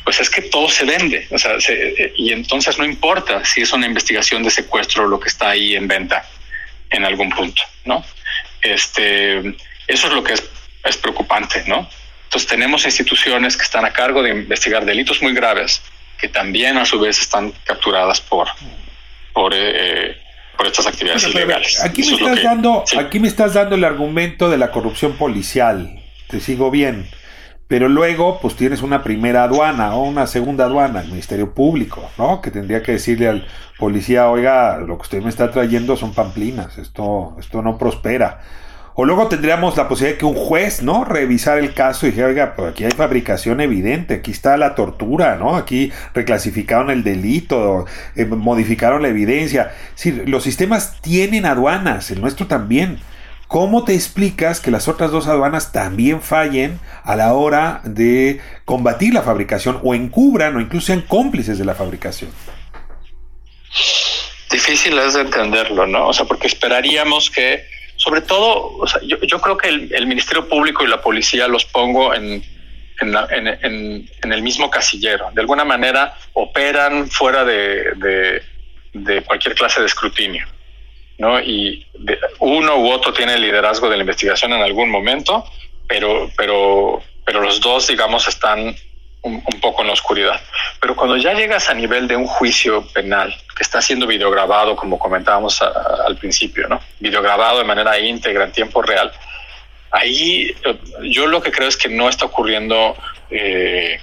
pues 0.03 0.19
es 0.19 0.29
que 0.29 0.43
todo 0.43 0.69
se 0.69 0.85
vende. 0.85 1.29
O 1.31 1.39
sea, 1.39 1.53
y 2.17 2.33
entonces 2.33 2.79
no 2.79 2.85
importa 2.85 3.45
si 3.45 3.61
es 3.61 3.73
una 3.73 3.87
investigación 3.87 4.43
de 4.43 4.51
secuestro 4.51 5.07
lo 5.07 5.21
que 5.21 5.29
está 5.29 5.51
ahí 5.51 5.77
en 5.77 5.87
venta 5.87 6.29
en 6.91 7.05
algún 7.05 7.31
punto, 7.31 7.63
¿no? 7.85 8.05
Este, 8.61 9.39
eso 9.87 10.09
es 10.09 10.13
lo 10.13 10.25
que 10.25 10.33
es 10.33 10.97
preocupante, 10.97 11.63
¿no? 11.69 11.89
Entonces 12.29 12.47
tenemos 12.47 12.85
instituciones 12.85 13.57
que 13.57 13.63
están 13.63 13.87
a 13.87 13.91
cargo 13.91 14.23
de 14.23 14.29
investigar 14.29 14.85
delitos 14.85 15.23
muy 15.23 15.33
graves 15.33 15.81
que 16.19 16.29
también 16.29 16.77
a 16.77 16.85
su 16.85 17.01
vez 17.01 17.19
están 17.19 17.55
capturadas 17.65 18.21
por, 18.21 18.49
por, 19.33 19.55
eh, 19.55 20.15
por 20.59 20.67
estas 20.67 20.89
actividades 20.89 21.27
ilegales. 21.27 21.83
Aquí 21.83 22.03
me, 22.03 22.17
estás 22.17 22.43
dando, 22.43 22.85
aquí 22.99 23.19
me 23.19 23.29
estás 23.29 23.55
dando 23.55 23.77
el 23.77 23.85
argumento 23.85 24.51
de 24.51 24.59
la 24.59 24.71
corrupción 24.71 25.15
policial. 25.17 26.03
Te 26.29 26.41
sigo 26.41 26.71
bien. 26.71 27.09
Pero 27.67 27.89
luego, 27.89 28.41
pues 28.41 28.57
tienes 28.57 28.83
una 28.83 29.03
primera 29.03 29.45
aduana 29.45 29.95
o 29.95 30.03
una 30.03 30.27
segunda 30.27 30.65
aduana, 30.65 31.01
el 31.01 31.09
Ministerio 31.09 31.55
Público, 31.55 32.11
¿no? 32.19 32.43
Que 32.43 32.51
tendría 32.51 32.83
que 32.83 32.93
decirle 32.93 33.29
al 33.29 33.47
policía, 33.79 34.29
oiga, 34.29 34.79
lo 34.79 34.97
que 34.99 35.03
usted 35.03 35.23
me 35.23 35.31
está 35.31 35.51
trayendo 35.51 35.97
son 35.97 36.13
pamplinas, 36.13 36.77
esto, 36.77 37.37
esto 37.41 37.63
no 37.63 37.79
prospera. 37.79 38.41
O 39.01 39.05
luego 39.05 39.29
tendríamos 39.29 39.77
la 39.77 39.87
posibilidad 39.87 40.17
de 40.17 40.19
que 40.19 40.25
un 40.25 40.35
juez, 40.35 40.83
¿no? 40.83 41.05
Revisar 41.05 41.57
el 41.59 41.73
caso 41.73 42.05
y 42.05 42.11
dijera, 42.11 42.27
oiga, 42.27 42.57
pues 42.57 42.73
aquí 42.73 42.83
hay 42.83 42.91
fabricación 42.91 43.61
evidente, 43.61 44.15
aquí 44.15 44.33
está 44.33 44.57
la 44.57 44.75
tortura, 44.75 45.37
¿no? 45.37 45.55
Aquí 45.55 45.93
reclasificaron 46.15 46.91
el 46.91 47.05
delito, 47.05 47.87
eh, 48.17 48.25
modificaron 48.25 49.03
la 49.03 49.07
evidencia. 49.07 49.73
Es 49.97 50.27
los 50.27 50.43
sistemas 50.43 51.01
tienen 51.01 51.47
aduanas, 51.47 52.11
el 52.11 52.21
nuestro 52.21 52.49
también. 52.49 52.99
¿Cómo 53.47 53.85
te 53.85 53.95
explicas 53.95 54.59
que 54.59 54.73
las 54.73 54.89
otras 54.89 55.13
dos 55.13 55.29
aduanas 55.29 55.71
también 55.71 56.21
fallen 56.21 56.81
a 57.05 57.15
la 57.15 57.35
hora 57.35 57.83
de 57.85 58.41
combatir 58.65 59.15
la 59.15 59.23
fabricación 59.23 59.79
o 59.85 59.95
encubran 59.95 60.57
o 60.57 60.61
incluso 60.61 60.89
sean 60.89 61.03
cómplices 61.03 61.57
de 61.57 61.65
la 61.65 61.77
fabricación? 61.77 62.33
Difícil 64.51 64.99
es 64.99 65.15
de 65.15 65.21
entenderlo, 65.21 65.87
¿no? 65.87 66.09
O 66.09 66.13
sea, 66.13 66.27
porque 66.27 66.49
esperaríamos 66.49 67.31
que, 67.31 67.78
sobre 67.99 68.23
todo, 68.23 68.79
o 68.79 68.87
sea, 68.87 69.03
yo, 69.03 69.41
creo 69.41 69.59
que 69.59 69.69
el, 69.69 70.07
Ministerio 70.07 70.49
Público 70.49 70.83
y 70.85 70.89
la 70.89 71.03
policía 71.03 71.47
los 71.47 71.67
pongo 71.67 72.15
en, 72.15 72.43
en, 73.01 74.33
el 74.33 74.43
mismo 74.43 74.71
casillero. 74.71 75.29
De 75.35 75.43
alguna 75.43 75.67
manera 75.67 76.17
operan 76.33 77.11
fuera 77.11 77.45
de 77.45 78.43
cualquier 79.27 79.55
clase 79.55 79.81
de 79.81 79.87
escrutinio. 79.87 80.47
¿no? 81.19 81.41
Y 81.41 81.87
uno 82.39 82.77
u 82.77 82.91
otro 82.91 83.13
tiene 83.13 83.35
el 83.35 83.43
liderazgo 83.43 83.91
de 83.91 83.97
la 83.97 84.03
investigación 84.03 84.53
en 84.53 84.63
algún 84.63 84.89
momento, 84.89 85.45
pero, 85.87 86.31
pero, 86.37 87.03
pero 87.27 87.43
los 87.43 87.61
dos, 87.61 87.89
digamos, 87.89 88.29
están 88.29 88.75
un, 89.29 89.61
poco 89.61 89.83
en 89.83 89.89
la 89.89 89.93
oscuridad. 89.93 90.41
Pero 90.81 90.97
cuando 90.97 91.17
ya 91.17 91.35
llegas 91.35 91.69
a 91.69 91.75
nivel 91.75 92.09
de 92.09 92.17
un 92.17 92.27
juicio 92.27 92.87
penal 92.89 93.35
que 93.57 93.63
está 93.63 93.81
siendo 93.81 94.07
videograbado, 94.07 94.77
como 94.77 94.99
comentábamos 94.99 95.61
al 95.63 96.17
principio, 96.17 96.69
¿no? 96.69 96.81
Videograbado 96.99 97.59
de 97.59 97.65
manera 97.65 97.99
íntegra, 97.99 98.45
en 98.45 98.53
tiempo 98.53 98.83
real, 98.83 99.13
ahí 99.91 100.55
eh, 100.65 100.79
yo 101.03 101.27
lo 101.27 101.43
que 101.43 101.51
creo 101.51 101.69
es 101.69 101.77
que 101.77 101.89
no 101.89 102.09
está 102.09 102.27
ocurriendo 102.27 102.97
eh, 103.31 104.01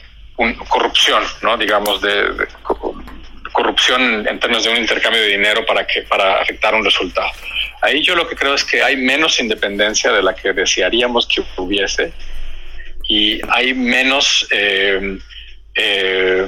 corrupción, 0.67 1.23
¿no? 1.41 1.57
Digamos, 1.57 2.01
de, 2.01 2.47
corrupción 3.55 4.27
en 4.27 4.37
términos 4.39 4.65
de 4.65 4.71
un 4.71 4.77
intercambio 4.77 5.21
de 5.21 5.29
dinero 5.29 5.65
para 5.65 5.87
que 5.87 6.01
para 6.01 6.41
afectar 6.41 6.75
un 6.75 6.83
resultado. 6.83 7.29
Ahí 7.81 8.03
yo 8.03 8.15
lo 8.15 8.27
que 8.27 8.35
creo 8.35 8.53
es 8.53 8.65
que 8.65 8.83
hay 8.83 8.97
menos 8.97 9.39
independencia 9.39 10.11
de 10.11 10.21
la 10.21 10.35
que 10.35 10.51
desearíamos 10.51 11.25
que 11.25 11.41
hubiese 11.57 12.11
y 13.07 13.39
hay 13.49 13.73
menos 13.73 14.47
eh, 14.51 15.17
eh, 15.75 16.47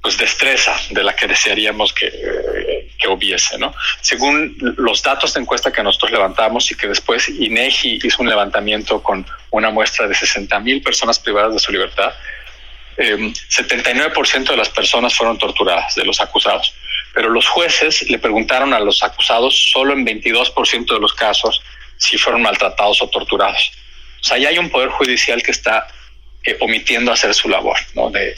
pues 0.00 0.18
destreza 0.18 0.76
de 0.90 1.02
la 1.02 1.14
que 1.16 1.26
desearíamos 1.26 1.92
que, 1.92 2.12
hubiese, 3.06 3.58
¿no? 3.58 3.74
Según 4.00 4.56
los 4.78 5.02
datos 5.02 5.34
de 5.34 5.40
encuesta 5.40 5.70
que 5.70 5.82
nosotros 5.82 6.10
levantamos 6.10 6.70
y 6.70 6.74
que 6.74 6.88
después 6.88 7.28
INEGI 7.28 8.00
hizo 8.02 8.22
un 8.22 8.30
levantamiento 8.30 9.02
con 9.02 9.26
una 9.50 9.70
muestra 9.70 10.08
de 10.08 10.14
60 10.14 10.58
mil 10.60 10.82
personas 10.82 11.18
privadas 11.18 11.52
de 11.52 11.58
su 11.58 11.70
libertad, 11.70 12.14
79% 12.96 14.36
em, 14.36 14.44
de 14.44 14.56
las 14.56 14.70
personas 14.70 15.14
fueron 15.14 15.36
torturadas, 15.36 15.94
de 15.96 16.04
los 16.06 16.18
acusados. 16.20 16.74
Pero 17.12 17.28
los 17.28 17.46
jueces 17.46 18.08
le 18.08 18.18
preguntaron 18.18 18.72
a 18.72 18.80
los 18.80 19.02
acusados 19.02 19.70
solo 19.70 19.92
en 19.92 20.06
22% 20.06 20.94
de 20.94 21.00
los 21.00 21.12
casos 21.12 21.62
si 21.98 22.16
fueron 22.16 22.40
maltratados 22.40 23.02
o 23.02 23.08
torturados. 23.08 23.70
O 24.24 24.26
sea, 24.26 24.38
ya 24.38 24.48
hay 24.48 24.56
un 24.56 24.70
poder 24.70 24.88
judicial 24.88 25.42
que 25.42 25.50
está 25.50 25.86
eh, 26.44 26.56
omitiendo 26.60 27.12
hacer 27.12 27.34
su 27.34 27.46
labor, 27.50 27.76
¿no? 27.94 28.10
De, 28.10 28.34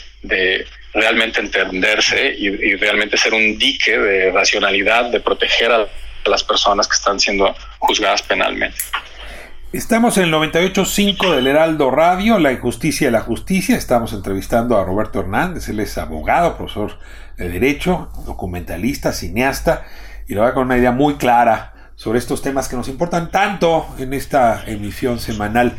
realmente 0.93 1.39
entenderse 1.39 2.33
y, 2.37 2.47
y, 2.47 2.75
realmente 2.75 3.17
ser 3.17 3.33
un 3.33 3.57
dique 3.57 3.97
de 3.97 4.31
racionalidad, 4.31 5.11
de 5.11 5.19
proteger 5.19 5.71
a 5.71 5.87
las 6.25 6.43
personas 6.43 6.87
que 6.87 6.95
están 6.95 7.19
siendo 7.19 7.55
juzgadas 7.77 8.23
penalmente. 8.23 8.77
Estamos 9.71 10.17
en 10.17 10.25
el 10.25 10.33
98.5 10.33 11.35
del 11.35 11.47
Heraldo 11.47 11.91
Radio, 11.91 12.39
La 12.39 12.51
Injusticia 12.51 13.07
y 13.07 13.11
la 13.11 13.21
Justicia. 13.21 13.77
Estamos 13.77 14.11
entrevistando 14.11 14.77
a 14.77 14.83
Roberto 14.83 15.19
Hernández, 15.19 15.69
él 15.69 15.79
es 15.79 15.97
abogado, 15.97 16.57
profesor 16.57 16.99
de 17.37 17.47
Derecho, 17.47 18.09
documentalista, 18.25 19.13
cineasta, 19.13 19.85
y 20.27 20.33
lo 20.33 20.41
va 20.41 20.53
con 20.53 20.65
una 20.65 20.77
idea 20.77 20.91
muy 20.91 21.15
clara 21.15 21.73
sobre 21.97 22.19
estos 22.19 22.43
temas 22.43 22.69
que 22.69 22.75
nos 22.75 22.87
importan 22.87 23.31
tanto 23.31 23.87
en 23.97 24.13
esta 24.13 24.63
emisión 24.67 25.19
semanal. 25.19 25.75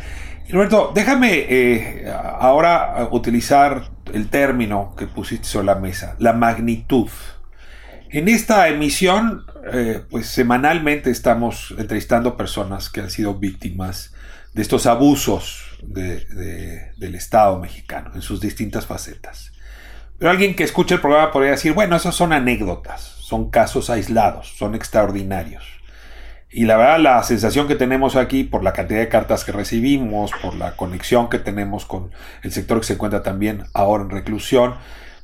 Roberto, 0.49 0.91
déjame 0.93 1.45
eh, 1.49 2.11
ahora 2.11 3.07
utilizar 3.11 3.89
el 4.13 4.27
término 4.27 4.93
que 4.97 5.07
pusiste 5.07 5.47
sobre 5.47 5.67
la 5.67 5.75
mesa, 5.75 6.15
la 6.19 6.33
magnitud. 6.33 7.09
En 8.09 8.27
esta 8.27 8.67
emisión, 8.67 9.45
eh, 9.71 10.03
pues 10.09 10.27
semanalmente 10.27 11.09
estamos 11.09 11.73
entrevistando 11.77 12.35
personas 12.35 12.89
que 12.89 12.99
han 12.99 13.09
sido 13.09 13.35
víctimas 13.35 14.13
de 14.53 14.61
estos 14.61 14.87
abusos 14.87 15.77
del 15.81 17.15
Estado 17.15 17.59
mexicano 17.59 18.11
en 18.13 18.21
sus 18.21 18.41
distintas 18.41 18.85
facetas. 18.85 19.53
Pero 20.17 20.31
alguien 20.31 20.53
que 20.53 20.65
escuche 20.65 20.95
el 20.95 21.01
programa 21.01 21.31
podría 21.31 21.51
decir, 21.51 21.71
bueno, 21.71 21.95
esas 21.95 22.13
son 22.13 22.33
anécdotas, 22.33 23.01
son 23.21 23.49
casos 23.49 23.89
aislados, 23.89 24.53
son 24.57 24.75
extraordinarios. 24.75 25.78
Y 26.51 26.65
la 26.65 26.77
verdad, 26.77 26.99
la 26.99 27.23
sensación 27.23 27.67
que 27.67 27.75
tenemos 27.75 28.15
aquí, 28.15 28.43
por 28.43 28.63
la 28.63 28.73
cantidad 28.73 28.99
de 28.99 29.07
cartas 29.07 29.43
que 29.43 29.51
recibimos, 29.51 30.31
por 30.41 30.55
la 30.55 30.75
conexión 30.75 31.29
que 31.29 31.37
tenemos 31.37 31.85
con 31.85 32.11
el 32.41 32.51
sector 32.51 32.79
que 32.79 32.87
se 32.87 32.93
encuentra 32.93 33.21
también 33.21 33.65
ahora 33.73 34.03
en 34.03 34.09
reclusión, 34.09 34.73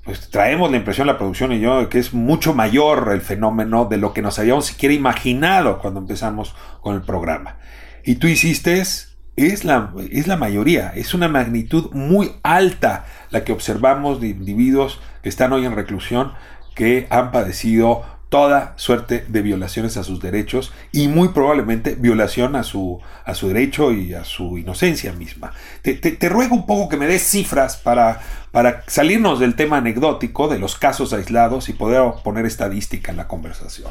pues 0.03 0.29
traemos 0.29 0.69
la 0.69 0.77
impresión, 0.77 1.07
la 1.07 1.17
producción 1.17 1.51
y 1.51 1.59
yo, 1.59 1.79
de 1.79 1.89
que 1.89 1.97
es 1.97 2.13
mucho 2.13 2.53
mayor 2.53 3.09
el 3.11 3.21
fenómeno 3.21 3.85
de 3.85 3.97
lo 3.97 4.13
que 4.13 4.21
nos 4.21 4.37
habíamos 4.37 4.67
siquiera 4.67 4.93
imaginado 4.93 5.79
cuando 5.79 5.99
empezamos 5.99 6.55
con 6.81 6.93
el 6.93 7.01
programa. 7.01 7.57
Y 8.03 8.15
tú 8.15 8.27
hiciste, 8.27 8.79
es 8.79 9.65
la, 9.65 9.93
es 10.11 10.27
la 10.27 10.37
mayoría, 10.37 10.91
es 10.95 11.15
una 11.15 11.27
magnitud 11.27 11.89
muy 11.91 12.33
alta 12.43 13.05
la 13.31 13.43
que 13.43 13.51
observamos 13.51 14.21
de 14.21 14.27
individuos 14.27 15.01
que 15.23 15.29
están 15.29 15.53
hoy 15.53 15.65
en 15.65 15.75
reclusión 15.75 16.33
que 16.75 17.07
han 17.09 17.31
padecido 17.31 18.03
toda 18.35 18.73
suerte 18.75 19.23
de 19.29 19.41
violaciones 19.41 19.95
a 19.95 20.03
sus 20.03 20.19
derechos 20.19 20.73
y 20.91 21.07
muy 21.07 21.29
probablemente 21.29 21.95
violación 21.97 22.57
a 22.57 22.63
su, 22.63 23.01
a 23.23 23.33
su 23.33 23.47
derecho 23.47 23.93
y 23.93 24.13
a 24.13 24.25
su 24.25 24.57
inocencia 24.57 25.13
misma. 25.13 25.53
Te, 25.81 26.27
ruego 26.27 26.53
un 26.53 26.65
poco 26.65 26.89
que 26.89 26.97
me 26.97 27.07
des 27.07 27.21
cifras 27.21 27.77
para, 27.77 28.19
para 28.51 28.83
salirnos 28.87 29.39
del 29.39 29.55
tema 29.55 29.77
anecdótico, 29.77 30.49
de 30.49 30.59
los 30.59 30.75
casos 30.75 31.13
aislados 31.13 31.69
y 31.69 31.73
poder 31.73 32.01
poner 32.25 32.45
estadística 32.45 33.09
en 33.09 33.15
la 33.15 33.29
conversación. 33.29 33.89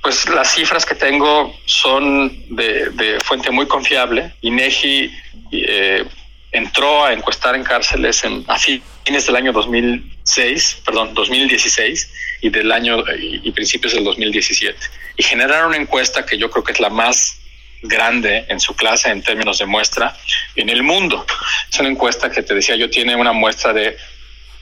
Pues 0.00 0.28
las 0.28 0.54
cifras 0.54 0.86
que 0.86 0.94
tengo 0.94 1.52
son 1.66 2.28
de, 2.54 3.18
fuente 3.24 3.50
muy 3.50 3.66
confiable. 3.66 4.32
INEGI 4.42 5.10
eh, 5.50 6.04
entró 6.52 7.04
a 7.04 7.12
encuestar 7.12 7.54
en 7.54 7.64
cárceles 7.64 8.24
en, 8.24 8.44
a 8.48 8.58
fines 8.58 9.26
del 9.26 9.36
año 9.36 9.52
2006, 9.52 10.82
perdón, 10.84 11.14
2016 11.14 12.10
y 12.42 12.50
del 12.50 12.72
año 12.72 13.04
y 13.20 13.50
principios 13.52 13.94
del 13.94 14.04
2017 14.04 14.76
y 15.16 15.22
generaron 15.22 15.68
una 15.68 15.76
encuesta 15.76 16.24
que 16.24 16.38
yo 16.38 16.50
creo 16.50 16.64
que 16.64 16.72
es 16.72 16.80
la 16.80 16.88
más 16.88 17.40
grande 17.82 18.46
en 18.48 18.58
su 18.58 18.74
clase 18.74 19.10
en 19.10 19.22
términos 19.22 19.58
de 19.58 19.66
muestra 19.66 20.16
en 20.56 20.68
el 20.70 20.82
mundo. 20.82 21.26
Es 21.70 21.78
una 21.78 21.90
encuesta 21.90 22.30
que 22.30 22.42
te 22.42 22.54
decía 22.54 22.76
yo 22.76 22.88
tiene 22.88 23.14
una 23.16 23.32
muestra 23.32 23.72
de 23.72 23.96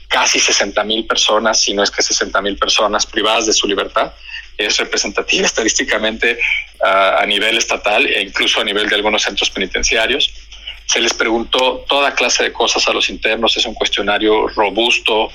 casi 0.09 0.39
60 0.39 0.83
mil 0.83 1.05
personas, 1.05 1.61
si 1.61 1.73
no 1.73 1.83
es 1.83 1.91
que 1.91 2.01
60 2.01 2.41
mil 2.41 2.57
personas 2.57 3.05
privadas 3.05 3.45
de 3.45 3.53
su 3.53 3.67
libertad. 3.67 4.11
Es 4.57 4.77
representativa 4.77 5.45
estadísticamente 5.51 6.37
uh, 6.81 7.21
a 7.21 7.25
nivel 7.25 7.57
estatal 7.57 8.05
e 8.05 8.21
incluso 8.21 8.59
a 8.59 8.65
nivel 8.65 8.89
de 8.89 8.95
algunos 8.95 9.21
centros 9.21 9.49
penitenciarios. 9.49 10.33
Se 10.89 10.99
les 10.99 11.13
preguntó 11.13 11.85
toda 11.87 12.15
clase 12.15 12.43
de 12.43 12.53
cosas 12.53 12.87
a 12.87 12.93
los 12.93 13.09
internos. 13.09 13.55
Es 13.55 13.65
un 13.65 13.75
cuestionario 13.75 14.47
robusto, 14.47 15.29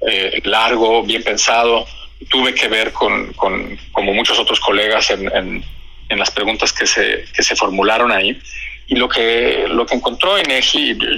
eh, 0.00 0.40
largo, 0.44 1.02
bien 1.02 1.22
pensado. 1.22 1.86
Tuve 2.28 2.54
que 2.54 2.68
ver 2.68 2.92
con, 2.92 3.32
con 3.32 3.76
como 3.90 4.14
muchos 4.14 4.38
otros 4.38 4.60
colegas 4.60 5.10
en, 5.10 5.26
en 5.36 5.64
en 6.12 6.18
las 6.18 6.30
preguntas 6.30 6.72
que 6.72 6.86
se, 6.86 7.24
que 7.34 7.42
se 7.42 7.56
formularon 7.56 8.12
ahí. 8.12 8.38
Y 8.86 8.96
lo 8.96 9.08
que, 9.08 9.64
lo 9.68 9.86
que 9.86 9.94
encontró 9.94 10.36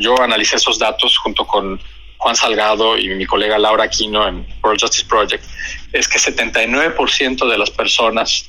yo 0.01 0.22
analicé 0.22 0.57
esos 0.57 0.78
datos 0.78 1.18
junto 1.18 1.47
con 1.47 1.80
Juan 2.18 2.37
Salgado 2.37 2.97
y 2.97 3.09
mi 3.09 3.26
colega 3.26 3.59
Laura 3.59 3.85
Aquino 3.85 4.26
en 4.26 4.47
World 4.62 4.80
Justice 4.80 5.05
Project, 5.07 5.45
es 5.93 6.09
que 6.09 6.18
79% 6.18 7.51
de 7.51 7.59
las 7.59 7.70
personas 7.70 8.49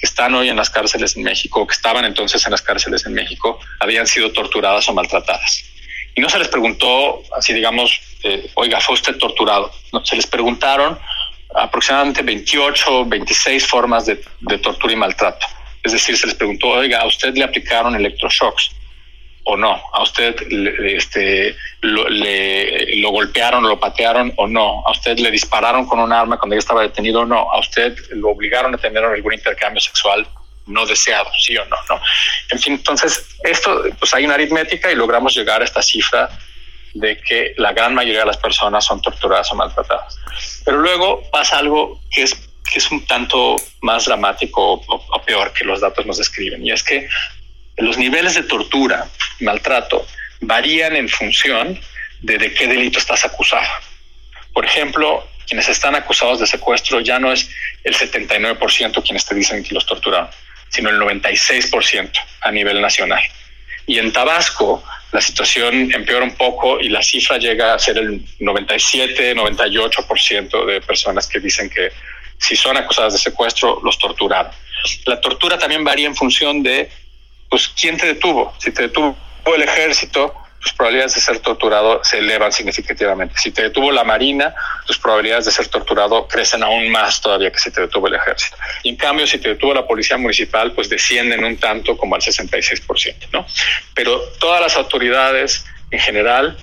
que 0.00 0.06
están 0.06 0.34
hoy 0.34 0.48
en 0.48 0.56
las 0.56 0.70
cárceles 0.70 1.14
en 1.16 1.22
México, 1.22 1.66
que 1.66 1.74
estaban 1.74 2.06
entonces 2.06 2.44
en 2.46 2.52
las 2.52 2.62
cárceles 2.62 3.04
en 3.04 3.12
México, 3.12 3.60
habían 3.78 4.06
sido 4.06 4.32
torturadas 4.32 4.88
o 4.88 4.94
maltratadas. 4.94 5.62
Y 6.14 6.22
no 6.22 6.30
se 6.30 6.38
les 6.38 6.48
preguntó, 6.48 7.22
así 7.36 7.52
digamos, 7.52 8.00
eh, 8.22 8.50
oiga, 8.54 8.80
¿fue 8.80 8.94
usted 8.94 9.18
torturado? 9.18 9.70
No, 9.92 10.04
se 10.04 10.16
les 10.16 10.26
preguntaron 10.26 10.98
aproximadamente 11.54 12.22
28, 12.22 13.04
26 13.04 13.66
formas 13.66 14.06
de, 14.06 14.22
de 14.40 14.58
tortura 14.58 14.92
y 14.92 14.96
maltrato. 14.96 15.46
Es 15.82 15.92
decir, 15.92 16.16
se 16.16 16.26
les 16.26 16.34
preguntó, 16.34 16.68
oiga, 16.68 17.00
¿a 17.00 17.06
usted 17.06 17.34
le 17.34 17.44
aplicaron 17.44 17.94
electroshocks 17.94 18.70
o 19.44 19.56
no? 19.56 19.80
¿A 19.92 20.02
usted 20.02 20.36
este, 20.84 21.56
lo, 21.80 22.08
le, 22.08 22.96
lo 22.96 23.10
golpearon, 23.10 23.66
lo 23.68 23.80
patearon 23.80 24.32
o 24.36 24.46
no? 24.46 24.82
¿A 24.86 24.92
usted 24.92 25.18
le 25.18 25.30
dispararon 25.30 25.86
con 25.86 25.98
un 25.98 26.12
arma 26.12 26.38
cuando 26.38 26.56
ya 26.56 26.60
estaba 26.60 26.82
detenido 26.82 27.20
o 27.20 27.26
no? 27.26 27.50
¿A 27.52 27.58
usted 27.58 27.96
lo 28.10 28.30
obligaron 28.30 28.74
a 28.74 28.78
tener 28.78 29.04
algún 29.04 29.34
intercambio 29.34 29.80
sexual 29.80 30.26
no 30.66 30.86
deseado, 30.86 31.30
sí 31.38 31.56
o 31.56 31.64
no? 31.66 31.76
no? 31.88 32.00
En 32.50 32.58
fin, 32.58 32.74
entonces, 32.74 33.26
esto, 33.44 33.82
pues 33.98 34.14
hay 34.14 34.24
una 34.24 34.34
aritmética 34.34 34.90
y 34.92 34.94
logramos 34.94 35.34
llegar 35.34 35.62
a 35.62 35.64
esta 35.64 35.82
cifra 35.82 36.28
de 36.94 37.16
que 37.18 37.54
la 37.56 37.72
gran 37.72 37.94
mayoría 37.94 38.20
de 38.20 38.26
las 38.26 38.36
personas 38.36 38.84
son 38.84 39.00
torturadas 39.00 39.50
o 39.52 39.54
maltratadas. 39.54 40.16
Pero 40.64 40.78
luego 40.78 41.22
pasa 41.30 41.58
algo 41.58 42.00
que 42.10 42.24
es 42.24 42.50
que 42.70 42.78
es 42.78 42.90
un 42.90 43.04
tanto 43.04 43.56
más 43.82 44.04
dramático 44.04 44.74
o, 44.86 45.22
peor 45.26 45.52
que 45.52 45.64
los 45.64 45.80
datos 45.80 46.06
nos 46.06 46.18
describen, 46.18 46.64
y 46.64 46.70
es 46.70 46.82
que 46.82 47.08
los 47.80 47.98
niveles 47.98 48.34
de 48.34 48.42
tortura, 48.42 49.06
maltrato, 49.40 50.06
varían 50.40 50.96
en 50.96 51.08
función 51.08 51.78
de 52.20 52.38
de 52.38 52.52
qué 52.52 52.66
delito 52.66 52.98
estás 52.98 53.24
acusado. 53.24 53.68
Por 54.52 54.64
ejemplo, 54.64 55.26
quienes 55.46 55.68
están 55.68 55.94
acusados 55.94 56.40
de 56.40 56.46
secuestro 56.46 57.00
ya 57.00 57.18
no 57.18 57.32
es 57.32 57.50
el 57.84 57.94
79% 57.94 59.02
quienes 59.02 59.24
te 59.24 59.34
dicen 59.34 59.62
que 59.64 59.74
los 59.74 59.86
torturaron, 59.86 60.30
sino 60.68 60.90
el 60.90 61.00
96% 61.00 62.10
a 62.42 62.50
nivel 62.50 62.80
nacional. 62.80 63.22
Y 63.86 63.98
en 63.98 64.12
Tabasco 64.12 64.84
la 65.12 65.20
situación 65.20 65.92
empeora 65.92 66.24
un 66.24 66.36
poco 66.36 66.78
y 66.78 66.88
la 66.88 67.02
cifra 67.02 67.36
llega 67.38 67.74
a 67.74 67.78
ser 67.78 67.98
el 67.98 68.22
97, 68.38 69.34
98% 69.34 70.66
de 70.66 70.80
personas 70.80 71.26
que 71.26 71.40
dicen 71.40 71.68
que 71.68 71.90
si 72.38 72.54
son 72.54 72.76
acusadas 72.76 73.14
de 73.14 73.18
secuestro, 73.18 73.80
los 73.82 73.98
torturaron. 73.98 74.52
La 75.06 75.20
tortura 75.20 75.58
también 75.58 75.82
varía 75.82 76.06
en 76.06 76.14
función 76.14 76.62
de, 76.62 76.90
pues, 77.50 77.68
quién 77.68 77.98
te 77.98 78.06
detuvo. 78.06 78.54
Si 78.58 78.72
te 78.72 78.82
detuvo 78.82 79.16
el 79.54 79.62
ejército, 79.62 80.34
tus 80.60 80.72
probabilidades 80.74 81.14
de 81.14 81.20
ser 81.20 81.38
torturado 81.38 82.04
se 82.04 82.18
elevan 82.18 82.52
significativamente. 82.52 83.34
Si 83.38 83.50
te 83.50 83.62
detuvo 83.62 83.90
la 83.90 84.04
Marina, 84.04 84.54
tus 84.86 84.98
probabilidades 84.98 85.46
de 85.46 85.52
ser 85.52 85.68
torturado 85.68 86.28
crecen 86.28 86.62
aún 86.62 86.90
más 86.90 87.20
todavía 87.20 87.50
que 87.50 87.58
si 87.58 87.70
te 87.72 87.80
detuvo 87.80 88.08
el 88.08 88.14
ejército. 88.14 88.56
Y 88.82 88.90
en 88.90 88.96
cambio, 88.96 89.26
si 89.26 89.38
te 89.38 89.48
detuvo 89.50 89.72
la 89.72 89.86
policía 89.86 90.18
municipal, 90.18 90.72
pues 90.72 90.90
descienden 90.90 91.44
un 91.44 91.56
tanto 91.56 91.96
como 91.96 92.14
al 92.14 92.20
66%, 92.20 93.28
¿no? 93.32 93.46
Pero 93.94 94.20
todas 94.38 94.60
las 94.60 94.76
autoridades 94.76 95.64
en 95.90 95.98
general 95.98 96.56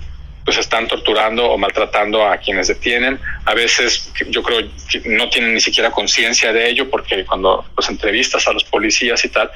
pues 0.44 0.56
están 0.56 0.88
torturando 0.88 1.44
o 1.50 1.58
maltratando 1.58 2.26
a 2.26 2.38
quienes 2.38 2.68
detienen. 2.68 3.20
A 3.44 3.52
veces 3.52 4.10
yo 4.30 4.42
creo 4.42 4.60
que 4.90 5.00
no 5.04 5.28
tienen 5.28 5.52
ni 5.52 5.60
siquiera 5.60 5.90
conciencia 5.90 6.54
de 6.54 6.70
ello 6.70 6.88
porque 6.88 7.26
cuando 7.26 7.66
los 7.76 7.88
entrevistas 7.90 8.46
a 8.48 8.54
los 8.54 8.64
policías 8.64 9.22
y 9.26 9.28
tal, 9.28 9.50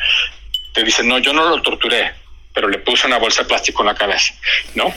te 0.73 0.83
dicen, 0.83 1.09
no, 1.09 1.19
yo 1.19 1.33
no 1.33 1.49
lo 1.49 1.61
torturé, 1.63 2.13
pero 2.55 2.69
le 2.69 2.79
puse 2.79 3.07
una 3.07 3.19
bolsa 3.19 3.43
de 3.43 3.49
plástico 3.49 3.83
en 3.83 3.89
la 3.89 3.95
cabeza, 3.95 4.35
¿no? 4.75 4.93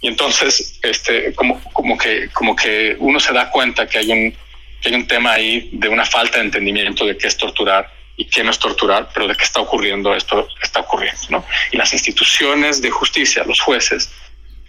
Y 0.00 0.08
entonces, 0.08 0.78
este, 0.82 1.32
como, 1.34 1.62
como, 1.72 1.96
que, 1.96 2.28
como 2.30 2.54
que 2.54 2.94
uno 2.98 3.18
se 3.18 3.32
da 3.32 3.50
cuenta 3.50 3.86
que 3.86 3.98
hay, 3.98 4.12
un, 4.12 4.36
que 4.80 4.90
hay 4.90 4.94
un 4.94 5.06
tema 5.06 5.32
ahí 5.32 5.70
de 5.72 5.88
una 5.88 6.04
falta 6.04 6.38
de 6.38 6.44
entendimiento 6.44 7.06
de 7.06 7.16
qué 7.16 7.26
es 7.26 7.36
torturar 7.36 7.90
y 8.16 8.26
qué 8.26 8.44
no 8.44 8.50
es 8.50 8.58
torturar, 8.58 9.08
pero 9.12 9.26
de 9.26 9.34
qué 9.34 9.44
está 9.44 9.60
ocurriendo 9.60 10.14
esto 10.14 10.46
está 10.62 10.80
ocurriendo, 10.80 11.22
¿no? 11.30 11.44
Y 11.72 11.78
las 11.78 11.92
instituciones 11.92 12.82
de 12.82 12.90
justicia, 12.90 13.44
los 13.44 13.60
jueces, 13.60 14.12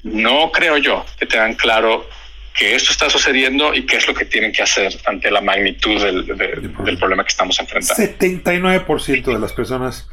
no 0.03 0.51
creo 0.51 0.77
yo 0.77 1.05
que 1.19 1.25
tengan 1.25 1.55
claro 1.55 2.07
que 2.53 2.73
esto 2.73 2.91
está 2.91 3.09
sucediendo 3.09 3.73
y 3.73 3.85
qué 3.85 3.97
es 3.97 4.07
lo 4.07 4.13
que 4.13 4.23
tienen 4.23 4.53
que 4.53 4.61
hacer 4.61 4.97
ante 5.05 5.29
la 5.29 5.41
magnitud 5.41 6.01
del, 6.01 6.25
del 6.25 6.97
problema 6.97 7.23
que 7.23 7.29
estamos 7.29 7.59
enfrentando. 7.59 8.01
79% 8.01 9.25
de 9.25 9.39
las 9.39 9.51
personas 9.51 10.07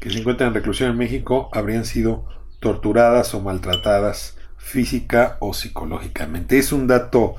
que 0.00 0.10
se 0.10 0.18
encuentran 0.18 0.48
en 0.48 0.54
reclusión 0.54 0.90
en 0.90 0.96
México 0.96 1.48
habrían 1.52 1.84
sido 1.84 2.24
torturadas 2.60 3.34
o 3.34 3.40
maltratadas 3.40 4.36
física 4.56 5.36
o 5.40 5.54
psicológicamente. 5.54 6.58
Es 6.58 6.72
un 6.72 6.86
dato 6.86 7.36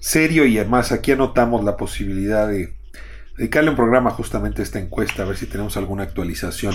serio 0.00 0.44
y 0.46 0.58
además 0.58 0.92
aquí 0.92 1.12
anotamos 1.12 1.64
la 1.64 1.76
posibilidad 1.76 2.48
de 2.48 2.74
dedicarle 3.36 3.70
un 3.70 3.76
programa 3.76 4.10
justamente 4.10 4.60
a 4.60 4.64
esta 4.64 4.78
encuesta, 4.78 5.22
a 5.22 5.26
ver 5.26 5.36
si 5.36 5.46
tenemos 5.46 5.76
alguna 5.76 6.02
actualización. 6.02 6.74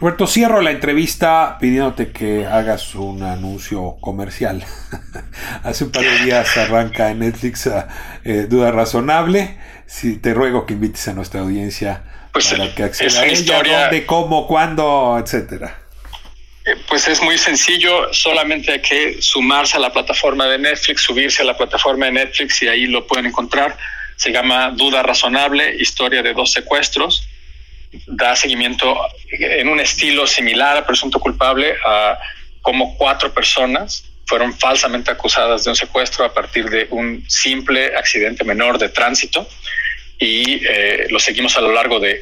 Roberto, 0.00 0.26
cierro 0.26 0.60
la 0.60 0.70
entrevista 0.70 1.56
pidiéndote 1.60 2.12
que 2.12 2.46
hagas 2.46 2.94
un 2.94 3.22
anuncio 3.22 3.96
comercial. 4.00 4.64
Hace 5.62 5.84
un 5.84 5.90
par 5.90 6.04
de 6.04 6.24
días 6.24 6.56
arranca 6.56 7.10
en 7.10 7.20
Netflix 7.20 7.68
eh, 8.24 8.46
Duda 8.48 8.70
Razonable. 8.70 9.58
Si 9.86 10.16
te 10.16 10.32
ruego 10.34 10.66
que 10.66 10.74
invites 10.74 11.08
a 11.08 11.14
nuestra 11.14 11.40
audiencia 11.40 12.04
pues 12.44 12.54
para 12.54 12.74
que 12.74 12.82
acceda 12.82 13.20
a 13.20 13.24
ella, 13.24 13.32
historia... 13.32 13.80
dónde, 13.82 14.06
cómo, 14.06 14.46
cuándo, 14.46 15.18
etcétera. 15.22 15.78
Eh, 16.64 16.76
pues 16.88 17.06
es 17.06 17.22
muy 17.22 17.38
sencillo, 17.38 18.12
solamente 18.12 18.72
hay 18.72 18.80
que 18.80 19.22
sumarse 19.22 19.76
a 19.76 19.80
la 19.80 19.92
plataforma 19.92 20.46
de 20.46 20.58
Netflix, 20.58 21.02
subirse 21.02 21.42
a 21.42 21.44
la 21.44 21.56
plataforma 21.56 22.06
de 22.06 22.12
Netflix 22.12 22.62
y 22.62 22.68
ahí 22.68 22.86
lo 22.86 23.06
pueden 23.06 23.26
encontrar 23.26 23.76
se 24.16 24.32
llama 24.32 24.70
Duda 24.70 25.02
Razonable, 25.02 25.76
historia 25.78 26.22
de 26.22 26.32
dos 26.32 26.52
secuestros. 26.52 27.28
Da 28.06 28.34
seguimiento 28.34 28.98
en 29.30 29.68
un 29.68 29.78
estilo 29.78 30.26
similar 30.26 30.76
a 30.76 30.86
Presunto 30.86 31.20
Culpable 31.20 31.76
a 31.84 32.18
cómo 32.60 32.96
cuatro 32.96 33.32
personas 33.32 34.04
fueron 34.26 34.52
falsamente 34.58 35.10
acusadas 35.10 35.64
de 35.64 35.70
un 35.70 35.76
secuestro 35.76 36.24
a 36.24 36.34
partir 36.34 36.68
de 36.68 36.88
un 36.90 37.24
simple 37.28 37.94
accidente 37.96 38.42
menor 38.42 38.78
de 38.78 38.88
tránsito 38.88 39.48
y 40.18 40.64
eh, 40.66 41.06
lo 41.10 41.18
seguimos 41.18 41.56
a 41.56 41.60
lo 41.60 41.72
largo 41.72 42.00
de 42.00 42.20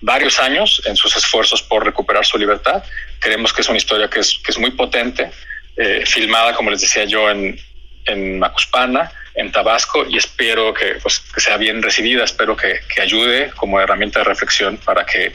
varios 0.00 0.38
años 0.38 0.82
en 0.86 0.96
sus 0.96 1.16
esfuerzos 1.16 1.62
por 1.62 1.84
recuperar 1.84 2.24
su 2.24 2.38
libertad. 2.38 2.82
Creemos 3.18 3.52
que 3.52 3.62
es 3.62 3.68
una 3.68 3.78
historia 3.78 4.08
que 4.08 4.20
es, 4.20 4.38
que 4.44 4.52
es 4.52 4.58
muy 4.58 4.70
potente, 4.70 5.30
eh, 5.76 6.04
filmada, 6.06 6.54
como 6.54 6.70
les 6.70 6.80
decía 6.80 7.04
yo, 7.04 7.30
en, 7.30 7.58
en 8.06 8.38
Macuspana, 8.38 9.10
en 9.34 9.52
Tabasco 9.52 10.06
y 10.08 10.16
espero 10.16 10.72
que, 10.72 10.96
pues, 11.02 11.20
que 11.20 11.40
sea 11.40 11.56
bien 11.56 11.82
recibida, 11.82 12.24
espero 12.24 12.56
que, 12.56 12.80
que, 12.94 13.02
ayude 13.02 13.50
como 13.56 13.80
herramienta 13.80 14.20
de 14.20 14.24
reflexión 14.24 14.78
para 14.78 15.04
que, 15.04 15.32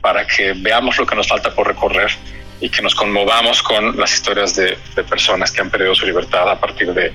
para 0.00 0.26
que 0.26 0.52
veamos 0.56 0.96
lo 0.98 1.06
que 1.06 1.16
nos 1.16 1.26
falta 1.26 1.52
por 1.52 1.66
recorrer 1.66 2.10
y 2.60 2.68
que 2.68 2.82
nos 2.82 2.94
conmovamos 2.94 3.62
con 3.62 3.98
las 3.98 4.14
historias 4.14 4.54
de, 4.54 4.78
de 4.94 5.04
personas 5.04 5.50
que 5.50 5.60
han 5.60 5.70
perdido 5.70 5.94
su 5.94 6.06
libertad 6.06 6.48
a 6.48 6.60
partir 6.60 6.92
de, 6.92 7.12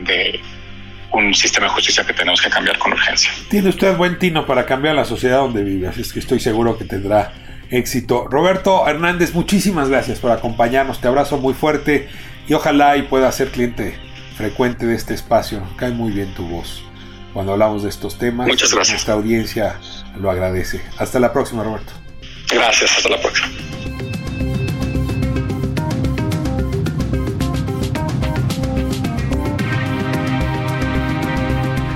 de 0.00 0.40
un 1.12 1.34
sistema 1.34 1.66
de 1.66 1.72
justicia 1.72 2.04
que 2.04 2.12
tenemos 2.12 2.40
que 2.40 2.50
cambiar 2.50 2.78
con 2.78 2.92
urgencia. 2.92 3.30
Tiene 3.48 3.68
usted 3.68 3.96
buen 3.96 4.18
tino 4.18 4.46
para 4.46 4.66
cambiar 4.66 4.94
la 4.94 5.04
sociedad 5.04 5.38
donde 5.38 5.62
vive, 5.62 5.88
así 5.88 6.00
es 6.00 6.12
que 6.12 6.20
estoy 6.20 6.40
seguro 6.40 6.78
que 6.78 6.84
tendrá 6.84 7.32
éxito. 7.70 8.26
Roberto 8.28 8.86
Hernández, 8.86 9.34
muchísimas 9.34 9.88
gracias 9.88 10.18
por 10.18 10.30
acompañarnos, 10.30 11.00
te 11.00 11.08
abrazo 11.08 11.38
muy 11.38 11.54
fuerte 11.54 12.08
y 12.48 12.54
ojalá 12.54 12.96
y 12.96 13.02
pueda 13.02 13.30
ser 13.32 13.48
cliente 13.48 13.96
frecuente 14.36 14.86
de 14.86 14.94
este 14.94 15.14
espacio. 15.14 15.60
Nos 15.60 15.74
cae 15.76 15.90
muy 15.90 16.12
bien 16.12 16.34
tu 16.34 16.46
voz 16.46 16.82
cuando 17.32 17.52
hablamos 17.52 17.82
de 17.82 17.88
estos 17.88 18.18
temas. 18.18 18.46
Muchas 18.46 18.72
gracias. 18.72 18.94
Nuestra 18.94 19.14
audiencia 19.14 19.78
lo 20.18 20.30
agradece. 20.30 20.82
Hasta 20.98 21.18
la 21.20 21.32
próxima, 21.32 21.62
Roberto. 21.62 21.92
Gracias, 22.50 22.96
hasta 22.96 23.08
la 23.08 23.20
próxima. 23.20 23.48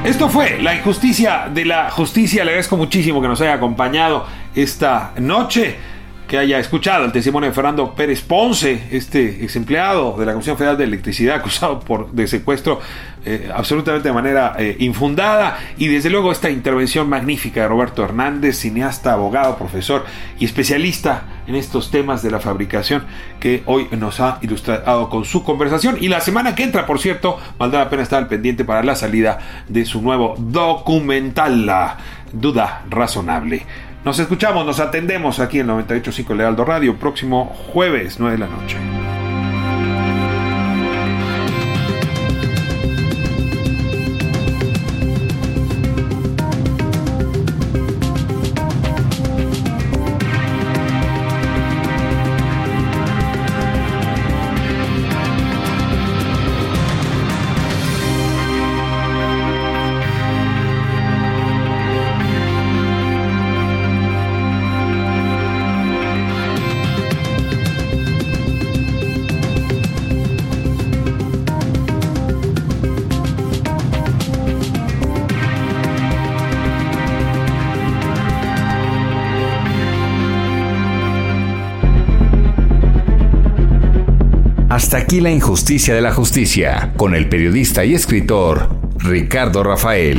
Esto 0.07 0.29
fue 0.29 0.63
la 0.63 0.77
injusticia 0.77 1.49
de 1.53 1.65
la 1.65 1.91
justicia. 1.91 2.45
Le 2.45 2.53
agradezco 2.53 2.77
muchísimo 2.77 3.21
que 3.21 3.27
nos 3.27 3.41
haya 3.41 3.55
acompañado 3.55 4.25
esta 4.55 5.13
noche 5.19 5.75
que 6.29 6.39
haya 6.39 6.61
escuchado 6.61 7.05
el 7.05 7.11
testimonio 7.11 7.49
de 7.49 7.55
Fernando 7.55 7.93
Pérez 7.93 8.23
Ponce, 8.23 8.85
este 8.93 9.45
ex 9.45 9.57
empleado 9.57 10.17
de 10.17 10.27
la 10.27 10.33
Comisión 10.33 10.57
Federal 10.57 10.77
de 10.77 10.85
Electricidad 10.85 11.35
acusado 11.35 11.81
por 11.81 12.13
de 12.13 12.29
secuestro 12.29 12.81
eh, 13.29 13.51
absolutamente 13.53 14.09
de 14.09 14.15
manera 14.15 14.55
eh, 14.57 14.77
infundada 14.79 15.59
y 15.77 15.89
desde 15.89 16.11
luego 16.11 16.31
esta 16.31 16.49
intervención 16.49 17.09
magnífica 17.09 17.63
de 17.63 17.69
Roberto 17.69 18.05
Hernández, 18.05 18.57
cineasta, 18.57 19.13
abogado, 19.13 19.59
profesor 19.59 20.05
y 20.39 20.45
especialista 20.45 21.25
en 21.49 21.57
estos 21.57 21.91
temas 21.91 22.23
de 22.23 22.31
la 22.31 22.39
fabricación 22.39 23.05
que 23.41 23.65
hoy 23.67 23.89
nos 23.99 24.21
ha 24.21 24.39
ilustrado 24.43 25.11
con 25.11 25.25
su 25.25 25.43
conversación 25.43 25.97
y 26.01 26.07
la 26.07 26.21
semana 26.21 26.55
que 26.55 26.63
entra, 26.63 26.87
por 26.87 27.01
cierto, 27.01 27.39
valdrá 27.59 27.81
la 27.81 27.91
pena 27.91 28.05
estar 28.05 28.23
al 28.23 28.29
pendiente 28.29 28.65
para 28.65 28.85
la 28.85 28.95
salida 28.95 29.39
de 29.67 29.85
su 29.85 30.01
nuevo 30.03 30.37
documental, 30.39 31.67
La 31.67 31.99
Duda 32.33 32.85
Razonable. 32.89 33.67
Nos 34.05 34.21
escuchamos, 34.21 34.65
nos 34.65 34.79
atendemos 34.79 35.41
aquí 35.41 35.59
en 35.59 35.67
98.5 35.67 36.37
Lealdo 36.37 36.65
Radio, 36.65 36.97
próximo 36.97 37.47
jueves, 37.73 38.21
9 38.21 38.37
de 38.37 38.39
la 38.39 38.47
noche. 38.47 38.77
Aquí 84.97 85.21
la 85.21 85.31
injusticia 85.31 85.95
de 85.95 86.01
la 86.01 86.11
justicia, 86.11 86.95
con 86.97 87.15
el 87.15 87.29
periodista 87.29 87.85
y 87.85 87.95
escritor 87.95 88.81
Ricardo 88.97 89.63
Rafael. 89.63 90.19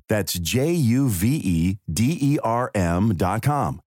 That's 0.07 0.33
J 0.33 0.71
U 0.71 1.07
V 1.09 1.35
E 1.43 1.77
D 1.91 2.17
E 2.21 2.39
R 2.43 2.71
M.com. 2.73 3.81